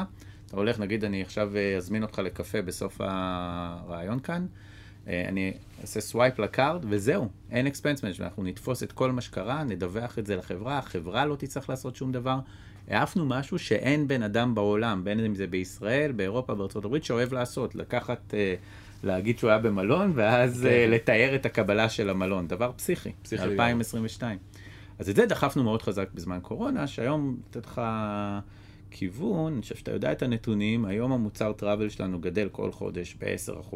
אתה 0.46 0.58
הולך, 0.58 0.80
נגיד 0.80 1.04
אני 1.04 1.22
עכשיו 1.22 1.56
אה, 1.56 1.78
אזמין 1.78 2.04
אותך 2.04 2.20
לקפה 2.20 2.62
בסוף 2.62 3.02
הריאיון 3.04 4.20
כאן, 4.20 4.46
אה, 5.08 5.26
אני 5.28 5.54
אעשה 5.82 6.02
swipe 6.02 6.40
ל 6.40 6.49
card 6.49 6.86
וזהו, 6.90 7.30
אין 7.52 7.68
expense 7.68 8.04
management, 8.04 8.22
אנחנו 8.22 8.44
נתפוס 8.44 8.84
את 8.84 8.92
כל 8.92 9.12
מה 9.12 9.22
שקרה, 9.22 9.64
נדווח 9.64 10.20
את 10.20 10.26
זה 10.26 10.36
לחברה, 10.36 10.78
החברה 10.78 11.26
לא 11.26 11.36
תצטרך 11.36 11.70
לעשות 11.70 11.96
שום 11.96 12.12
דבר. 12.12 12.40
העפנו 12.90 13.26
משהו 13.26 13.60
שאין 13.60 14.08
בן 14.08 14.24
אדם 14.24 14.56
בעולם, 14.56 15.04
בין 15.04 15.20
אם 15.20 15.36
זה 15.36 15.48
בישראל, 15.48 16.12
באירופה, 16.12 16.56
בארצות 16.56 16.86
הברית, 16.86 17.04
שאוהב 17.04 17.34
לעשות, 17.34 17.76
לקחת, 17.76 18.34
אה, 18.34 18.56
להגיד 19.04 19.40
שהוא 19.40 19.50
היה 19.50 19.60
במלון, 19.60 20.12
ואז 20.16 20.64
okay. 20.64 20.68
אה, 20.68 20.86
כן. 20.86 20.92
לתאר 20.92 21.36
את 21.36 21.46
הקבלה 21.46 21.90
של 21.90 22.10
המלון, 22.10 22.48
דבר 22.48 22.72
פסיכי, 22.76 23.12
פסיכי 23.22 23.44
2022. 23.44 24.38
אז 25.00 25.10
את 25.10 25.16
זה 25.16 25.26
דחפנו 25.26 25.64
מאוד 25.64 25.82
חזק 25.82 26.10
בזמן 26.14 26.40
קורונה, 26.42 26.88
שהיום 26.88 27.38
נותן 27.46 27.60
לך 27.70 27.82
כיוון, 28.92 29.54
אני 29.54 29.62
חושב 29.62 29.76
שאתה 29.76 29.92
יודע 29.92 30.12
את 30.12 30.22
הנתונים, 30.22 30.86
היום 30.86 31.12
המוצר 31.12 31.54
travel 31.54 31.90
שלנו 31.90 32.20
גדל 32.20 32.50
כל 32.52 32.72
חודש 32.72 33.16
ב-10%, 33.20 33.76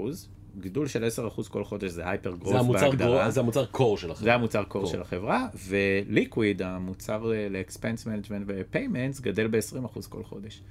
גידול 0.59 0.87
של 0.87 1.07
10% 1.43 1.49
כל 1.49 1.63
חודש 1.63 1.91
זה 1.91 2.09
hyper 2.09 2.35
growth 2.35 2.81
בהגדרה. 2.81 3.31
זה 3.31 3.39
המוצר 3.39 3.65
core 3.65 3.97
של 3.97 4.11
החברה. 4.11 4.25
זה 4.25 4.33
המוצר 4.33 4.63
core 4.63 4.85
של 4.85 5.01
החברה, 5.01 5.47
ו 5.67 5.79
Liquid, 5.79 6.61
המוצר 6.61 7.31
ל 7.49 7.56
expense 7.56 8.05
management 8.05 8.45
ו 8.47 8.54
payments, 8.54 9.19
גדל 9.19 9.47
ב-20% 9.47 10.07
כל 10.09 10.23
חודש. 10.23 10.61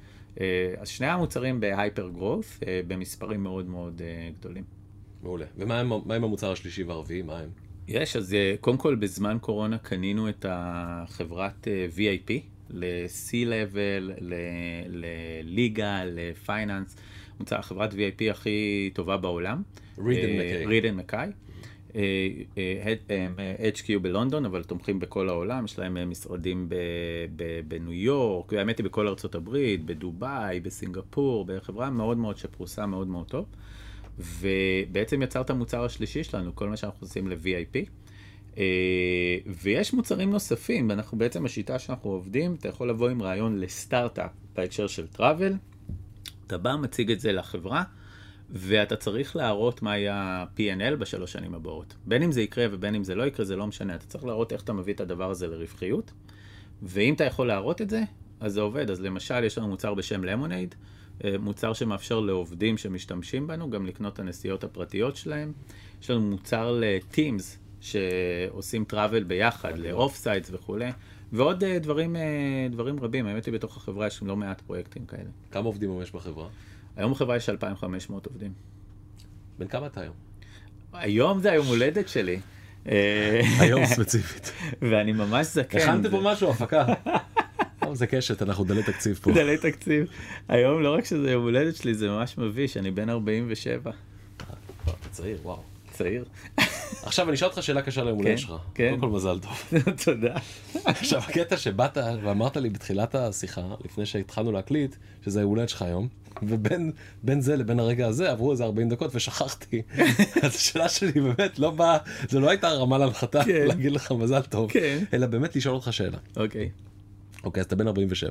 אה, 0.41 0.75
אז 0.79 0.89
שני 0.89 1.07
המוצרים 1.07 1.61
ב 1.61 1.69
hyper 1.69 2.09
growth, 2.09 2.61
אה, 2.67 2.81
במספרים 2.89 3.43
מאוד 3.43 3.67
מאוד 3.67 4.03
אה, 4.05 4.31
גדולים. 4.41 4.65
מעולה. 5.23 5.47
ומה 5.57 5.81
עם, 5.81 5.93
עם 5.93 6.25
המוצר 6.25 6.53
השלישי 6.53 6.83
והרביעי? 6.83 7.23
מה 7.23 7.39
הם? 7.39 7.49
יש, 7.89 8.17
אז 8.17 8.37
קודם 8.61 8.77
כל 8.77 8.95
בזמן 8.95 9.39
קורונה 9.41 9.79
קנינו 9.79 10.29
את 10.29 10.47
החברת 10.49 11.69
VIP 11.97 12.33
ל-C-Level, 12.71 14.23
לליגה, 14.87 16.03
לפייננס. 16.05 16.97
מוצר 17.43 17.63
חברת 17.63 17.93
VIP 17.93 18.31
הכי 18.31 18.91
טובה 18.95 19.17
בעולם. 19.17 19.63
ריד 20.67 20.85
אנד 20.85 20.97
מקאי. 20.97 21.29
HQ 23.75 23.99
בלונדון, 24.03 24.45
אבל 24.45 24.63
תומכים 24.63 24.99
בכל 24.99 25.29
העולם, 25.29 25.65
יש 25.65 25.79
להם 25.79 25.97
אה, 25.97 26.05
משרדים 26.05 26.69
בניו 27.69 27.93
יורק, 27.93 28.53
האמת 28.53 28.79
היא 28.79 28.85
בכל 28.85 29.09
ארצות 29.09 29.35
הברית, 29.35 29.85
בדובאי, 29.85 30.61
בסינגפור, 30.61 31.45
בחברה 31.45 31.91
מאוד 31.91 32.19
מאוד 32.19 32.37
שפרוסה 32.37 32.87
מאוד 32.87 33.09
מאוד 33.09 33.27
טוב. 33.27 33.47
ובעצם 34.19 35.23
יצר 35.23 35.41
את 35.41 35.51
המוצר 35.51 35.85
השלישי 35.85 36.25
שלנו, 36.25 36.55
כל 36.55 36.69
מה 36.69 36.77
שאנחנו 36.77 37.07
עושים 37.07 37.29
ל-VIP. 37.29 37.89
אה, 38.59 39.39
ויש 39.63 39.93
מוצרים 39.93 40.31
נוספים, 40.31 40.91
אנחנו 40.91 41.19
בעצם 41.19 41.45
השיטה 41.45 41.79
שאנחנו 41.79 42.11
עובדים, 42.11 42.55
אתה 42.55 42.69
יכול 42.69 42.89
לבוא 42.89 43.09
עם 43.09 43.23
רעיון 43.23 43.61
לסטארט-אפ 43.61 44.31
בהקשר 44.57 44.87
של 44.87 45.07
טראבל, 45.07 45.53
אתה 46.47 46.59
בא, 46.59 46.77
מציג 46.77 47.11
את 47.11 47.21
זה 47.21 47.33
לחברה, 47.33 47.83
ואתה 48.51 48.97
צריך 48.97 49.37
להראות 49.37 49.83
מה 49.83 49.99
יהיה 49.99 50.15
ה-P&L 50.15 50.97
בשלוש 50.97 51.33
שנים 51.33 51.55
הבאות. 51.55 51.95
בין 52.07 52.23
אם 52.23 52.33
זה 52.33 52.43
יקרה 52.43 52.67
ובין 52.71 52.95
אם 52.95 53.05
זה 53.05 53.15
לא 53.15 53.23
יקרה, 53.23 53.47
זה 53.47 53.57
לא 53.57 53.67
משנה. 53.67 53.95
אתה 53.95 54.07
צריך 54.07 54.25
להראות 54.25 54.53
איך 54.53 54.63
אתה 54.63 54.73
מביא 54.73 54.95
את 54.95 55.01
הדבר 55.01 55.31
הזה 55.31 55.47
לרווחיות, 55.47 56.13
ואם 56.83 57.15
אתה 57.15 57.25
יכול 57.25 57.47
להראות 57.47 57.83
את 57.83 57.91
זה, 57.91 58.03
אז 58.41 58.53
זה 58.53 58.61
עובד. 58.61 58.91
אז 58.91 59.01
למשל, 59.01 59.45
יש 59.45 59.59
לנו 59.59 59.69
מוצר 59.69 59.95
בשם 59.95 60.25
למונייד, 60.25 60.75
אה, 61.25 61.39
מוצר 61.39 61.73
שמאפשר 61.73 62.21
לעובדים 62.21 62.79
שמשתמשים 62.79 63.47
בנו 63.47 63.71
גם 63.71 63.87
לקנות 63.87 64.15
את 64.15 64.19
הנסיעות 64.19 64.65
הפרטיות 64.65 65.17
שלהם. 65.17 65.53
יש 66.03 66.11
לנו 66.11 66.21
מוצר 66.21 66.73
ל-Teams 66.73 67.43
שעושים 67.81 68.85
travel 68.93 69.25
ביחד, 69.27 69.79
ל-off 69.79 70.25
sites 70.25 70.49
וכולי. 70.51 70.91
ועוד 71.33 71.65
uh, 71.65 71.67
דברים, 71.83 72.17
uh, 72.17 72.73
דברים 72.73 73.01
רבים, 73.01 73.27
האמת 73.27 73.47
היא 73.47 73.55
בתוך 73.55 73.77
החברה 73.77 74.07
יש 74.07 74.23
לא 74.23 74.37
מעט 74.37 74.61
פרויקטים 74.61 75.07
כאלה. 75.07 75.31
כמה 75.51 75.67
עובדים 75.67 76.03
יש 76.03 76.13
בחברה? 76.13 76.49
היום 76.97 77.13
בחברה 77.13 77.37
יש 77.37 77.49
2,500 77.49 78.27
עובדים. 78.27 78.53
בן 79.59 79.69
כמה 79.69 79.87
אתה 79.87 80.01
היום? 80.01 80.15
היום 80.93 81.41
זה 81.41 81.53
היום 81.53 81.67
הולדת 81.67 82.09
שלי. 82.09 82.41
אה, 82.89 83.41
היום 83.61 83.87
ספציפית. 83.87 84.53
ואני 84.91 85.13
ממש 85.13 85.47
זקן. 85.47 85.79
הכנתם 85.79 86.11
פה 86.11 86.21
משהו, 86.23 86.51
הפקה. 86.51 86.87
זה 87.93 88.07
קשת, 88.07 88.43
אנחנו 88.43 88.65
דלי 88.65 88.83
תקציב 88.83 89.21
פה. 89.23 89.33
דלי 89.33 89.59
תקציב. 89.59 90.07
היום 90.49 90.83
לא 90.83 90.95
רק 90.95 91.05
שזה 91.05 91.31
יום 91.31 91.43
הולדת 91.43 91.77
שלי, 91.77 91.95
זה 91.95 92.09
ממש 92.09 92.39
מביש, 92.39 92.77
אני 92.77 92.91
בן 92.91 93.09
47. 93.09 93.91
אתה 94.85 94.93
צעיר, 95.11 95.39
וואו. 95.43 95.63
צעיר. 95.91 96.25
עכשיו 97.03 97.29
אני 97.29 97.35
אשאל 97.35 97.49
אותך 97.49 97.63
שאלה 97.63 97.83
קשה 97.83 98.05
ליום 98.05 98.19
הולדת 98.19 98.31
כן, 98.31 98.39
שלך. 98.39 98.53
כן. 98.75 98.89
קודם 98.89 99.01
כל 99.01 99.09
מזל 99.09 99.39
טוב. 99.39 99.73
תודה. 100.05 100.35
עכשיו 100.85 101.21
הקטע 101.21 101.57
שבאת 101.57 101.97
ואמרת 102.23 102.57
לי 102.57 102.71
בתחילת 102.71 103.15
השיחה, 103.15 103.63
לפני 103.85 104.07
שהתחלנו 104.07 104.53
להקליט, 104.53 104.97
שזה 105.25 105.41
היום 105.41 105.51
הולדת 105.51 105.69
שלך 105.69 105.83
היום, 105.83 106.09
ובין 106.43 107.41
זה 107.41 107.57
לבין 107.57 107.81
הרגע 107.81 108.07
הזה 108.07 108.31
עברו 108.31 108.53
איזה 108.53 108.65
40 108.65 108.89
דקות 108.89 109.11
ושכחתי. 109.15 109.83
אז 110.43 110.55
השאלה 110.55 110.89
שלי 110.89 111.21
באמת 111.21 111.59
לא 111.59 111.71
באה, 111.71 111.99
זה 112.29 112.41
לא 112.41 112.51
הייתה 112.51 112.69
הרמה 112.69 112.99
להנחתה 112.99 113.45
כן. 113.45 113.67
להגיד 113.67 113.93
לך 113.93 114.13
מזל 114.13 114.43
טוב, 114.43 114.71
כן. 114.71 115.05
אלא 115.13 115.27
באמת 115.27 115.57
לשאול 115.57 115.75
אותך 115.75 115.93
שאלה. 115.93 116.19
אוקיי. 116.37 116.71
אוקיי, 117.45 117.61
אז 117.61 117.67
אתה 117.67 117.77
בן 117.77 117.87
47. 117.87 118.31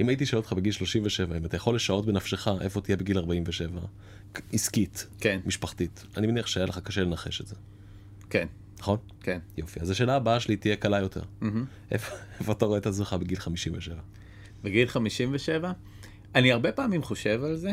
אם 0.00 0.08
הייתי 0.08 0.26
שואל 0.26 0.40
אותך 0.40 0.52
בגיל 0.52 0.72
37, 0.72 1.36
אם 1.36 1.44
אתה 1.44 1.56
יכול 1.56 1.74
לשעות 1.74 2.06
בנפשך 2.06 2.48
איפה 2.60 2.80
תהיה 2.80 2.96
בגיל 2.96 3.18
47, 3.18 3.80
עסקית, 4.52 5.06
כן. 5.20 5.40
משפחתית, 5.46 6.04
אני 6.16 6.26
מניח 6.26 6.46
שהיה 6.46 6.66
לך 6.66 6.78
קשה 6.78 7.00
לנחש 7.00 7.40
את 7.40 7.46
זה. 7.46 7.54
כן. 8.30 8.46
נכון? 8.78 8.98
כן. 9.20 9.38
יופי. 9.58 9.80
אז 9.80 9.90
השאלה 9.90 10.16
הבאה 10.16 10.40
שלי 10.40 10.56
תהיה 10.56 10.76
קלה 10.76 10.98
יותר. 10.98 11.20
Mm-hmm. 11.20 11.46
איפה, 11.90 12.16
איפה 12.40 12.52
אתה 12.52 12.66
רואה 12.66 12.78
את 12.78 12.86
עצמך 12.86 13.16
בגיל 13.20 13.38
57? 13.38 13.96
בגיל 14.64 14.88
57? 14.88 15.72
אני 16.34 16.52
הרבה 16.52 16.72
פעמים 16.72 17.02
חושב 17.02 17.44
על 17.44 17.56
זה. 17.56 17.70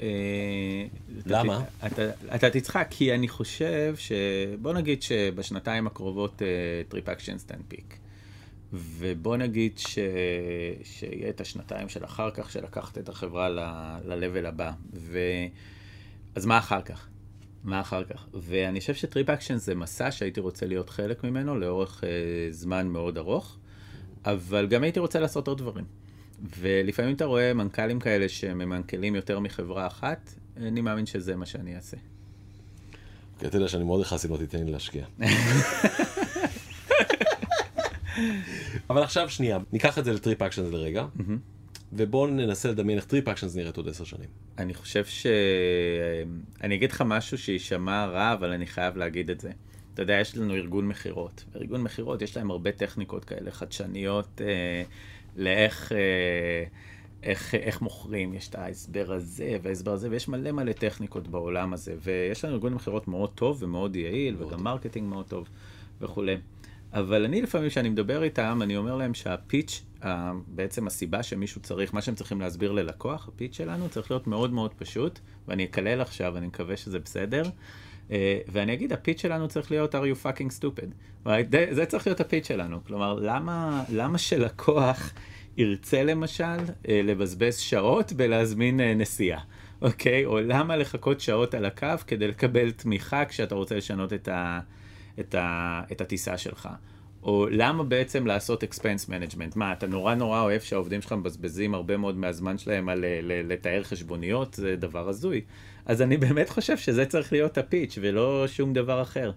אה, 0.00 0.86
למה? 1.26 1.64
אתה, 1.86 2.02
אתה 2.34 2.50
תצחק, 2.50 2.86
כי 2.90 3.14
אני 3.14 3.28
חושב 3.28 3.94
ש... 3.98 4.12
בוא 4.62 4.72
נגיד 4.72 5.02
שבשנתיים 5.02 5.86
הקרובות 5.86 6.42
TripActions 6.88 7.44
תנפיק. 7.44 7.98
ובוא 8.72 9.36
נגיד 9.36 9.78
ש... 9.78 9.98
שיהיה 10.84 11.28
את 11.28 11.40
השנתיים 11.40 11.88
של 11.88 12.04
אחר 12.04 12.30
כך, 12.30 12.50
של 12.50 12.64
לקחת 12.64 12.98
את 12.98 13.08
החברה 13.08 13.48
ל-level 13.48 14.48
הבא. 14.48 14.72
ו... 14.94 15.18
אז 16.34 16.46
מה 16.46 16.58
אחר 16.58 16.82
כך? 16.82 17.08
מה 17.64 17.80
אחר 17.80 18.04
כך? 18.04 18.26
ואני 18.34 18.80
חושב 18.80 18.94
ש 18.94 19.30
TripActions 19.30 19.56
זה 19.56 19.74
מסע 19.74 20.10
שהייתי 20.10 20.40
רוצה 20.40 20.66
להיות 20.66 20.90
חלק 20.90 21.24
ממנו 21.24 21.58
לאורך 21.58 22.00
uh, 22.00 22.06
זמן 22.50 22.86
מאוד 22.86 23.18
ארוך, 23.18 23.56
אבל 24.24 24.66
גם 24.66 24.82
הייתי 24.82 25.00
רוצה 25.00 25.20
לעשות 25.20 25.48
עוד 25.48 25.58
דברים. 25.58 25.84
ולפעמים 26.58 27.14
אתה 27.14 27.24
רואה 27.24 27.54
מנכ"לים 27.54 28.00
כאלה 28.00 28.28
שממנכ"לים 28.28 29.14
יותר 29.14 29.40
מחברה 29.40 29.86
אחת, 29.86 30.34
אני 30.56 30.80
מאמין 30.80 31.06
שזה 31.06 31.36
מה 31.36 31.46
שאני 31.46 31.76
אעשה. 31.76 31.96
כי 33.38 33.46
אתה 33.46 33.56
יודע 33.56 33.68
שאני 33.68 33.84
מאוד 33.84 34.00
אכעס 34.00 34.26
אם 34.26 34.30
לא 34.30 34.36
תיתן 34.36 34.64
לי 34.64 34.72
להשקיע. 34.72 35.04
אבל 38.90 39.02
עכשיו 39.02 39.30
שנייה, 39.30 39.58
ניקח 39.72 39.98
את 39.98 40.04
זה 40.04 40.12
ל 40.12 40.42
TripActions 40.42 40.64
לרגע, 40.64 41.06
ובואו 41.92 42.26
ננסה 42.26 42.70
לדמיין 42.70 42.98
איך 42.98 43.06
TripActions 43.06 43.46
נראית 43.54 43.76
עוד 43.76 43.88
עשר 43.88 44.04
שנים. 44.04 44.28
אני 44.58 44.74
חושב 44.74 45.04
ש... 45.04 45.26
אני 46.62 46.74
אגיד 46.74 46.92
לך 46.92 47.02
משהו 47.06 47.38
שיישמע 47.38 48.06
רע, 48.06 48.32
אבל 48.32 48.52
אני 48.52 48.66
חייב 48.66 48.96
להגיד 48.96 49.30
את 49.30 49.40
זה. 49.40 49.50
אתה 49.94 50.02
יודע, 50.02 50.14
יש 50.20 50.36
לנו 50.36 50.54
ארגון 50.54 50.88
מכירות. 50.88 51.44
ארגון 51.56 51.82
מכירות, 51.82 52.22
יש 52.22 52.36
להם 52.36 52.50
הרבה 52.50 52.72
טכניקות 52.72 53.24
כאלה 53.24 53.50
חדשניות 53.50 54.40
אה, 54.40 54.82
לאיך... 55.36 55.92
אה, 55.92 56.64
איך, 57.22 57.54
איך 57.54 57.82
מוכרים, 57.82 58.34
יש 58.34 58.48
את 58.48 58.54
ההסבר 58.54 59.12
הזה 59.12 59.56
וההסבר 59.62 59.92
הזה, 59.92 60.10
ויש 60.10 60.28
מלא 60.28 60.52
מלא 60.52 60.72
טכניקות 60.72 61.28
בעולם 61.28 61.72
הזה, 61.72 61.94
ויש 62.02 62.44
לנו 62.44 62.54
ארגון 62.54 62.74
מכירות 62.74 63.08
מאוד 63.08 63.30
טוב 63.34 63.62
ומאוד 63.62 63.96
יעיל, 63.96 64.34
מאוד 64.34 64.46
וגם 64.46 64.56
טוב. 64.56 64.64
marketing 64.64 65.08
מאוד 65.08 65.26
טוב 65.26 65.48
וכולי. 66.00 66.36
אבל 66.92 67.24
אני 67.24 67.42
לפעמים, 67.42 67.68
כשאני 67.68 67.88
מדבר 67.88 68.22
איתם, 68.22 68.60
אני 68.62 68.76
אומר 68.76 68.96
להם 68.96 69.14
שהפיץ', 69.14 69.84
בעצם 70.46 70.86
הסיבה 70.86 71.22
שמישהו 71.22 71.60
צריך, 71.60 71.94
מה 71.94 72.02
שהם 72.02 72.14
צריכים 72.14 72.40
להסביר 72.40 72.72
ללקוח, 72.72 73.28
הפיץ' 73.28 73.56
שלנו 73.56 73.88
צריך 73.88 74.10
להיות 74.10 74.26
מאוד 74.26 74.52
מאוד 74.52 74.74
פשוט, 74.74 75.18
ואני 75.48 75.64
אקלל 75.64 76.00
עכשיו, 76.00 76.36
אני 76.36 76.46
מקווה 76.46 76.76
שזה 76.76 76.98
בסדר. 76.98 77.42
אה, 78.10 78.38
ואני 78.48 78.72
אגיד, 78.72 78.92
הפיץ' 78.92 79.20
שלנו 79.20 79.48
צריך 79.48 79.70
להיות 79.70 79.94
are 79.94 79.98
you 79.98 80.26
fucking 80.26 80.60
stupid. 80.60 81.28
זה 81.70 81.86
צריך 81.86 82.06
להיות 82.06 82.20
הפיץ' 82.20 82.48
שלנו. 82.48 82.84
כלומר, 82.86 83.14
למה, 83.14 83.84
למה 83.88 84.18
שלקוח 84.18 85.12
ירצה 85.56 86.02
למשל 86.02 86.58
אה, 86.88 87.00
לבזבז 87.04 87.56
שעות 87.56 88.12
בלהזמין 88.12 88.80
אה, 88.80 88.94
נסיעה? 88.94 89.40
אוקיי? 89.82 90.24
או 90.24 90.40
למה 90.40 90.76
לחכות 90.76 91.20
שעות 91.20 91.54
על 91.54 91.64
הקו 91.64 91.86
כדי 92.06 92.28
לקבל 92.28 92.70
תמיכה 92.70 93.24
כשאתה 93.24 93.54
רוצה 93.54 93.76
לשנות 93.76 94.12
את 94.12 94.28
ה... 94.28 94.60
את, 95.20 95.34
ה, 95.34 95.82
את 95.92 96.00
הטיסה 96.00 96.38
שלך. 96.38 96.68
או 97.22 97.46
למה 97.50 97.84
בעצם 97.84 98.26
לעשות 98.26 98.64
expense 98.64 99.08
management? 99.08 99.52
מה, 99.56 99.72
אתה 99.72 99.86
נורא 99.86 100.14
נורא 100.14 100.40
אוהב 100.40 100.60
שהעובדים 100.60 101.02
שלך 101.02 101.12
מבזבזים 101.12 101.74
הרבה 101.74 101.96
מאוד 101.96 102.16
מהזמן 102.16 102.58
שלהם 102.58 102.88
על 102.88 103.04
לתאר 103.44 103.82
חשבוניות? 103.82 104.54
זה 104.54 104.76
דבר 104.76 105.08
הזוי. 105.08 105.40
אז 105.86 106.02
אני 106.02 106.16
באמת 106.16 106.48
חושב 106.48 106.76
שזה 106.76 107.06
צריך 107.06 107.32
להיות 107.32 107.58
הפיץ' 107.58 107.98
ולא 108.00 108.44
שום 108.46 108.72
דבר 108.72 109.02
אחר. 109.02 109.32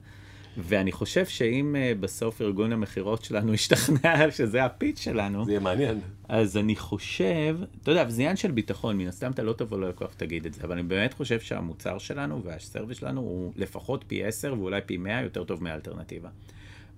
ואני 0.57 0.91
חושב 0.91 1.25
שאם 1.25 1.75
uh, 1.75 2.01
בסוף 2.01 2.41
ארגון 2.41 2.71
המכירות 2.71 3.23
שלנו 3.23 3.53
ישתכנע 3.57 4.31
שזה 4.31 4.65
הפיץ' 4.65 4.99
שלנו, 4.99 5.45
זה 5.45 5.51
יהיה 5.51 5.59
מעניין. 5.59 5.99
אז 6.29 6.57
אני 6.57 6.75
חושב, 6.75 7.57
אתה 7.81 7.91
יודע, 7.91 8.09
זה 8.09 8.21
עניין 8.21 8.35
של 8.35 8.51
ביטחון, 8.51 8.97
מן 8.97 9.07
הסתם 9.07 9.31
אתה 9.31 9.43
לא 9.43 9.53
תבוא 9.53 9.77
ללקוח 9.77 10.11
ותגיד 10.15 10.45
את 10.45 10.53
זה, 10.53 10.61
אבל 10.63 10.71
אני 10.71 10.83
באמת 10.83 11.13
חושב 11.13 11.39
שהמוצר 11.39 11.97
שלנו 11.97 12.43
והסרוויס 12.43 12.97
שלנו 12.97 13.21
הוא 13.21 13.51
לפחות 13.55 14.05
פי 14.07 14.23
10 14.23 14.55
ואולי 14.59 14.81
פי 14.85 14.97
100 14.97 15.21
יותר 15.21 15.43
טוב 15.43 15.63
מהאלטרנטיבה. 15.63 16.29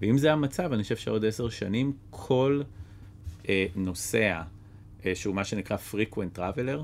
ואם 0.02 0.18
זה 0.18 0.34
המצב, 0.34 0.74
אני 0.74 0.84
חושב 0.84 0.96
שעוד 0.96 1.26
10 1.26 1.50
שנים 1.50 1.94
כל 2.10 2.62
uh, 3.44 3.48
נוסע, 3.76 4.42
uh, 5.02 5.04
שהוא 5.14 5.36
מה 5.36 5.44
שנקרא 5.44 5.78
frequent 5.92 6.38
traveler, 6.38 6.80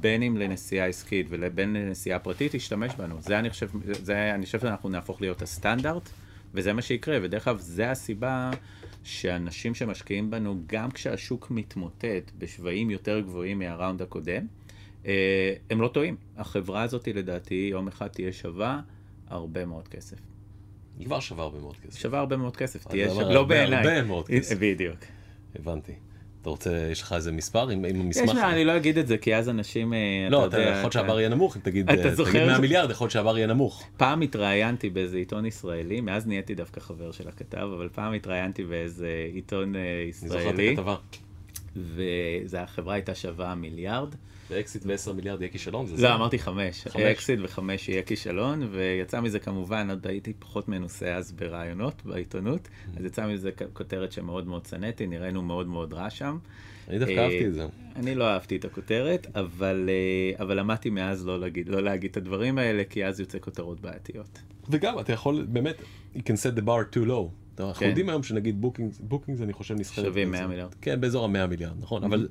בין 0.00 0.22
אם 0.22 0.36
לנסיעה 0.36 0.86
עסקית 0.86 1.26
ובין 1.30 1.72
לנסיעה 1.72 2.18
פרטית, 2.18 2.54
ישתמש 2.54 2.92
בנו. 2.94 3.16
זה 3.20 3.38
אני 3.38 3.50
חושב, 3.50 3.68
זה 3.92 4.34
אני 4.34 4.46
חושב 4.46 4.60
שאנחנו 4.60 4.88
נהפוך 4.88 5.20
להיות 5.20 5.42
הסטנדרט, 5.42 6.08
וזה 6.54 6.72
מה 6.72 6.82
שיקרה. 6.82 7.18
ודרך 7.22 7.48
אגב, 7.48 7.58
זה 7.58 7.90
הסיבה 7.90 8.50
שאנשים 9.04 9.74
שמשקיעים 9.74 10.30
בנו, 10.30 10.60
גם 10.66 10.90
כשהשוק 10.90 11.50
מתמוטט 11.50 12.30
בשווים 12.38 12.90
יותר 12.90 13.20
גבוהים 13.20 13.58
מהראונד 13.58 14.02
הקודם, 14.02 14.46
אה, 15.06 15.54
הם 15.70 15.80
לא 15.80 15.88
טועים. 15.88 16.16
החברה 16.36 16.82
הזאת, 16.82 17.08
לדעתי, 17.08 17.68
יום 17.70 17.88
אחד 17.88 18.06
תהיה 18.06 18.32
שווה 18.32 18.80
הרבה 19.28 19.64
מאוד 19.64 19.88
כסף. 19.88 20.16
היא 20.98 21.06
כבר 21.06 21.20
שווה 21.20 21.44
הרבה 21.44 21.58
מאוד 21.60 21.76
כסף. 21.76 22.00
שווה 22.00 22.18
הרבה 22.18 22.36
מאוד 22.36 22.56
כסף, 22.56 22.86
תהיה 22.86 23.08
שווה, 23.08 23.34
לא 23.34 23.44
בעיניי. 23.44 23.78
הרבה 23.78 24.02
מאוד 24.02 24.28
כסף. 24.28 24.56
בדיוק. 24.58 24.98
הבנתי. 25.54 25.92
אתה 26.46 26.50
רוצה, 26.50 26.88
יש 26.90 27.02
לך 27.02 27.12
איזה 27.12 27.32
מספר 27.32 27.68
עם, 27.68 27.84
עם 27.84 28.00
המסמך? 28.00 28.30
יש 28.30 28.38
אני 28.38 28.64
לא 28.64 28.76
אגיד 28.76 28.98
את 28.98 29.06
זה, 29.06 29.18
כי 29.18 29.36
אז 29.36 29.48
אנשים, 29.48 29.92
אה, 29.92 29.98
לא, 30.30 30.46
אתה 30.46 30.60
יכול 30.60 30.90
שהבר 30.90 31.20
יהיה 31.20 31.28
נמוך, 31.28 31.56
אם 31.56 31.60
תגיד, 31.62 31.90
אתה 31.90 32.24
תגיד 32.24 32.46
100 32.46 32.58
מיליארד, 32.58 32.90
יכול 32.90 33.10
שהבר 33.10 33.38
יהיה 33.38 33.46
נמוך. 33.46 33.84
פעם 33.96 34.20
התראיינתי 34.20 34.90
באיזה 34.90 35.16
עיתון 35.16 35.46
ישראלי, 35.46 36.00
מאז 36.00 36.26
נהייתי 36.26 36.54
דווקא 36.54 36.80
חבר 36.80 37.12
של 37.12 37.28
הכתב, 37.28 37.68
אבל 37.76 37.88
פעם 37.92 38.12
התראיינתי 38.12 38.64
באיזה 38.64 39.28
עיתון 39.34 39.74
ישראלי. 40.08 40.44
אה, 40.44 40.50
אני 40.50 40.54
זוכר 40.54 40.72
את 40.72 40.78
הכתבה. 40.78 40.96
והחברה 42.46 42.94
הייתה 42.94 43.14
שווה 43.14 43.54
מיליארד. 43.54 44.14
ואקזיט 44.50 44.82
ב-10 44.86 45.12
מיליארד 45.12 45.40
יהיה 45.40 45.52
כישלון? 45.52 45.86
לא, 45.98 46.14
אמרתי 46.14 46.38
חמש. 46.38 46.86
אקזיט 46.86 47.40
בחמש 47.42 47.88
יהיה 47.88 48.02
כישלון, 48.02 48.68
ויצא 48.72 49.20
מזה 49.20 49.38
כמובן, 49.38 49.90
עוד 49.90 50.06
הייתי 50.06 50.32
פחות 50.38 50.68
מנוסה 50.68 51.14
אז 51.14 51.32
ברעיונות 51.32 52.02
בעיתונות, 52.04 52.68
אז 52.96 53.04
יצא 53.04 53.26
מזה 53.26 53.50
כותרת 53.72 54.12
שמאוד 54.12 54.46
מאוד 54.46 54.66
שנאתי, 54.66 55.06
נראינו 55.06 55.42
מאוד 55.42 55.66
מאוד 55.66 55.92
רע 55.92 56.10
שם. 56.10 56.38
אני 56.88 56.98
דווקא 56.98 57.18
אהבתי 57.18 57.46
את 57.46 57.54
זה. 57.54 57.66
אני 57.96 58.14
לא 58.14 58.24
אהבתי 58.28 58.56
את 58.56 58.64
הכותרת, 58.64 59.26
אבל, 59.34 59.88
אה, 59.88 60.44
אבל 60.44 60.58
למדתי 60.60 60.90
מאז 60.90 61.26
לא 61.26 61.40
להגיד, 61.40 61.68
לא 61.68 61.82
להגיד 61.82 62.10
את 62.10 62.16
הדברים 62.16 62.58
האלה, 62.58 62.82
כי 62.90 63.06
אז 63.06 63.20
יוצא 63.20 63.38
כותרות 63.38 63.80
בעייתיות. 63.80 64.38
וגם, 64.70 64.98
אתה 65.00 65.12
יכול, 65.12 65.46
באמת, 65.48 65.76
you 66.14 66.18
can 66.18 66.36
set 66.36 66.58
the 66.58 66.62
bar 66.62 66.96
too 66.96 67.08
low. 67.08 67.28
אנחנו 67.60 67.80
כן. 67.80 67.88
יודעים 67.88 68.08
היום 68.08 68.22
שנגיד 68.22 68.60
Booking, 68.60 68.92
Booking 69.00 69.42
אני 69.42 69.52
חושב 69.52 69.74
נסחרת. 69.74 70.04
שווים 70.04 70.30
100 70.30 70.46
מיליארד. 70.46 70.74
כן, 70.80 71.00
באזור 71.00 71.24
ה-100 71.24 71.46
מיליארד, 71.46 71.76
נכון, 71.80 72.04
אבל 72.04 72.28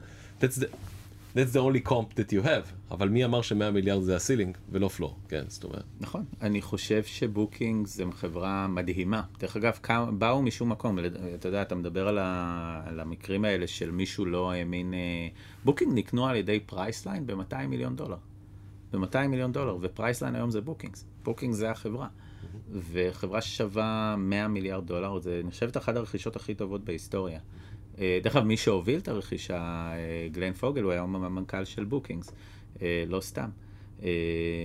that's 1.35 1.53
the, 1.53 1.59
only 1.59 1.89
comp 1.89 2.13
that 2.15 2.31
you 2.31 2.45
have, 2.45 2.91
אבל 2.91 3.09
מי 3.09 3.25
אמר 3.25 3.41
ש-100 3.41 3.71
מיליארד 3.73 4.03
זה 4.03 4.15
ה 4.15 4.20
ceiling 4.20 4.57
ולא 4.69 4.87
floor, 4.87 5.19
כן, 5.27 5.43
זאת 5.47 5.63
אומרת. 5.63 5.83
נכון, 5.99 6.25
אני 6.41 6.61
חושב 6.61 7.03
ש 7.03 7.22
Booking 7.22 7.87
זה 7.87 8.03
חברה 8.11 8.67
מדהימה. 8.67 9.21
דרך 9.39 9.55
אגב, 9.55 9.79
באו 10.17 10.41
משום 10.41 10.71
מקום, 10.71 10.99
אתה 11.35 11.47
יודע, 11.47 11.61
אתה 11.61 11.75
מדבר 11.75 12.07
על, 12.07 12.17
ה, 12.17 12.81
על 12.85 12.99
המקרים 12.99 13.45
האלה 13.45 13.67
של 13.67 13.91
מישהו 13.91 14.25
לא 14.25 14.51
האמין, 14.51 14.93
אה, 14.93 15.27
Booking 15.65 15.91
נקנו 15.95 16.27
על 16.27 16.35
ידי 16.35 16.59
Priceline 16.59 17.27
ב-200 17.27 17.67
מיליון 17.67 17.95
דולר. 17.95 18.17
ב-200 18.93 19.27
מיליון 19.27 19.51
דולר, 19.51 19.77
ו 19.81 19.87
Priceline 19.87 20.35
היום 20.35 20.51
זה 20.51 20.61
Bookings. 20.61 21.05
Booking 21.23 21.53
זה 21.53 21.71
החברה. 21.71 22.07
וחברה 22.91 23.41
ששווה 23.41 24.15
100 24.17 24.47
מיליארד 24.47 24.87
דולר, 24.87 25.19
זה 25.19 25.41
נחשבת 25.43 25.77
אחת 25.77 25.95
הרכישות 25.95 26.35
הכי 26.35 26.55
טובות 26.55 26.83
בהיסטוריה. 26.85 27.39
אה, 27.99 28.19
דרך 28.23 28.35
אגב, 28.35 28.45
מי 28.45 28.57
שהוביל 28.57 28.99
את 28.99 29.07
הרכישה, 29.07 29.57
אה, 29.57 30.27
גלן 30.31 30.53
פוגל, 30.53 30.83
הוא 30.83 30.91
היום 30.91 31.15
המנכ"ל 31.15 31.65
של 31.65 31.83
Bookings, 31.83 32.31
אה, 32.81 33.03
לא 33.07 33.21
סתם. 33.21 33.49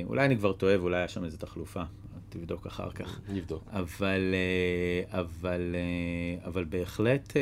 אולי 0.05 0.24
אני 0.24 0.37
כבר 0.37 0.53
טועה 0.53 0.81
ואולי 0.81 0.97
היה 0.97 1.09
שם 1.09 1.24
איזו 1.24 1.37
תחלופה, 1.37 1.83
תבדוק 2.28 2.66
אחר 2.66 2.91
כך. 2.91 3.20
נבדוק. 3.28 3.64
אבל, 3.72 4.35
אבל, 5.09 5.76
אבל 6.45 6.64
בהחלט, 6.64 7.33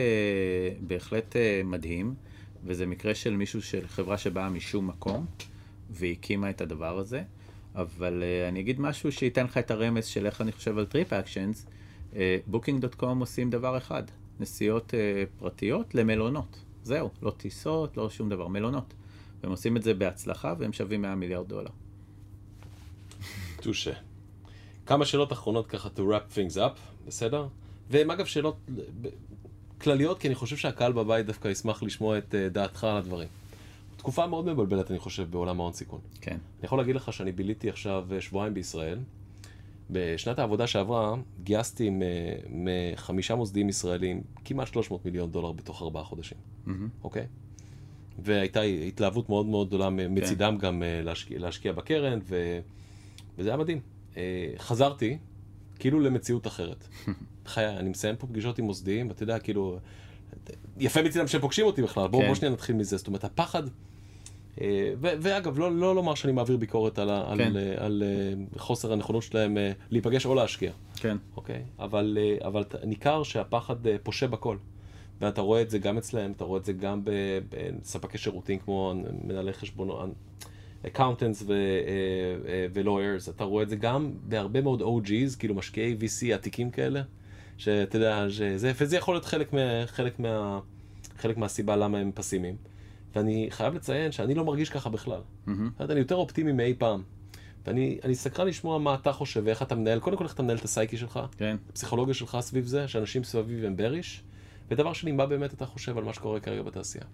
בהחלט 0.80 1.36
מדהים, 1.64 2.14
וזה 2.64 2.86
מקרה 2.86 3.14
של 3.14 3.36
מישהו, 3.36 3.62
של 3.62 3.86
חברה 3.86 4.18
שבאה 4.18 4.48
משום 4.48 4.86
מקום, 4.86 5.26
והקימה 5.90 6.50
את 6.50 6.60
הדבר 6.60 6.98
הזה. 6.98 7.22
אבל 7.74 8.22
אני 8.48 8.60
אגיד 8.60 8.80
משהו 8.80 9.12
שייתן 9.12 9.44
לך 9.44 9.58
את 9.58 9.70
הרמז 9.70 10.06
של 10.06 10.26
איך 10.26 10.40
אני 10.40 10.52
חושב 10.52 10.78
על 10.78 10.86
TripActions. 10.86 11.66
Booking.com 12.46 13.20
עושים 13.20 13.50
דבר 13.50 13.76
אחד, 13.76 14.02
נסיעות 14.40 14.90
אה, 14.90 14.94
פרטיות 15.38 15.94
למלונות. 15.94 16.58
זהו, 16.82 17.10
לא 17.22 17.30
טיסות, 17.30 17.96
לא 17.96 18.10
שום 18.10 18.28
דבר, 18.28 18.48
מלונות. 18.48 18.94
והם 19.42 19.50
עושים 19.50 19.76
את 19.76 19.82
זה 19.82 19.94
בהצלחה 19.94 20.54
והם 20.58 20.72
שווים 20.72 21.02
100 21.02 21.14
מיליארד 21.14 21.48
דולר. 21.48 21.70
touché. 23.60 23.92
כמה 24.86 25.04
שאלות 25.04 25.32
אחרונות 25.32 25.66
ככה 25.66 25.88
to 25.96 26.00
wrap 26.00 26.34
things 26.34 26.56
up, 26.56 26.78
בסדר? 27.06 27.46
והם 27.90 28.10
אגב 28.10 28.26
שאלות 28.26 28.56
כלליות, 29.80 30.18
כי 30.18 30.28
אני 30.28 30.34
חושב 30.34 30.56
שהקהל 30.56 30.92
בבית 30.92 31.26
דווקא 31.26 31.48
ישמח 31.48 31.82
לשמוע 31.82 32.18
את 32.18 32.34
אה, 32.34 32.52
דעתך 32.52 32.84
על 32.84 32.96
הדברים. 32.96 33.28
תקופה 33.96 34.26
מאוד 34.26 34.46
מבלבלת, 34.46 34.90
אני 34.90 34.98
חושב, 34.98 35.30
בעולם 35.30 35.60
ההון 35.60 35.72
סיכון. 35.72 36.00
כן. 36.20 36.30
אני 36.30 36.64
יכול 36.64 36.78
להגיד 36.78 36.96
לך 36.96 37.12
שאני 37.12 37.32
ביליתי 37.32 37.68
עכשיו 37.68 38.06
אה, 38.12 38.20
שבועיים 38.20 38.54
בישראל, 38.54 38.98
בשנת 39.90 40.38
העבודה 40.38 40.66
שעברה 40.66 41.14
גייסתי 41.42 41.90
מחמישה 42.50 43.34
מוסדיים 43.34 43.68
ישראלים 43.68 44.22
כמעט 44.44 44.66
300 44.66 45.04
מיליון 45.04 45.30
דולר 45.30 45.52
בתוך 45.52 45.82
ארבעה 45.82 46.04
חודשים, 46.04 46.38
mm-hmm. 46.66 46.70
אוקיי? 47.04 47.26
והייתה 48.18 48.60
התלהבות 48.60 49.28
מאוד 49.28 49.46
מאוד 49.46 49.68
גדולה 49.68 49.88
כן. 49.88 50.14
מצידם 50.14 50.56
גם 50.60 50.82
אה, 50.82 51.02
להשקיע, 51.02 51.38
להשקיע 51.38 51.72
בקרן, 51.72 52.18
ו... 52.24 52.60
וזה 53.38 53.48
היה 53.48 53.56
מדהים. 53.56 53.80
אה, 54.16 54.52
חזרתי, 54.58 55.18
כאילו 55.78 56.00
למציאות 56.00 56.46
אחרת. 56.46 56.88
חיי, 57.46 57.76
אני 57.76 57.88
מסיים 57.88 58.16
פה 58.16 58.26
פגישות 58.26 58.58
עם 58.58 58.64
מוסדיים, 58.64 59.08
ואתה 59.08 59.22
יודע, 59.22 59.38
כאילו, 59.38 59.78
יפה 60.78 61.02
מצדם 61.02 61.26
שהם 61.26 61.40
פוגשים 61.40 61.66
אותי 61.66 61.82
בכלל, 61.82 62.08
בואו 62.08 62.22
כן. 62.22 62.28
בוא 62.28 62.34
שנייה 62.34 62.52
נתחיל 62.52 62.76
מזה. 62.76 62.96
זאת 62.96 63.06
אומרת, 63.06 63.24
הפחד, 63.24 63.62
ואגב, 65.00 65.58
לא, 65.58 65.72
לא 65.72 65.94
לומר 65.94 66.14
שאני 66.14 66.32
מעביר 66.32 66.56
ביקורת 66.56 66.98
על, 66.98 67.08
כן. 67.08 67.40
על, 67.40 67.56
אה, 67.56 67.84
על 67.84 68.02
אה, 68.06 68.58
חוסר 68.58 68.92
הנכונות 68.92 69.22
שלהם 69.22 69.58
אה, 69.58 69.72
להיפגש 69.90 70.26
או 70.26 70.34
להשקיע, 70.34 70.72
כן. 70.96 71.16
אוקיי? 71.36 71.62
אבל, 71.78 72.18
אה, 72.20 72.46
אבל 72.48 72.64
ניכר 72.84 73.22
שהפחד 73.22 73.86
אה, 73.86 73.96
פושה 74.02 74.26
בכל. 74.26 74.56
ואתה 75.20 75.40
רואה 75.40 75.62
את 75.62 75.70
זה 75.70 75.78
גם 75.78 75.98
אצלם, 75.98 76.32
אתה 76.32 76.44
רואה 76.44 76.60
את 76.60 76.64
זה 76.64 76.72
גם 76.72 77.02
בספקי 77.04 78.18
שירותים 78.18 78.58
כמו 78.58 78.94
מנהלי 79.24 79.52
חשבונות, 79.52 80.08
accountants 80.86 81.44
ו 82.72 82.78
lawyers, 82.78 83.28
אתה 83.28 83.44
רואה 83.44 83.62
את 83.62 83.68
זה 83.68 83.76
גם 83.76 84.12
בהרבה 84.28 84.60
מאוד 84.60 84.82
OG's, 84.82 85.36
כאילו 85.38 85.54
משקיעי 85.54 85.96
VC 86.00 86.34
עתיקים 86.34 86.70
כאלה, 86.70 87.02
שאתה 87.56 87.96
יודע, 87.96 88.26
שזה, 88.30 88.72
וזה 88.80 88.96
יכול 88.96 89.14
להיות 89.14 89.24
חלק, 89.24 89.52
מה, 89.52 89.86
חלק, 89.86 90.20
מה, 90.20 90.60
חלק 91.16 91.36
מהסיבה 91.36 91.76
למה 91.76 91.98
הם 91.98 92.10
פסימיים. 92.14 92.56
ואני 93.14 93.46
חייב 93.50 93.74
לציין 93.74 94.12
שאני 94.12 94.34
לא 94.34 94.44
מרגיש 94.44 94.70
ככה 94.70 94.90
בכלל. 94.90 95.20
אומרת, 95.46 95.90
אני 95.90 95.98
יותר 95.98 96.14
אופטימי 96.14 96.52
מאי 96.52 96.74
פעם. 96.78 97.02
ואני 97.66 97.98
אני 98.04 98.14
סקרן 98.14 98.46
לשמוע 98.46 98.78
מה 98.78 98.94
אתה 98.94 99.12
חושב 99.12 99.42
ואיך 99.44 99.62
אתה 99.62 99.74
מנהל, 99.74 100.00
קודם 100.00 100.16
כל 100.16 100.24
איך 100.24 100.34
אתה 100.34 100.42
מנהל 100.42 100.56
את 100.56 100.64
הסייקי 100.64 100.96
שלך, 100.96 101.20
כן. 101.38 101.56
הפסיכולוגיה 101.70 102.14
שלך 102.14 102.38
סביב 102.40 102.66
זה, 102.66 102.88
שאנשים 102.88 103.24
סביב 103.24 103.64
הם 103.64 103.76
בריש, 103.76 104.22
ודבר 104.70 104.92
שני, 104.92 105.12
מה 105.12 105.26
באמת 105.26 105.54
אתה 105.54 105.66
חושב 105.66 105.98
על 105.98 106.04
מה 106.04 106.12
שקורה 106.12 106.40
כרגע 106.40 106.62
בתעשייה. 106.62 107.04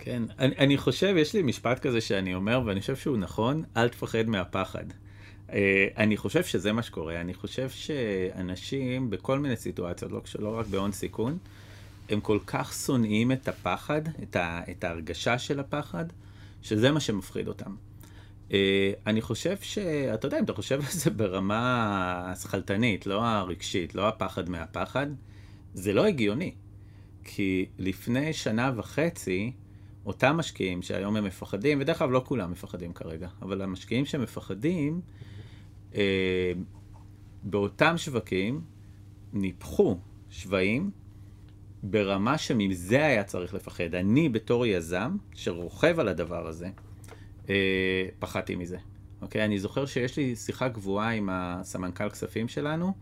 כן, 0.00 0.22
אני, 0.38 0.56
אני 0.58 0.78
חושב, 0.78 1.14
יש 1.18 1.34
לי 1.34 1.42
משפט 1.42 1.78
כזה 1.78 2.00
שאני 2.00 2.34
אומר, 2.34 2.62
ואני 2.66 2.80
חושב 2.80 2.96
שהוא 2.96 3.16
נכון, 3.16 3.64
אל 3.76 3.88
תפחד 3.88 4.22
מהפחד. 4.26 4.84
Uh, 5.48 5.52
אני 5.96 6.16
חושב 6.16 6.44
שזה 6.44 6.72
מה 6.72 6.82
שקורה, 6.82 7.20
אני 7.20 7.34
חושב 7.34 7.70
שאנשים 7.70 9.10
בכל 9.10 9.38
מיני 9.38 9.56
סיטואציות, 9.56 10.12
לא, 10.12 10.20
לא 10.38 10.58
רק 10.58 10.66
בהון 10.66 10.92
סיכון, 10.92 11.38
הם 12.08 12.20
כל 12.20 12.38
כך 12.46 12.72
שונאים 12.72 13.32
את 13.32 13.48
הפחד, 13.48 14.02
את, 14.22 14.36
ה, 14.36 14.60
את 14.70 14.84
ההרגשה 14.84 15.38
של 15.38 15.60
הפחד, 15.60 16.04
שזה 16.62 16.90
מה 16.90 17.00
שמפחיד 17.00 17.48
אותם. 17.48 17.74
Uh, 18.48 18.52
אני 19.06 19.20
חושב 19.20 19.56
שאתה 19.62 20.26
יודע, 20.26 20.38
אם 20.38 20.44
אתה 20.44 20.52
חושב 20.52 20.80
על 20.80 20.90
זה 20.90 21.10
ברמה 21.10 22.30
השכלתנית, 22.32 23.06
לא 23.06 23.24
הרגשית, 23.24 23.94
לא 23.94 24.08
הפחד 24.08 24.48
מהפחד, 24.50 25.06
זה 25.74 25.92
לא 25.92 26.06
הגיוני. 26.06 26.54
כי 27.24 27.66
לפני 27.78 28.32
שנה 28.32 28.72
וחצי, 28.76 29.52
אותם 30.06 30.36
משקיעים 30.36 30.82
שהיום 30.82 31.16
הם 31.16 31.24
מפחדים, 31.24 31.80
ודרך 31.80 32.02
אגב 32.02 32.10
לא 32.10 32.22
כולם 32.26 32.52
מפחדים 32.52 32.92
כרגע, 32.92 33.28
אבל 33.42 33.62
המשקיעים 33.62 34.04
שמפחדים, 34.04 35.00
אה, 35.94 36.52
באותם 37.42 37.98
שווקים 37.98 38.60
ניפחו 39.32 39.98
שווים 40.30 40.90
ברמה 41.82 42.38
שמזה 42.38 43.06
היה 43.06 43.24
צריך 43.24 43.54
לפחד. 43.54 43.94
אני 43.94 44.28
בתור 44.28 44.66
יזם 44.66 45.16
שרוכב 45.34 46.00
על 46.00 46.08
הדבר 46.08 46.46
הזה, 46.46 46.68
אה, 47.48 48.06
פחדתי 48.18 48.56
מזה. 48.56 48.78
אוקיי? 49.22 49.44
אני 49.44 49.58
זוכר 49.58 49.86
שיש 49.86 50.16
לי 50.16 50.36
שיחה 50.36 50.68
גבוהה 50.68 51.10
עם 51.10 51.28
הסמנכ"ל 51.32 52.10
כספים 52.10 52.48
שלנו, 52.48 52.92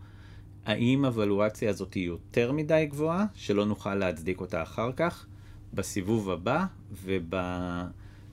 האם 0.65 1.05
הוולואציה 1.05 1.69
הזאת 1.69 1.93
היא 1.93 2.07
יותר 2.07 2.51
מדי 2.51 2.87
גבוהה, 2.89 3.25
שלא 3.35 3.65
נוכל 3.65 3.95
להצדיק 3.95 4.41
אותה 4.41 4.63
אחר 4.63 4.91
כך, 4.91 5.25
בסיבוב 5.73 6.29
הבא 6.29 6.65
וב... 7.03 7.33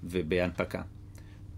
ובהנפקה. 0.05 0.83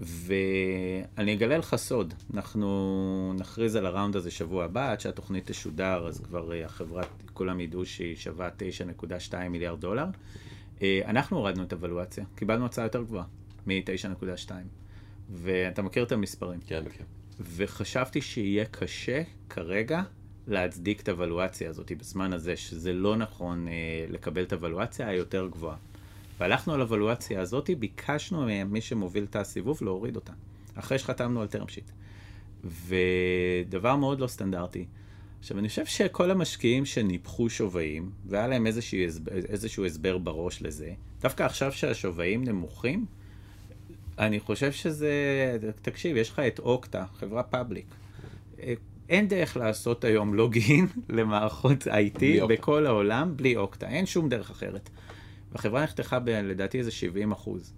ואני 0.01 1.34
אגלה 1.34 1.59
לך 1.59 1.76
סוד, 1.76 2.14
אנחנו 2.34 3.34
נכריז 3.38 3.76
על 3.76 3.86
הראונד 3.86 4.16
הזה 4.16 4.30
שבוע 4.30 4.64
הבא, 4.64 4.92
עד 4.92 5.01
שהתוכנית 5.01 5.51
תשודר, 5.51 6.07
אז 6.07 6.20
כבר 6.20 6.53
אה, 6.53 6.64
החברה, 6.64 7.03
כולם 7.32 7.61
ידעו 7.61 7.86
שהיא 7.86 8.16
שווה 8.16 8.49
9.2 9.28 9.49
מיליארד 9.49 9.80
דולר. 9.80 10.07
אה, 10.82 11.01
אנחנו 11.07 11.36
הורדנו 11.36 11.62
את 11.62 11.72
הוולואציה, 11.72 12.24
קיבלנו 12.34 12.66
הצעה 12.66 12.84
יותר 12.84 13.03
גבוהה 13.03 13.24
מ-9.2. 13.66 14.51
ואתה 15.30 15.82
מכיר 15.82 16.03
את 16.03 16.12
המספרים. 16.12 16.61
כן, 16.66 16.84
מכיר. 16.84 17.07
וחשבתי 17.40 18.22
שיהיה 18.22 18.64
קשה 18.64 19.22
כרגע 19.49 20.03
להצדיק 20.47 21.01
את 21.01 21.09
הוולואציה 21.09 21.70
הזאת 21.70 21.92
בזמן 21.99 22.32
הזה, 22.32 22.57
שזה 22.57 22.92
לא 22.92 23.16
נכון 23.16 23.68
אה, 23.68 23.72
לקבל 24.09 24.42
את 24.42 24.53
הוולואציה 24.53 25.09
היותר 25.09 25.49
גבוהה. 25.53 25.76
והלכנו 26.41 26.74
על 26.74 26.80
הוולואציה 26.80 27.41
הזאת, 27.41 27.70
ביקשנו 27.78 28.47
ממי 28.47 28.80
שמוביל 28.80 29.24
את 29.24 29.37
הסיבוב 29.37 29.78
להוריד 29.82 30.16
אותה, 30.16 30.32
אחרי 30.74 30.99
שחתמנו 30.99 31.43
על 31.43 31.49
term 31.53 31.66
sheet. 31.66 31.93
ודבר 32.64 33.97
מאוד 33.97 34.20
לא 34.20 34.26
סטנדרטי. 34.26 34.87
עכשיו, 35.41 35.59
אני 35.59 35.68
חושב 35.68 35.87
שכל 35.87 36.30
המשקיעים 36.30 36.84
שניפחו 36.84 37.51
שווים, 37.51 38.11
והיה 38.26 38.47
להם 38.47 38.66
איזשהו 38.66 38.99
הסבר, 38.99 39.32
איזשהו 39.32 39.84
הסבר 39.84 40.18
בראש 40.18 40.62
לזה, 40.62 40.93
דווקא 41.20 41.43
עכשיו 41.43 41.72
שהשווים 41.72 42.45
נמוכים, 42.45 43.07
אני 44.18 44.41
חושב 44.41 44.72
שזה, 44.72 45.11
תקשיב, 45.82 46.16
יש 46.16 46.30
לך 46.30 46.39
את 46.39 46.59
אוקטה, 46.59 47.05
חברה 47.14 47.43
פאבליק. 47.43 47.87
אין 49.09 49.28
דרך 49.28 49.57
לעשות 49.57 50.05
היום 50.05 50.34
לוגין 50.34 50.87
למערכות 51.09 51.87
IT. 51.87 52.47
בכל 52.49 52.87
העולם 52.87 53.37
בלי 53.37 53.57
אוקטה, 53.57 53.89
אין 53.89 54.07
שום 54.07 54.28
דרך 54.28 54.51
אחרת. 54.51 54.91
והחברה 55.57 55.85
נחתכה 55.85 56.19
ב, 56.19 56.29
לדעתי 56.29 56.79
איזה 56.79 56.91
70 56.91 57.33
אחוז. 57.33 57.73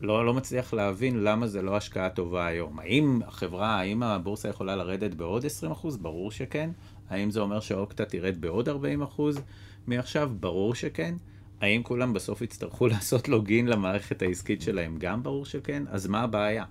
לא, 0.00 0.26
לא 0.26 0.34
מצליח 0.34 0.72
להבין 0.72 1.24
למה 1.24 1.46
זה 1.46 1.62
לא 1.62 1.76
השקעה 1.76 2.10
טובה 2.10 2.46
היום. 2.46 2.78
האם 2.78 3.20
החברה, 3.26 3.80
האם 3.80 4.02
הבורסה 4.02 4.48
יכולה 4.48 4.76
לרדת 4.76 5.14
בעוד 5.14 5.46
20 5.46 5.72
אחוז? 5.72 5.96
ברור 5.96 6.30
שכן. 6.30 6.70
האם 7.10 7.30
זה 7.30 7.40
אומר 7.40 7.60
שאוקטה 7.60 8.04
תרד 8.04 8.40
בעוד 8.40 8.68
40 8.68 9.02
אחוז 9.02 9.40
מעכשיו? 9.86 10.30
ברור 10.40 10.74
שכן. 10.74 11.14
האם 11.60 11.82
כולם 11.82 12.12
בסוף 12.12 12.42
יצטרכו 12.42 12.86
לעשות 12.92 13.28
לוגין 13.28 13.66
למערכת 13.66 14.22
העסקית 14.22 14.62
שלהם? 14.62 14.96
גם 14.98 15.22
ברור 15.22 15.44
שכן. 15.44 15.82
אז 15.88 16.06
מה 16.06 16.20
הבעיה? 16.20 16.64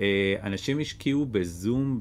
אה, 0.00 0.34
אנשים 0.42 0.80
השקיעו 0.80 1.26
בזום 1.26 1.98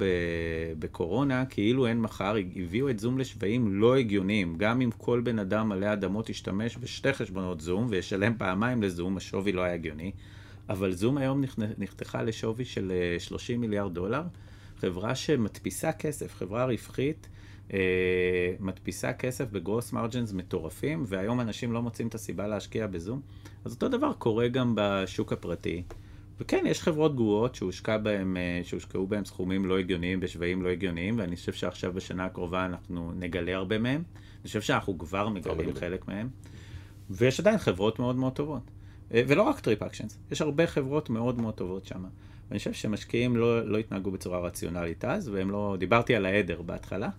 בקורונה 0.80 1.46
כאילו 1.46 1.88
אין 1.88 2.02
מחר, 2.02 2.36
הביאו 2.56 2.90
את 2.90 3.00
זום 3.00 3.18
לשווים 3.18 3.82
לא 3.82 3.96
הגיוניים. 3.96 4.56
גם 4.58 4.82
אם 4.82 4.90
כל 4.98 5.22
בן 5.24 5.40
אדם 5.40 5.70
מלא 5.70 5.94
אדמות 5.94 6.30
ישתמש 6.30 6.78
בשתי 6.78 7.14
חשבונות 7.14 7.62
זום 7.62 7.88
וישלם 7.90 8.34
פעמיים 8.38 8.84
לזום, 8.84 9.18
השווי 9.18 9.52
לא 9.52 9.62
היה 9.62 9.74
הגיוני. 9.74 10.12
אבל 10.70 10.92
זום 10.92 11.18
היום 11.18 11.44
נחתכה 11.78 12.24
לשווי 12.24 12.66
של 12.66 12.92
אה, 12.92 13.20
30 13.20 13.62
מיליארד 13.62 13.94
דולר. 13.94 14.24
חברה 14.78 15.16
שמדפיסה 15.16 15.92
כסף, 15.92 16.36
חברה 16.36 16.66
רווחית, 16.66 17.28
אה, 17.74 17.80
מדפיסה 18.60 19.14
כסף 19.14 19.52
בגרוס 19.52 19.94
מרג'נס 19.94 20.34
מטורפים, 20.34 21.04
והיום 21.08 21.42
אנשים 21.42 21.74
לא 21.74 21.82
מוצאים 21.82 22.08
את 22.08 22.16
הסיבה 22.16 22.48
להשקיע 22.48 22.88
בזום. 22.88 23.22
אז 23.66 23.74
אותו 23.74 23.88
דבר 23.88 24.14
קורה 24.14 24.48
גם 24.48 24.74
בשוק 24.76 25.34
הפרטי. 25.34 25.84
וכן, 26.40 26.64
יש 26.68 26.82
חברות 26.82 27.16
גרועות 27.16 27.56
שהושקע 27.56 27.98
בהם, 27.98 28.38
אה, 28.38 28.62
שהושקעו 28.64 29.08
בהם 29.08 29.26
סכומים 29.26 29.66
לא 29.66 29.78
הגיוניים 29.80 30.20
בשווים 30.20 30.62
לא 30.62 30.70
הגיוניים, 30.70 31.20
ואני 31.20 31.36
חושב 31.36 31.54
שעכשיו 31.54 31.94
בשנה 31.94 32.26
הקרובה 32.26 32.66
אנחנו 32.66 33.12
נגלה 33.16 33.56
הרבה 33.56 33.78
מהם. 33.78 34.04
אני 34.16 34.48
חושב 34.48 34.62
שאנחנו 34.62 34.98
כבר 34.98 35.30
מגלים. 35.30 35.76
חלק 35.76 36.08
מהם. 36.08 36.30
ויש 37.10 37.40
עדיין 37.40 37.58
חברות 37.58 38.00
מאוד 38.00 38.16
מאוד 38.16 38.34
טובות. 38.34 38.64
אה, 39.14 39.22
ולא 39.28 39.44
רק 39.44 39.60
TripActions, 39.60 40.20
יש 40.32 40.42
הרבה 40.42 40.68
חברות 40.68 41.10
מאוד 41.10 41.42
מאוד 41.42 41.54
טובות 41.54 41.86
שם. 41.86 42.04
ואני 42.50 42.58
חושב 42.60 42.74
שמשקיעים 42.74 43.38
לא, 43.38 43.70
לא 43.70 43.78
התנהגו 43.78 44.12
בצורה 44.12 44.40
רציונלית 44.40 45.06
אז, 45.06 45.28
והם 45.28 45.52
לא, 45.52 45.76
דיברתי 45.80 46.16
על 46.16 46.26
העדר 46.26 46.62
בהתחלה, 46.62 47.10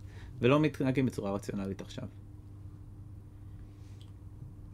ולא 0.40 0.60
מתנהגים 0.60 1.06
בצורה 1.06 1.32
רציונלית 1.32 1.80
עכשיו. 1.80 2.04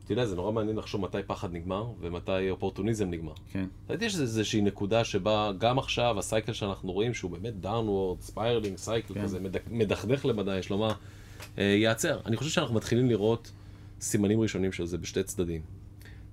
אתה 0.05 0.13
יודע, 0.13 0.27
זה 0.27 0.37
נורא 0.37 0.53
מעניין 0.53 0.77
לחשוב 0.77 1.01
מתי 1.01 1.19
פחד 1.27 1.53
נגמר 1.53 1.87
ומתי 2.01 2.51
אופורטוניזם 2.51 3.11
נגמר. 3.11 3.33
כן. 3.53 3.65
לדעתי 3.89 4.05
יש 4.05 4.21
איזושהי 4.21 4.61
נקודה 4.61 5.05
שבה 5.05 5.53
גם 5.59 5.79
עכשיו 5.79 6.19
ה 6.18 6.24
cycle 6.24 6.53
שאנחנו 6.53 6.93
רואים 6.93 7.15
שהוא 7.15 7.31
באמת 7.31 7.61
downward, 7.61 8.20
spiraling, 8.20 8.77
cycle 8.77 9.14
כן. 9.15 9.23
כזה, 9.23 9.39
מדכדך 9.71 10.27
למדי, 10.27 10.59
יש 10.59 10.71
לומר, 10.71 10.93
אה, 11.59 11.65
ייעצר. 11.65 12.21
אני 12.27 12.37
חושב 12.37 12.51
שאנחנו 12.51 12.75
מתחילים 12.75 13.09
לראות 13.09 13.53
סימנים 14.01 14.41
ראשונים 14.41 14.73
של 14.73 14.87
זה 14.87 14.99
בשתי 14.99 15.23
צדדים. 15.23 15.63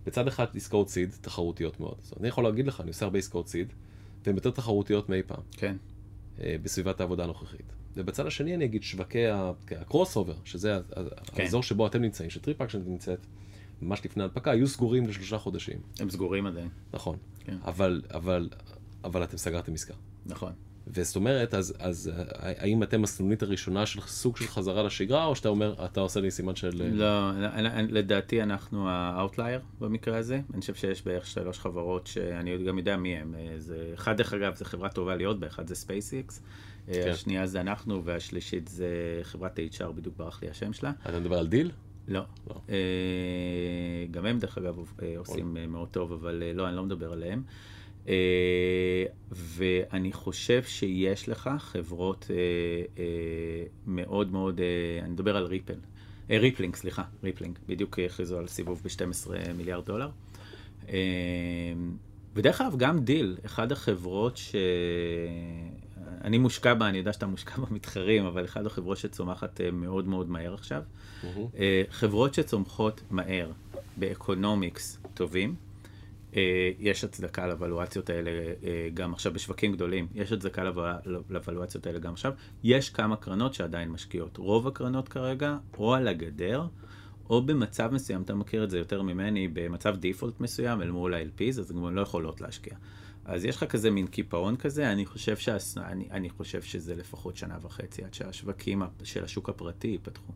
בצד 0.05 0.27
אחד 0.27 0.45
עסקאות 0.55 0.89
seed, 0.89 1.15
תחרותיות 1.21 1.79
מאוד. 1.79 1.95
זאת 2.01 2.11
אומרת, 2.11 2.21
אני 2.21 2.27
יכול 2.27 2.43
להגיד 2.43 2.67
לך, 2.67 2.81
אני 2.81 2.89
עושה 2.89 3.05
הרבה 3.05 3.19
עסקאות 3.19 3.47
seed, 3.47 3.73
והן 4.25 4.35
יותר 4.35 4.51
תחרותיות 4.51 5.09
מאי 5.09 5.23
פעם, 5.27 5.43
כן. 5.51 5.75
אה, 6.43 6.55
בסביבת 6.63 6.99
העבודה 6.99 7.23
הנוכחית. 7.23 7.73
ובצד 7.95 8.25
השני 8.25 8.55
אני 8.55 8.65
אגיד 8.65 8.83
שווקי 8.83 9.27
ה 9.27 10.15
crossover, 10.15 10.35
שזה 10.45 10.79
כן. 11.25 11.43
האזור 11.43 11.63
שבו 11.63 11.87
אתם 11.87 12.01
נמצאים, 12.01 12.29
ש 12.29 12.61
TripActions 12.61 12.81
נמצאת, 12.85 13.19
ממש 13.81 14.05
לפני 14.05 14.23
ההנפקה, 14.23 14.51
היו 14.51 14.67
סגורים 14.67 15.07
לשלושה 15.07 15.37
חודשים. 15.37 15.77
הם 15.99 16.09
סגורים 16.09 16.45
עדיין. 16.45 16.69
נכון. 16.93 17.17
כן. 17.39 17.57
אבל, 17.65 18.01
אבל, 18.13 18.49
אבל 19.03 19.23
אתם 19.23 19.37
סגרתם 19.37 19.73
עסקה. 19.73 19.93
נכון. 20.25 20.51
וזאת 20.87 21.15
אומרת, 21.15 21.53
אז, 21.53 21.73
אז 21.79 22.11
האם 22.35 22.83
אתם 22.83 23.03
הסנונית 23.03 23.43
הראשונה 23.43 23.85
של 23.85 24.01
סוג 24.01 24.37
של 24.37 24.47
חזרה 24.47 24.83
לשגרה, 24.83 25.25
או 25.25 25.35
שאתה 25.35 25.49
אומר, 25.49 25.85
אתה 25.85 26.01
עושה 26.01 26.19
לי 26.19 26.31
סימן 26.31 26.55
של... 26.55 26.93
לא, 26.93 27.31
לדעתי 27.89 28.43
אנחנו 28.43 28.89
ה 28.89 28.98
outlier 28.98 29.59
במקרה 29.79 30.17
הזה. 30.17 30.41
אני 30.53 30.61
חושב 30.61 30.75
שיש 30.75 31.05
בערך 31.05 31.25
שלוש 31.25 31.59
חברות 31.59 32.07
שאני 32.07 32.63
גם 32.63 32.77
יודע 32.77 32.97
מי 32.97 33.17
הם. 33.17 33.35
זה, 33.57 33.91
אחד, 33.93 34.17
דרך 34.17 34.33
אגב, 34.33 34.55
זה 34.55 34.65
חברה 34.65 34.89
טובה 34.89 35.15
להיות 35.15 35.39
בה, 35.39 35.47
אחד 35.47 35.67
זה 35.67 35.75
SpaceX, 35.75 36.39
כן. 36.87 37.09
השנייה 37.11 37.47
זה 37.47 37.61
אנחנו, 37.61 38.05
והשלישית 38.05 38.67
זה 38.67 39.19
חברת 39.23 39.59
HR, 39.59 39.91
בדיוק 39.91 40.17
ברח 40.17 40.41
לי 40.43 40.49
השם 40.49 40.73
שלה. 40.73 40.91
אתה 41.09 41.19
מדבר 41.19 41.37
על 41.37 41.47
Deel? 41.47 41.71
לא. 42.11 42.21
לא. 42.49 42.55
גם 44.11 44.25
הם, 44.25 44.39
דרך 44.39 44.57
אגב, 44.57 44.93
עושים 45.17 45.57
מאוד 45.67 45.87
טוב, 45.89 46.11
אבל 46.11 46.43
לא, 46.53 46.67
אני 46.67 46.75
לא 46.75 46.83
מדבר 46.83 47.13
עליהם. 47.13 47.43
ואני 49.31 50.13
חושב 50.13 50.63
שיש 50.63 51.29
לך 51.29 51.49
חברות 51.57 52.31
מאוד 53.87 54.31
מאוד, 54.31 54.61
אני 55.01 55.09
מדבר 55.09 55.37
על 55.37 55.45
Ripple, 55.45 55.77
Rippling, 56.29 56.75
סליחה, 56.75 57.03
Rippling, 57.23 57.59
בדיוק 57.67 57.99
הכריזו 57.99 58.37
על 58.37 58.47
סיבוב 58.47 58.81
ב-12 58.85 59.29
מיליארד 59.57 59.85
דולר. 59.85 60.09
ודרך 62.35 62.61
אגב, 62.61 62.77
גם 62.77 62.99
Deel, 62.99 63.37
אחד 63.45 63.71
החברות 63.71 64.39
שאני 66.23 66.37
מושקע 66.37 66.73
בה, 66.73 66.89
אני 66.89 66.97
יודע 66.97 67.13
שאתה 67.13 67.25
מושקע 67.27 67.55
במתחרים, 67.69 68.25
אבל 68.25 68.45
אחד 68.45 68.65
החברות 68.65 68.97
שצומחת 68.97 69.59
אה, 69.59 69.71
מאוד 69.71 70.07
מאוד 70.07 70.29
מהר 70.29 70.53
עכשיו. 70.53 70.81
Mm-hmm. 71.23 71.27
חברות 71.89 72.33
שצומחות 72.33 73.01
מהר 73.09 73.51
ב 73.97 74.07
economics 74.07 74.99
טובים. 75.13 75.55
אה, 76.35 76.71
יש 76.79 77.03
הצדקה 77.03 77.47
לוולואציות 77.47 78.09
האלה 78.09 78.31
אה, 78.63 78.89
גם 78.93 79.13
עכשיו 79.13 79.33
בשווקים 79.33 79.71
גדולים, 79.71 80.07
יש 80.15 80.31
הצדקה 80.31 80.63
לוולואציות 81.29 81.85
האלה 81.85 81.99
גם 81.99 82.13
עכשיו. 82.13 82.33
יש 82.63 82.89
כמה 82.89 83.15
קרנות 83.15 83.53
שעדיין 83.53 83.89
משקיעות. 83.89 84.37
רוב 84.37 84.67
הקרנות 84.67 85.09
כרגע 85.09 85.57
או 85.77 85.93
על 85.93 86.07
הגדר, 86.07 86.67
או 87.29 87.41
במצב 87.41 87.89
מסוים, 87.93 88.21
אתה 88.21 88.35
מכיר 88.35 88.63
את 88.63 88.69
זה 88.69 88.77
יותר 88.77 89.01
ממני, 89.01 89.47
במצב 89.47 89.95
דיפולט 89.95 90.39
מסוים 90.39 90.81
אל 90.81 90.91
מול 90.91 91.13
ה-LPs, 91.13 91.59
אז 91.59 91.71
הן 91.71 91.93
לא 91.93 92.01
יכולות 92.01 92.41
להשקיע. 92.41 92.75
אז 93.25 93.45
יש 93.45 93.55
לך 93.55 93.63
כזה 93.63 93.91
מין 93.91 94.07
קיפאון 94.07 94.55
כזה, 94.55 94.91
אני 94.91 95.05
חושב, 95.05 95.37
שהס... 95.37 95.77
אני, 95.77 96.07
אני 96.11 96.29
חושב 96.29 96.61
שזה 96.61 96.95
לפחות 96.95 97.37
שנה 97.37 97.57
וחצי 97.61 98.03
עד 98.03 98.13
שהשווקים 98.13 98.81
של 99.03 99.23
השוק 99.23 99.49
הפרטי 99.49 99.87
ייפתחו. 99.87 100.33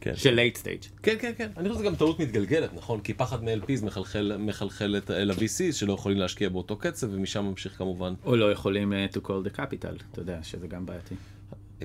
כן. 0.00 0.16
של 0.16 0.34
late 0.34 0.56
stage. 0.56 0.80
כן, 1.02 1.16
כן, 1.20 1.32
כן. 1.36 1.50
אני 1.56 1.68
חושב 1.68 1.80
שזה 1.80 1.90
גם 1.90 1.96
טעות 1.96 2.20
מתגלגלת, 2.20 2.74
נכון? 2.74 3.00
כי 3.00 3.14
פחד 3.14 3.44
מ-LPs 3.44 3.84
מחלחל, 3.84 4.36
מחלחל 4.38 4.96
אל 5.10 5.30
ה-VCs 5.30 5.72
שלא 5.72 5.92
יכולים 5.92 6.18
להשקיע 6.18 6.48
באותו 6.48 6.76
קצב, 6.76 7.06
ומשם 7.10 7.44
ממשיך 7.44 7.78
כמובן. 7.78 8.14
או 8.24 8.36
לא 8.36 8.52
יכולים 8.52 8.92
אה, 8.92 9.14
to 9.14 9.20
call 9.26 9.52
the 9.52 9.56
capital, 9.56 10.02
אתה 10.12 10.20
יודע, 10.20 10.42
שזה 10.42 10.66
גם 10.66 10.86
בעייתי. 10.86 11.14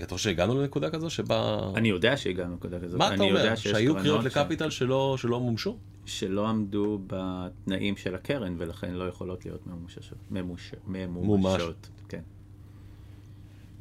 אתה 0.04 0.16
חושב 0.16 0.30
שהגענו 0.30 0.62
לנקודה 0.62 0.90
כזו 0.90 1.10
שבה... 1.10 1.60
אני 1.76 1.90
יודע 1.90 2.18
שהגענו 2.18 2.52
לנקודה 2.52 2.80
כזו. 2.80 2.98
מה 2.98 3.16
אתה 3.16 3.24
אומר? 3.24 3.56
שהיו 3.56 3.96
קריאות 3.96 4.24
ל 4.24 4.30
capital 4.30 4.70
ש... 4.70 4.78
שלא, 4.78 5.16
שלא 5.18 5.40
מומשו? 5.40 5.78
שלא 6.06 6.48
עמדו 6.48 7.00
בתנאים 7.08 7.98
של 7.98 8.16
הקרן, 8.16 8.56
ולכן 8.58 8.94
לא 8.94 9.04
יכולות 9.04 9.46
להיות 9.46 9.68
ממומשות. 9.68 10.04
ממוש... 10.32 10.72
ממומשות. 10.88 11.90
כן. 12.10 12.22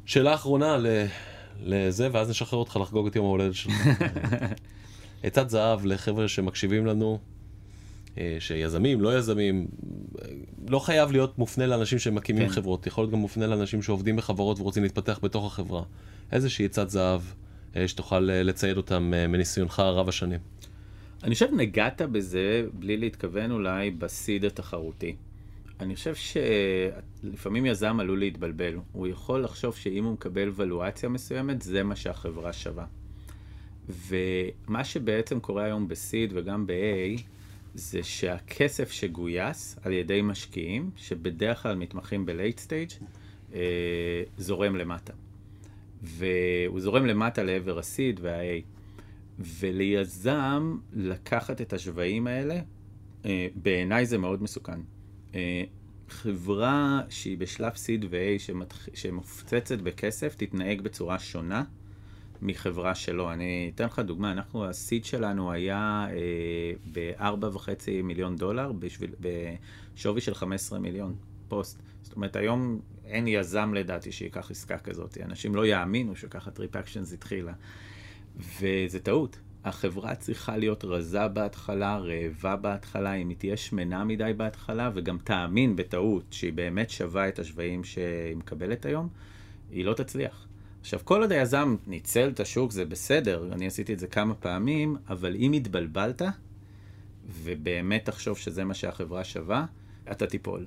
שאלה 0.05 0.33
אחרונה 0.33 0.77
ל... 0.77 0.87
לזה, 1.59 2.09
ואז 2.11 2.29
נשחרר 2.29 2.59
אותך 2.59 2.79
לחגוג 2.81 3.07
את 3.07 3.15
יום 3.15 3.25
ההולדת 3.25 3.53
שלך. 3.53 3.73
עצת 5.23 5.49
זהב 5.49 5.85
לחבר'ה 5.85 6.27
שמקשיבים 6.27 6.85
לנו, 6.85 7.19
שיזמים, 8.39 9.01
לא 9.01 9.17
יזמים, 9.17 9.67
לא 10.69 10.79
חייב 10.79 11.11
להיות 11.11 11.37
מופנה 11.37 11.67
לאנשים 11.67 11.99
שמקימים 11.99 12.47
כן. 12.47 12.53
חברות, 12.53 12.87
יכול 12.87 13.01
להיות 13.01 13.11
גם 13.11 13.19
מופנה 13.19 13.47
לאנשים 13.47 13.81
שעובדים 13.81 14.15
בחברות 14.15 14.59
ורוצים 14.59 14.83
להתפתח 14.83 15.19
בתוך 15.23 15.45
החברה. 15.45 15.83
איזושהי 16.31 16.65
עצת 16.65 16.89
זהב 16.89 17.21
אה, 17.75 17.87
שתוכל 17.87 18.29
אה, 18.29 18.43
לצייד 18.43 18.77
אותם 18.77 19.13
מניסיונך 19.29 19.79
רב 19.79 20.09
השנים. 20.09 20.39
אני 21.23 21.33
חושב 21.33 21.49
נגעת 21.53 22.01
בזה, 22.01 22.65
בלי 22.73 22.97
להתכוון 22.97 23.51
אולי, 23.51 23.91
בסיד 23.91 24.45
התחרותי. 24.45 25.15
אני 25.79 25.95
חושב 25.95 26.13
שלפעמים 26.15 27.65
יזם 27.65 27.99
עלול 27.99 28.19
להתבלבל. 28.19 28.77
הוא 28.91 29.07
יכול 29.07 29.43
לחשוב 29.43 29.75
שאם 29.75 30.03
הוא 30.03 30.13
מקבל 30.13 30.51
ולואציה 30.55 31.09
מסוימת, 31.09 31.61
זה 31.61 31.83
מה 31.83 31.95
שהחברה 31.95 32.53
שווה. 32.53 32.85
ומה 33.89 34.83
שבעצם 34.83 35.39
קורה 35.39 35.63
היום 35.63 35.87
ב-seed 35.87 36.31
וגם 36.33 36.67
ב-A, 36.67 37.21
זה 37.75 38.03
שהכסף 38.03 38.91
שגויס 38.91 39.79
על 39.83 39.93
ידי 39.93 40.21
משקיעים, 40.21 40.91
שבדרך 40.97 41.63
כלל 41.63 41.75
מתמחים 41.75 42.25
ב-late 42.25 42.59
stage, 42.67 43.03
אה, 43.53 44.23
זורם 44.37 44.75
למטה. 44.75 45.13
והוא 46.01 46.79
זורם 46.79 47.05
למטה 47.05 47.43
לעבר 47.43 47.79
ה-seed 47.79 48.19
וה-A. 48.21 48.63
וליזם 49.39 50.77
לקחת 50.93 51.61
את 51.61 51.73
השווים 51.73 52.27
האלה, 52.27 52.59
אה, 53.25 53.47
בעיניי 53.55 54.05
זה 54.05 54.17
מאוד 54.17 54.43
מסוכן. 54.43 54.79
אה, 55.35 55.63
חברה 56.09 57.01
שהיא 57.09 57.37
בשלב 57.37 57.75
seed 57.75 58.05
ו-A. 58.09 58.53
שמופצצת 58.93 59.77
בכסף 59.81 60.35
תתנהג 60.35 60.81
בצורה 60.81 61.19
שונה 61.19 61.63
מחברה 62.45 62.95
שלא. 62.95 63.33
אני 63.33 63.71
אתן 63.75 63.85
לך 63.85 63.99
דוגמה, 63.99 64.31
אנחנו, 64.31 64.65
ה 64.65 64.73
seed 64.73 65.05
שלנו 65.05 65.51
היה 65.51 66.07
אה, 66.09 66.71
ב-4.5 66.91 67.69
מיליון 68.03 68.35
דולר 68.35 68.71
בשביל, 68.71 69.11
בשווי 69.19 70.21
של 70.21 70.33
15 70.33 70.79
מיליון 70.79 71.15
פוסט. 71.47 71.81
זאת 72.01 72.15
אומרת, 72.15 72.35
היום 72.35 72.79
אין 73.05 73.27
יזם 73.27 73.73
לדעתי 73.73 74.11
שייקח 74.11 74.51
עסקה 74.51 74.77
כזאת. 74.77 75.17
אנשים 75.25 75.55
לא 75.55 75.65
יאמינו 75.65 76.15
שככה 76.15 76.51
TripActions 76.51 77.13
התחילה. 77.13 77.53
וזה 78.59 78.99
טעות. 78.99 79.39
החברה 79.65 80.15
צריכה 80.15 80.57
להיות 80.57 80.85
רזה 80.85 81.27
בהתחלה, 81.27 81.97
רעבה 81.97 82.55
בהתחלה, 82.55 83.13
אם 83.13 83.29
היא 83.29 83.37
תהיה 83.37 83.57
שמנה 83.57 84.03
מדי 84.03 84.31
בהתחלה, 84.37 84.89
וגם 84.93 85.17
תאמין 85.23 85.75
בטעות 85.75 86.23
שהיא 86.31 86.53
באמת 86.53 86.89
שווה 86.89 87.27
את 87.27 87.39
השווים 87.39 87.83
שהיא 87.83 88.35
מקבלת 88.35 88.85
היום, 88.85 89.09
היא 89.71 89.85
לא 89.85 89.93
תצליח. 89.93 90.47
עכשיו, 90.85 90.99
כל 91.03 91.21
עוד 91.21 91.31
היזם 91.31 91.75
ניצל 91.87 92.29
את 92.29 92.39
השוק 92.39 92.71
זה 92.71 92.85
בסדר, 92.85 93.49
אני 93.51 93.67
עשיתי 93.67 93.93
את 93.93 93.99
זה 93.99 94.07
כמה 94.07 94.33
פעמים, 94.33 94.95
אבל 95.09 95.35
אם 95.35 95.53
התבלבלת, 95.53 96.21
ובאמת 97.43 98.05
תחשוב 98.05 98.37
שזה 98.37 98.63
מה 98.63 98.73
שהחברה 98.73 99.23
שווה, 99.23 99.65
אתה 100.11 100.27
תיפול. 100.27 100.65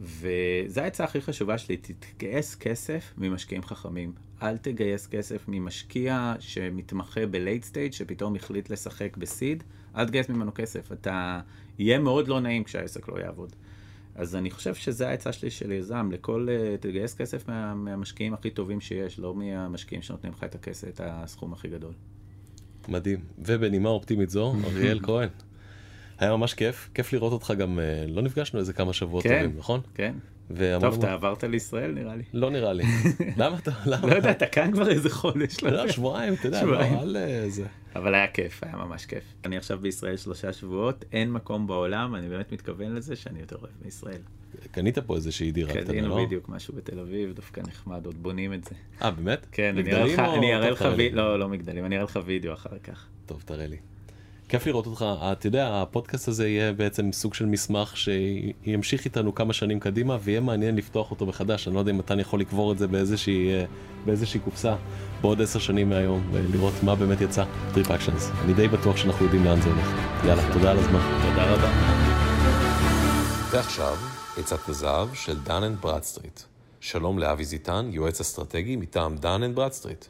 וזו 0.00 0.80
העצה 0.80 1.04
הכי 1.04 1.20
חשובה 1.20 1.58
שלי, 1.58 1.76
תתגייס 1.76 2.54
כסף 2.54 3.12
ממשקיעים 3.16 3.62
חכמים. 3.62 4.12
אל 4.42 4.56
תגייס 4.56 5.06
כסף 5.06 5.44
ממשקיע 5.48 6.34
שמתמחה 6.40 7.26
ב-late 7.26 7.72
stage, 7.72 7.92
שפתאום 7.92 8.36
החליט 8.36 8.70
לשחק 8.70 9.16
בסיד, 9.16 9.64
אל 9.96 10.06
תגייס 10.06 10.28
ממנו 10.28 10.54
כסף. 10.54 10.92
אתה, 10.92 11.40
יהיה 11.78 11.98
מאוד 11.98 12.28
לא 12.28 12.40
נעים 12.40 12.64
כשהעסק 12.64 13.08
לא 13.08 13.20
יעבוד. 13.20 13.56
אז 14.18 14.36
אני 14.36 14.50
חושב 14.50 14.74
שזו 14.74 15.04
העצה 15.04 15.32
שלי 15.32 15.50
של 15.50 15.72
יזם, 15.72 16.08
לכל, 16.12 16.48
אה, 16.50 16.76
תגייס 16.80 17.14
כסף 17.14 17.48
מה, 17.48 17.74
מהמשקיעים 17.74 18.34
הכי 18.34 18.50
טובים 18.50 18.80
שיש, 18.80 19.18
לא 19.18 19.34
מהמשקיעים 19.34 20.02
שנותנים 20.02 20.32
לך 20.32 20.44
את 20.44 20.54
הכסף, 20.54 20.88
את 20.88 21.00
הסכום 21.04 21.52
הכי 21.52 21.68
גדול. 21.68 21.92
מדהים. 22.88 23.20
ובנימה 23.38 23.88
אופטימית 23.88 24.30
זו, 24.30 24.54
אריאל 24.66 25.00
כהן. 25.02 25.28
היה 26.18 26.36
ממש 26.36 26.54
כיף, 26.54 26.88
כיף 26.94 27.12
לראות 27.12 27.32
אותך 27.32 27.52
גם, 27.58 27.78
אה, 27.78 28.04
לא 28.08 28.22
נפגשנו 28.22 28.60
איזה 28.60 28.72
כמה 28.72 28.92
שבועות 28.92 29.24
כן, 29.24 29.42
טובים, 29.42 29.58
נכון? 29.58 29.80
כן. 29.94 30.14
טוב, 30.80 30.98
אתה 30.98 31.12
עברת 31.12 31.44
לישראל 31.44 31.92
נראה 31.92 32.16
לי. 32.16 32.22
לא 32.34 32.50
נראה 32.50 32.72
לי. 32.72 32.84
למה 33.36 33.58
אתה, 33.58 33.70
למה? 33.86 34.06
לא 34.06 34.14
יודע, 34.14 34.30
אתה 34.30 34.46
כאן 34.46 34.72
כבר 34.72 34.88
איזה 34.88 35.10
חודש. 35.10 35.62
לא, 35.62 35.88
שבועיים, 35.88 36.34
אתה 36.34 36.46
יודע, 36.46 36.64
לא, 36.64 37.18
אל 37.18 37.48
זה. 37.48 37.66
אבל 37.96 38.14
היה 38.14 38.26
כיף, 38.26 38.64
היה 38.64 38.76
ממש 38.76 39.06
כיף. 39.06 39.24
אני 39.44 39.56
עכשיו 39.56 39.78
בישראל 39.78 40.16
שלושה 40.16 40.52
שבועות, 40.52 41.04
אין 41.12 41.32
מקום 41.32 41.66
בעולם, 41.66 42.14
אני 42.14 42.28
באמת 42.28 42.52
מתכוון 42.52 42.94
לזה 42.94 43.16
שאני 43.16 43.40
יותר 43.40 43.56
אוהב 43.56 43.72
מישראל. 43.84 44.20
קנית 44.70 44.98
פה 44.98 45.16
איזושהי 45.16 45.52
דירה 45.52 45.70
קטנה, 45.70 45.82
לא? 45.82 45.88
קנינו 45.88 46.26
בדיוק 46.26 46.48
משהו 46.48 46.74
בתל 46.74 46.98
אביב, 46.98 47.32
דווקא 47.32 47.60
נחמד, 47.60 48.06
עוד 48.06 48.22
בונים 48.22 48.54
את 48.54 48.64
זה. 48.64 48.70
אה, 49.02 49.10
באמת? 49.10 49.46
כן, 49.52 49.78
אני 49.78 50.54
אראה 50.54 50.70
לך, 50.70 50.88
לא, 51.12 51.38
לא 51.38 51.48
מגדלים, 51.48 51.84
אני 51.84 51.96
אראה 51.96 52.04
לך 52.04 52.18
וידאו 52.24 52.52
אחר 52.52 52.78
כך. 52.82 53.06
טוב, 53.26 53.42
תראה 53.46 53.66
לי. 53.66 53.76
כיף 54.48 54.66
לראות 54.66 54.86
אותך, 54.86 55.04
אתה 55.32 55.46
יודע, 55.46 55.82
הפודקאסט 55.82 56.28
הזה 56.28 56.48
יהיה 56.48 56.72
בעצם 56.72 57.12
סוג 57.12 57.34
של 57.34 57.46
מסמך 57.46 57.94
שימשיך 57.96 59.04
איתנו 59.04 59.34
כמה 59.34 59.52
שנים 59.52 59.80
קדימה 59.80 60.18
ויהיה 60.22 60.40
מעניין 60.40 60.76
לפתוח 60.76 61.10
אותו 61.10 61.26
מחדש, 61.26 61.68
אני 61.68 61.74
לא 61.74 61.80
יודע 61.80 61.92
אם 61.92 61.98
מתן 61.98 62.20
יכול 62.20 62.40
לקבור 62.40 62.72
את 62.72 62.78
זה 62.78 62.86
באיזושהי, 62.86 63.50
באיזושהי 64.06 64.40
קופסה 64.40 64.76
בעוד 65.20 65.42
עשר 65.42 65.58
שנים 65.58 65.88
מהיום 65.88 66.28
ולראות 66.32 66.74
מה 66.82 66.94
באמת 66.94 67.20
יצא, 67.20 67.44
TripActions. 67.74 68.30
אני 68.44 68.54
די 68.54 68.68
בטוח 68.68 68.96
שאנחנו 68.96 69.24
יודעים 69.24 69.44
לאן 69.44 69.60
זה 69.60 69.68
הולך. 69.68 69.92
יאללה, 70.24 70.52
תודה 70.52 70.70
על 70.70 70.78
הזמן. 70.78 71.00
תודה 71.30 71.54
רבה. 71.54 71.68
ועכשיו, 73.50 73.96
עצת 74.38 74.68
הזהב 74.68 75.14
של 75.14 75.40
Dun & 75.40 75.76
Bradstreet. 75.80 76.40
שלום 76.80 77.18
לאבי 77.18 77.44
זיתן, 77.44 77.88
יועץ 77.92 78.20
אסטרטגי 78.20 78.76
מטעם 78.76 79.16
Dun & 79.16 79.54
Bradstreet. 79.54 80.04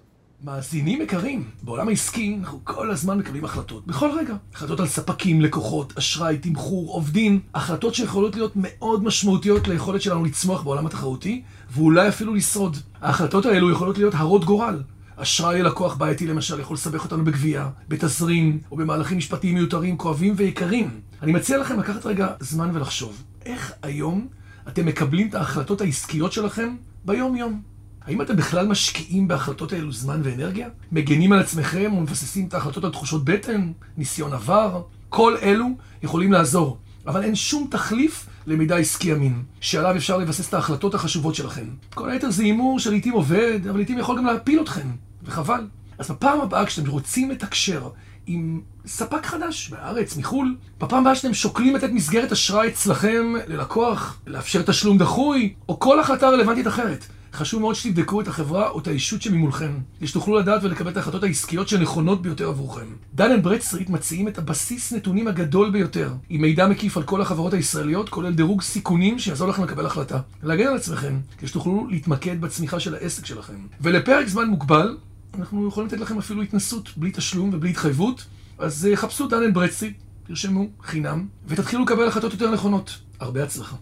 מאזינים 0.45 1.03
יקרים, 1.03 1.45
בעולם 1.63 1.89
העסקי 1.89 2.37
אנחנו 2.41 2.61
כל 2.65 2.91
הזמן 2.91 3.19
מקבלים 3.19 3.45
החלטות, 3.45 3.87
בכל 3.87 4.11
רגע. 4.19 4.35
החלטות 4.55 4.81
על 4.81 4.87
ספקים, 4.87 5.41
לקוחות, 5.41 5.99
אשראי, 5.99 6.39
תמחור, 6.39 6.93
עובדים, 6.93 7.41
החלטות 7.55 7.95
שיכולות 7.95 8.37
להיות 8.37 8.53
מאוד 8.57 9.05
משמעותיות 9.05 9.69
ליכולת 9.69 10.03
שלנו 10.03 10.25
לצמוח 10.25 10.63
בעולם 10.63 10.87
התחרותי, 10.87 11.43
ואולי 11.71 12.09
אפילו 12.09 12.35
לשרוד. 12.35 12.77
ההחלטות 13.01 13.47
האלו 13.47 13.71
יכולות 13.71 13.99
להיות 13.99 14.15
הרות 14.15 14.45
גורל. 14.45 14.83
אשראי 15.17 15.63
ללקוח 15.63 15.97
בעייתי 15.97 16.27
למשל 16.27 16.61
יכול 16.61 16.75
לסבך 16.75 17.05
אותנו 17.05 17.25
בגבייה, 17.25 17.69
בתזרים, 17.89 18.59
או 18.71 18.77
במהלכים 18.77 19.19
משפטיים 19.19 19.55
מיותרים, 19.55 19.99
כואבים 19.99 20.35
ויקרים. 20.37 21.01
אני 21.23 21.33
מציע 21.33 21.59
לכם 21.59 21.81
לקחת 21.81 22.07
רגע 22.07 22.29
זמן 22.41 22.71
ולחשוב, 22.75 23.23
איך 23.47 23.73
היום 23.83 24.29
אתם 24.69 24.87
מקבלים 24.87 25.29
את 25.29 25.35
ההחלטות 25.35 25.81
העסקיות 25.81 26.33
שלכם 26.33 26.77
ביום-יום? 27.05 27.63
האם 28.09 28.23
אתם 28.23 28.37
בכלל 28.37 28.67
משקיעים 28.67 29.29
בהחלטות 29.29 29.73
האלו 29.73 29.93
זמן 29.93 30.21
ואנרגיה? 30.25 30.69
מגנים 30.93 31.33
על 31.33 31.39
עצמכם 31.39 31.93
ומבססים 31.97 32.47
את 32.47 32.55
ההחלטות 32.55 32.85
על 32.85 32.91
תחושות 32.91 33.25
בטן, 33.25 33.73
ניסיון 33.97 34.33
עבר? 34.33 34.83
כל 35.09 35.37
אלו 35.43 35.67
יכולים 36.03 36.33
לעזור, 36.33 36.79
אבל 37.07 37.23
אין 37.23 37.35
שום 37.35 37.67
תחליף 37.71 38.27
למידע 38.47 38.77
עסקי 38.77 39.13
אמין, 39.13 39.43
שעליו 39.61 39.97
אפשר 39.97 40.19
לבסס 40.19 40.49
את 40.49 40.55
ההחלטות 40.55 40.95
החשובות 40.95 41.35
שלכם. 41.35 41.67
כל 41.95 42.11
היתר 42.11 42.31
זה 42.31 42.43
הימור 42.43 42.79
שלעיתים 42.79 43.13
עובד, 43.13 43.61
אבל 43.71 43.79
לעיתים 43.79 43.99
יכול 43.99 44.19
גם 44.19 44.27
להפיל 44.27 44.61
אתכם, 44.61 44.89
וחבל. 45.23 45.67
אז 45.99 46.11
בפעם 46.11 46.41
הבאה 46.41 46.67
כשאתם 46.67 46.91
רוצים 46.91 47.31
לתקשר 47.31 47.89
עם 48.27 48.61
ספק 48.87 49.27
חדש 49.27 49.69
בארץ, 49.69 50.17
מחו"ל, 50.17 50.57
בפעם 50.81 51.01
הבאה 51.01 51.15
שאתם 51.15 51.35
שוקלים 51.35 51.77
לתת 51.77 51.91
מסגרת 51.91 52.33
אשראי 52.33 52.69
אצלכם 52.69 53.33
ללקוח, 53.47 54.21
לאפשר 54.27 54.63
תשלום 54.63 54.99
דחוי, 54.99 55.55
או 55.69 55.81
כל 55.81 56.01
החלטה 56.01 56.29
רלוונטית 56.29 56.67
אחרת. 56.67 57.07
חשוב 57.33 57.61
מאוד 57.61 57.75
שתבדקו 57.75 58.21
את 58.21 58.29
החברה 58.29 58.69
או 58.69 58.79
את 58.79 58.87
האישות 58.87 59.23
שממולכם, 59.23 59.73
כדי 59.99 60.07
שתוכלו 60.07 60.39
לדעת 60.39 60.65
ולקבל 60.65 60.91
את 60.91 60.97
ההחלטות 60.97 61.23
העסקיות 61.23 61.69
שנכונות 61.69 62.23
ביותר 62.23 62.49
עבורכם. 62.49 62.87
Dun & 63.15 63.43
Bradstreet 63.43 63.91
מציעים 63.91 64.29
את 64.29 64.39
הבסיס 64.39 64.93
נתונים 64.93 65.29
הגדול 65.29 65.71
ביותר, 65.71 66.13
עם 66.29 66.41
מידע 66.41 66.67
מקיף 66.67 66.97
על 66.97 67.03
כל 67.03 67.21
החברות 67.21 67.55
הישראליות, 67.55 68.09
כולל 68.09 68.35
דירוג 68.35 68.63
סיכונים 68.63 69.19
שיעזור 69.19 69.49
לכם 69.49 69.65
לקבל 69.65 69.87
החלטה. 69.87 70.21
להגן 70.43 70.67
על 70.67 70.77
עצמכם, 70.77 71.21
כדי 71.39 71.47
שתוכלו 71.47 71.87
להתמקד 71.91 72.41
בצמיחה 72.41 72.81
של 72.81 72.95
העסק 72.95 73.27
שלכם. 73.27 73.67
ולפרק 73.81 74.29
זמן 74.29 74.47
מוגבל, 74.47 74.97
אנחנו 75.39 75.69
יכולים 75.69 75.87
לתת 75.87 76.01
לכם 76.01 76.19
אפילו 76.19 76.43
התנסות 76.43 76.91
בלי 76.97 77.11
תשלום 77.15 77.51
ובלי 77.53 77.71
התחייבות, 77.71 78.25
אז 78.59 78.87
אה, 78.87 78.97
חפשו 78.97 79.29
Dun & 79.29 79.53
Bradstreet, 79.53 79.97
תרשמו 80.27 80.67
חינם, 80.83 81.27
ותתחילו 81.47 81.85
לקבל 81.85 82.09
החלטות 82.09 82.33
יותר 82.33 82.51
נכונות. 82.51 82.99
הרבה 83.21 83.43
הצלחה. 83.43 83.77